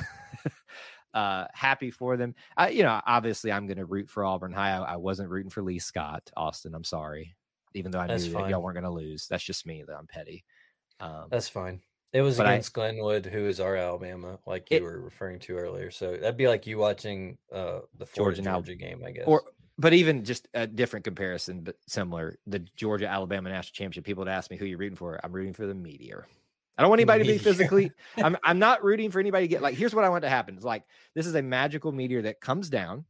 uh, 1.15 1.45
happy 1.53 1.91
for 1.91 2.17
them. 2.17 2.35
I, 2.57 2.71
you 2.71 2.85
know, 2.85 2.99
obviously, 3.07 3.53
I'm 3.53 3.67
going 3.67 3.77
to 3.77 3.85
root 3.85 4.09
for 4.09 4.25
Auburn 4.25 4.53
High. 4.53 4.71
I, 4.71 4.95
I, 4.95 4.97
wasn't 4.97 5.29
rooting 5.29 5.51
for 5.51 5.63
Lee 5.63 5.79
Scott, 5.79 6.23
Austin. 6.39 6.75
I'm 6.75 6.85
sorry, 6.85 7.37
even 7.75 7.91
though 7.93 8.01
I 8.01 8.07
That's 8.07 8.25
knew 8.25 8.33
fine. 8.33 8.45
that 8.45 8.51
y'all 8.51 8.63
weren't 8.63 8.77
going 8.77 8.85
to 8.85 8.91
lose. 8.91 9.27
That's 9.29 9.45
just 9.45 9.67
me. 9.67 9.85
That 9.87 9.97
I'm 9.99 10.07
petty. 10.07 10.43
Um, 11.01 11.27
That's 11.31 11.51
fine. 11.51 11.83
It 12.15 12.23
was 12.23 12.39
against 12.39 12.71
I, 12.71 12.81
Glenwood, 12.81 13.27
who 13.27 13.47
is 13.47 13.61
our 13.61 13.77
Alabama, 13.77 14.39
like 14.47 14.71
you 14.71 14.79
it, 14.79 14.83
were 14.83 15.01
referring 15.01 15.41
to 15.41 15.59
earlier. 15.59 15.91
So 15.91 16.13
that'd 16.13 16.39
be 16.39 16.49
like 16.49 16.67
you 16.67 16.79
watching 16.79 17.37
uh, 17.53 17.81
the 17.99 18.07
Florida 18.07 18.41
Georgia, 18.41 18.51
Georgia 18.51 18.75
game, 18.77 19.03
I 19.05 19.11
guess. 19.11 19.25
Or, 19.27 19.43
but 19.79 19.93
even 19.93 20.25
just 20.25 20.49
a 20.55 20.67
different 20.67 21.05
comparison, 21.05 21.63
but 21.63 21.77
similar. 21.87 22.39
The 22.47 22.61
Georgia 22.77 23.09
Alabama 23.09 23.51
national 23.51 23.75
championship. 23.75 24.05
People 24.05 24.23
would 24.23 24.31
ask 24.31 24.51
me 24.51 24.57
who 24.57 24.67
you're 24.67 24.79
rooting 24.79 24.97
for. 24.97 25.19
I'm 25.23 25.33
rooting 25.33 25.53
for 25.53 25.67
the 25.67 25.75
Meteor. 25.75 26.27
I 26.77 26.83
don't 26.83 26.91
want 26.91 27.01
anybody 27.01 27.25
to 27.25 27.33
be 27.33 27.39
physically. 27.39 27.93
I'm 28.17 28.37
I'm 28.43 28.59
not 28.59 28.83
rooting 28.83 29.11
for 29.11 29.21
anybody 29.21 29.45
to 29.45 29.49
get 29.49 29.63
like. 29.63 29.77
Here's 29.77 29.95
what 29.95 30.05
I 30.05 30.09
want 30.09 30.23
to 30.23 30.29
happen. 30.29 30.57
It's 30.57 30.65
like 30.65 30.85
this 31.15 31.27
is 31.27 31.35
a 31.35 31.43
magical 31.43 31.93
meteor 31.93 32.23
that 32.23 32.41
comes 32.41 32.69
down, 32.69 33.05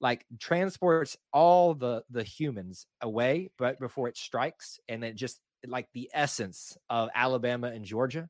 like 0.00 0.24
transports 0.38 1.16
all 1.32 1.74
the 1.74 2.02
the 2.10 2.22
humans 2.22 2.86
away, 3.02 3.50
but 3.58 3.78
before 3.78 4.08
it 4.08 4.16
strikes, 4.16 4.80
and 4.88 5.04
it 5.04 5.16
just 5.16 5.40
like 5.66 5.88
the 5.92 6.10
essence 6.14 6.78
of 6.88 7.10
Alabama 7.14 7.68
and 7.68 7.84
Georgia 7.84 8.28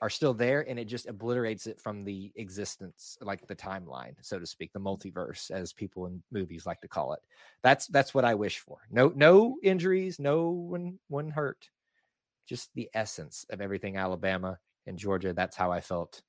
are 0.00 0.10
still 0.10 0.34
there 0.34 0.68
and 0.68 0.78
it 0.78 0.84
just 0.84 1.06
obliterates 1.06 1.66
it 1.66 1.80
from 1.80 2.04
the 2.04 2.32
existence 2.36 3.18
like 3.20 3.46
the 3.46 3.56
timeline 3.56 4.14
so 4.20 4.38
to 4.38 4.46
speak 4.46 4.72
the 4.72 4.80
multiverse 4.80 5.50
as 5.50 5.72
people 5.72 6.06
in 6.06 6.22
movies 6.30 6.66
like 6.66 6.80
to 6.80 6.88
call 6.88 7.12
it. 7.12 7.20
That's 7.62 7.86
that's 7.88 8.14
what 8.14 8.24
i 8.24 8.34
wish 8.34 8.58
for. 8.58 8.78
No 8.90 9.12
no 9.14 9.56
injuries 9.62 10.18
no 10.18 10.50
one 10.50 10.98
one 11.08 11.30
hurt 11.30 11.68
just 12.48 12.70
the 12.74 12.88
essence 12.94 13.44
of 13.50 13.60
everything 13.60 13.96
alabama 13.96 14.58
and 14.86 14.98
georgia 14.98 15.32
that's 15.32 15.54
how 15.54 15.70
i 15.70 15.80
felt 15.80 16.22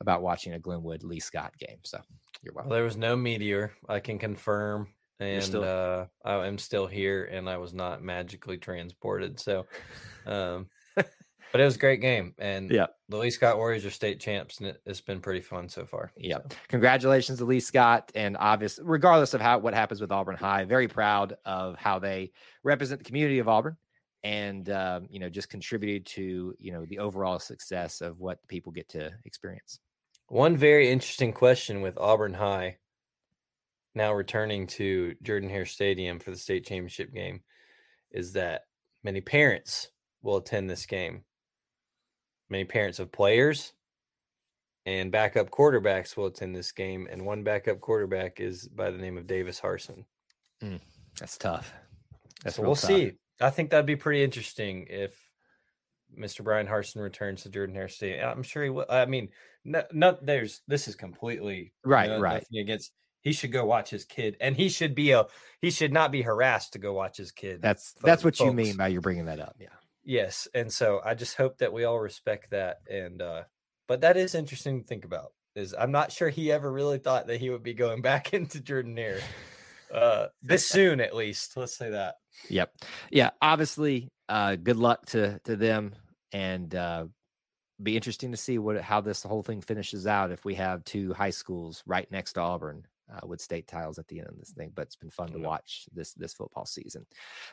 about 0.00 0.22
watching 0.22 0.54
a 0.54 0.58
glenwood 0.58 1.02
lee 1.02 1.20
scott 1.20 1.56
game 1.58 1.78
so 1.84 2.00
you're 2.42 2.52
welcome. 2.52 2.70
well, 2.70 2.76
there 2.76 2.84
was 2.84 2.96
no 2.96 3.16
meteor 3.16 3.72
i 3.88 4.00
can 4.00 4.18
confirm 4.18 4.88
and 5.20 5.42
still... 5.42 5.64
uh, 5.64 6.06
i 6.24 6.46
am 6.46 6.58
still 6.58 6.86
here 6.86 7.24
and 7.24 7.48
i 7.48 7.56
was 7.56 7.72
not 7.72 8.02
magically 8.02 8.58
transported 8.58 9.38
so 9.38 9.64
um 10.26 10.66
but 11.52 11.60
it 11.60 11.64
was 11.64 11.76
a 11.76 11.78
great 11.78 12.00
game, 12.00 12.34
and 12.38 12.70
yeah, 12.70 12.86
the 13.08 13.16
Lee 13.16 13.30
Scott 13.30 13.56
Warriors 13.56 13.84
are 13.84 13.90
state 13.90 14.20
champs, 14.20 14.58
and 14.58 14.68
it, 14.68 14.80
has 14.86 15.00
been 15.00 15.20
pretty 15.20 15.40
fun 15.40 15.68
so 15.68 15.84
far. 15.84 16.12
Yeah, 16.16 16.38
so. 16.38 16.56
congratulations 16.68 17.38
to 17.38 17.44
Lee 17.44 17.60
Scott, 17.60 18.10
and 18.14 18.36
obvious, 18.38 18.78
regardless 18.82 19.34
of 19.34 19.40
how 19.40 19.58
what 19.58 19.74
happens 19.74 20.00
with 20.00 20.12
Auburn 20.12 20.36
High, 20.36 20.64
very 20.64 20.88
proud 20.88 21.36
of 21.44 21.76
how 21.76 21.98
they 21.98 22.32
represent 22.62 23.00
the 23.00 23.04
community 23.04 23.38
of 23.38 23.48
Auburn, 23.48 23.76
and 24.22 24.70
um, 24.70 25.06
you 25.10 25.18
know 25.18 25.28
just 25.28 25.48
contributed 25.48 26.06
to 26.06 26.54
you 26.58 26.72
know 26.72 26.84
the 26.86 26.98
overall 26.98 27.38
success 27.38 28.00
of 28.00 28.18
what 28.20 28.46
people 28.48 28.72
get 28.72 28.88
to 28.90 29.10
experience. 29.24 29.80
One 30.28 30.56
very 30.56 30.90
interesting 30.90 31.32
question 31.32 31.80
with 31.80 31.98
Auburn 31.98 32.34
High 32.34 32.76
now 33.94 34.12
returning 34.12 34.66
to 34.66 35.14
Jordan 35.22 35.50
Hare 35.50 35.66
Stadium 35.66 36.18
for 36.18 36.30
the 36.30 36.36
state 36.36 36.64
championship 36.64 37.12
game 37.12 37.40
is 38.12 38.32
that 38.32 38.62
many 39.02 39.20
parents 39.20 39.90
will 40.22 40.36
attend 40.36 40.68
this 40.68 40.86
game 40.86 41.24
Many 42.50 42.64
parents 42.64 42.98
of 42.98 43.12
players 43.12 43.72
and 44.86 45.12
backup 45.12 45.50
quarterbacks 45.50 46.16
will 46.16 46.26
attend 46.26 46.54
this 46.54 46.72
game, 46.72 47.06
and 47.10 47.24
one 47.24 47.42
backup 47.42 47.80
quarterback 47.80 48.40
is 48.40 48.66
by 48.68 48.90
the 48.90 48.98
name 48.98 49.16
of 49.16 49.26
Davis 49.26 49.60
Harsin. 49.60 50.04
Mm, 50.62 50.80
that's 51.18 51.38
tough. 51.38 51.72
That's 52.42 52.56
so 52.56 52.62
we'll 52.62 52.74
tough. 52.74 52.90
see. 52.90 53.12
I 53.40 53.50
think 53.50 53.70
that'd 53.70 53.86
be 53.86 53.96
pretty 53.96 54.22
interesting 54.22 54.86
if 54.90 55.14
Mr. 56.18 56.42
Bryan 56.42 56.66
Harsin 56.66 57.02
returns 57.02 57.42
to 57.42 57.50
Jordan 57.50 57.74
Hare 57.74 57.88
State. 57.88 58.20
I'm 58.20 58.42
sure 58.42 58.64
he 58.64 58.70
will. 58.70 58.86
I 58.88 59.06
mean, 59.06 59.28
no, 59.64 59.82
no 59.92 60.18
there's 60.20 60.62
this 60.66 60.88
is 60.88 60.96
completely 60.96 61.72
right, 61.84 62.08
no, 62.08 62.20
right. 62.20 62.44
Against 62.58 62.92
he 63.22 63.32
should 63.32 63.52
go 63.52 63.64
watch 63.64 63.90
his 63.90 64.04
kid, 64.04 64.36
and 64.40 64.56
he 64.56 64.68
should 64.68 64.94
be 64.94 65.12
a 65.12 65.26
he 65.60 65.70
should 65.70 65.92
not 65.92 66.10
be 66.10 66.22
harassed 66.22 66.72
to 66.72 66.78
go 66.78 66.92
watch 66.92 67.16
his 67.16 67.32
kid. 67.32 67.62
That's 67.62 67.92
folks, 67.92 68.04
that's 68.04 68.24
what 68.24 68.40
you 68.40 68.52
mean 68.52 68.76
by 68.76 68.88
you're 68.88 69.00
bringing 69.00 69.26
that 69.26 69.40
up. 69.40 69.56
Yeah. 69.60 69.68
Yes, 70.04 70.48
and 70.54 70.72
so 70.72 71.00
I 71.04 71.14
just 71.14 71.36
hope 71.36 71.58
that 71.58 71.72
we 71.72 71.84
all 71.84 71.98
respect 71.98 72.50
that. 72.50 72.78
And 72.90 73.20
uh, 73.20 73.42
but 73.86 74.00
that 74.02 74.16
is 74.16 74.34
interesting 74.34 74.80
to 74.80 74.86
think 74.86 75.04
about. 75.04 75.32
Is 75.54 75.74
I'm 75.78 75.92
not 75.92 76.12
sure 76.12 76.28
he 76.28 76.52
ever 76.52 76.70
really 76.70 76.98
thought 76.98 77.26
that 77.26 77.40
he 77.40 77.50
would 77.50 77.62
be 77.62 77.74
going 77.74 78.02
back 78.02 78.32
into 78.32 78.60
Jordan-Hare 78.60 79.20
uh, 79.92 80.26
this 80.42 80.66
soon, 80.66 81.00
at 81.00 81.14
least. 81.14 81.56
Let's 81.56 81.76
say 81.76 81.90
that. 81.90 82.16
Yep. 82.48 82.72
Yeah. 83.10 83.30
Obviously, 83.42 84.08
uh, 84.28 84.56
good 84.56 84.76
luck 84.76 85.06
to 85.06 85.38
to 85.44 85.56
them, 85.56 85.94
and 86.32 86.74
uh, 86.74 87.06
be 87.82 87.96
interesting 87.96 88.30
to 88.30 88.36
see 88.36 88.58
what 88.58 88.80
how 88.80 89.00
this 89.00 89.22
whole 89.22 89.42
thing 89.42 89.60
finishes 89.60 90.06
out. 90.06 90.30
If 90.30 90.44
we 90.44 90.54
have 90.54 90.84
two 90.84 91.12
high 91.12 91.30
schools 91.30 91.82
right 91.86 92.10
next 92.10 92.34
to 92.34 92.40
Auburn, 92.40 92.84
uh, 93.12 93.26
with 93.26 93.40
state 93.40 93.66
titles 93.66 93.98
at 93.98 94.06
the 94.08 94.18
end 94.18 94.28
of 94.28 94.38
this 94.38 94.50
thing. 94.50 94.72
But 94.74 94.82
it's 94.82 94.96
been 94.96 95.10
fun 95.10 95.28
to 95.28 95.38
watch 95.38 95.86
this 95.92 96.12
this 96.14 96.32
football 96.32 96.66
season. 96.66 97.06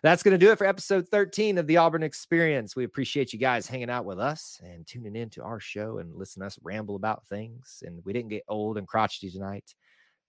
That's 0.04 0.24
going 0.24 0.34
to 0.34 0.46
do 0.46 0.52
it 0.52 0.58
for 0.58 0.66
episode 0.66 1.08
13 1.08 1.58
of 1.58 1.68
the 1.68 1.78
Auburn 1.78 2.04
Experience. 2.04 2.76
We 2.76 2.84
appreciate 2.84 3.34
you 3.34 3.40
guys 3.40 3.68
hanging 3.68 3.90
out 3.90 4.06
with 4.06 4.20
us 4.20 4.60
and 4.64 4.86
tuning 4.86 5.16
in 5.16 5.30
to 5.32 5.44
our 5.44 5.60
show 5.60 5.98
and 6.00 6.16
listening 6.16 6.44
to 6.44 6.48
us 6.48 6.60
ramble 6.62 6.96
about 6.96 7.26
things. 7.28 7.84
And 7.86 8.04
we 8.06 8.14
didn't 8.14 8.30
get 8.30 8.44
old 8.48 8.78
and 8.78 8.88
crotchety 8.88 9.30
tonight. 9.30 9.74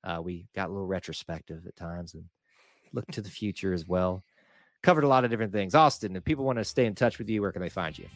Uh, 0.05 0.21
we 0.23 0.47
got 0.55 0.69
a 0.69 0.73
little 0.73 0.87
retrospective 0.87 1.67
at 1.67 1.77
times 1.77 2.15
and 2.15 2.25
looked 2.93 3.13
to 3.15 3.21
the 3.21 3.31
future 3.31 3.73
as 3.73 3.87
well. 3.87 4.23
Covered 4.83 5.05
a 5.05 5.09
lot 5.09 5.25
of 5.25 5.31
different 5.31 5.53
things. 5.53 5.75
Austin, 5.75 6.15
if 6.15 6.25
people 6.25 6.45
want 6.45 6.59
to 6.59 6.65
stay 6.65 6.87
in 6.87 6.95
touch 6.95 7.19
with 7.19 7.29
you, 7.29 7.43
where 7.43 7.53
can 7.53 7.61
they 7.61 7.69
find 7.69 7.99
you? 7.99 8.07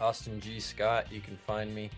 Austin 0.00 0.40
G. 0.40 0.60
Scott. 0.60 1.10
You 1.12 1.20
can 1.20 1.36
find 1.36 1.74
me 1.74 1.90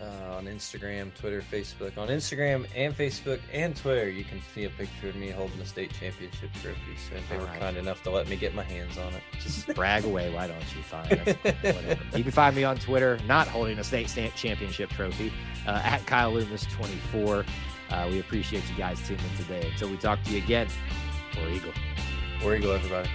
uh, 0.00 0.34
on 0.36 0.46
Instagram, 0.46 1.14
Twitter, 1.14 1.42
Facebook. 1.42 1.96
On 1.98 2.08
Instagram 2.08 2.66
and 2.76 2.96
Facebook 2.96 3.40
and 3.52 3.74
Twitter, 3.76 4.08
you 4.08 4.24
can 4.24 4.40
see 4.54 4.64
a 4.64 4.70
picture 4.70 5.08
of 5.08 5.16
me 5.16 5.30
holding 5.30 5.58
the 5.58 5.66
state 5.66 5.92
championship 5.92 6.50
trophy. 6.62 6.78
So 6.96 7.14
they 7.28 7.34
All 7.36 7.40
were 7.42 7.46
right. 7.48 7.60
kind 7.60 7.76
enough 7.76 8.02
to 8.04 8.10
let 8.10 8.28
me 8.28 8.36
get 8.36 8.54
my 8.54 8.62
hands 8.62 8.96
on 8.98 9.12
it. 9.14 9.22
Just 9.40 9.66
brag 9.74 10.04
away. 10.04 10.32
Why 10.32 10.46
don't 10.46 10.76
you 10.76 10.82
find 10.82 11.08
Whatever. 11.42 11.98
You 12.16 12.22
can 12.22 12.32
find 12.32 12.54
me 12.54 12.64
on 12.64 12.76
Twitter, 12.76 13.18
not 13.26 13.48
holding 13.48 13.78
a 13.78 13.84
state 13.84 14.08
championship 14.08 14.90
trophy, 14.90 15.32
uh, 15.66 15.80
at 15.84 16.06
Kyle 16.06 16.32
Loomis 16.32 16.64
24. 16.66 17.44
Uh, 17.90 18.08
we 18.10 18.20
appreciate 18.20 18.68
you 18.68 18.76
guys 18.76 19.00
tuning 19.06 19.24
in 19.30 19.36
today. 19.44 19.68
Until 19.70 19.90
we 19.90 19.96
talk 19.96 20.22
to 20.24 20.30
you 20.30 20.38
again, 20.38 20.68
War 21.36 21.48
Eagle. 21.48 21.72
War 22.42 22.54
Eagle, 22.56 22.72
everybody. 22.72 23.08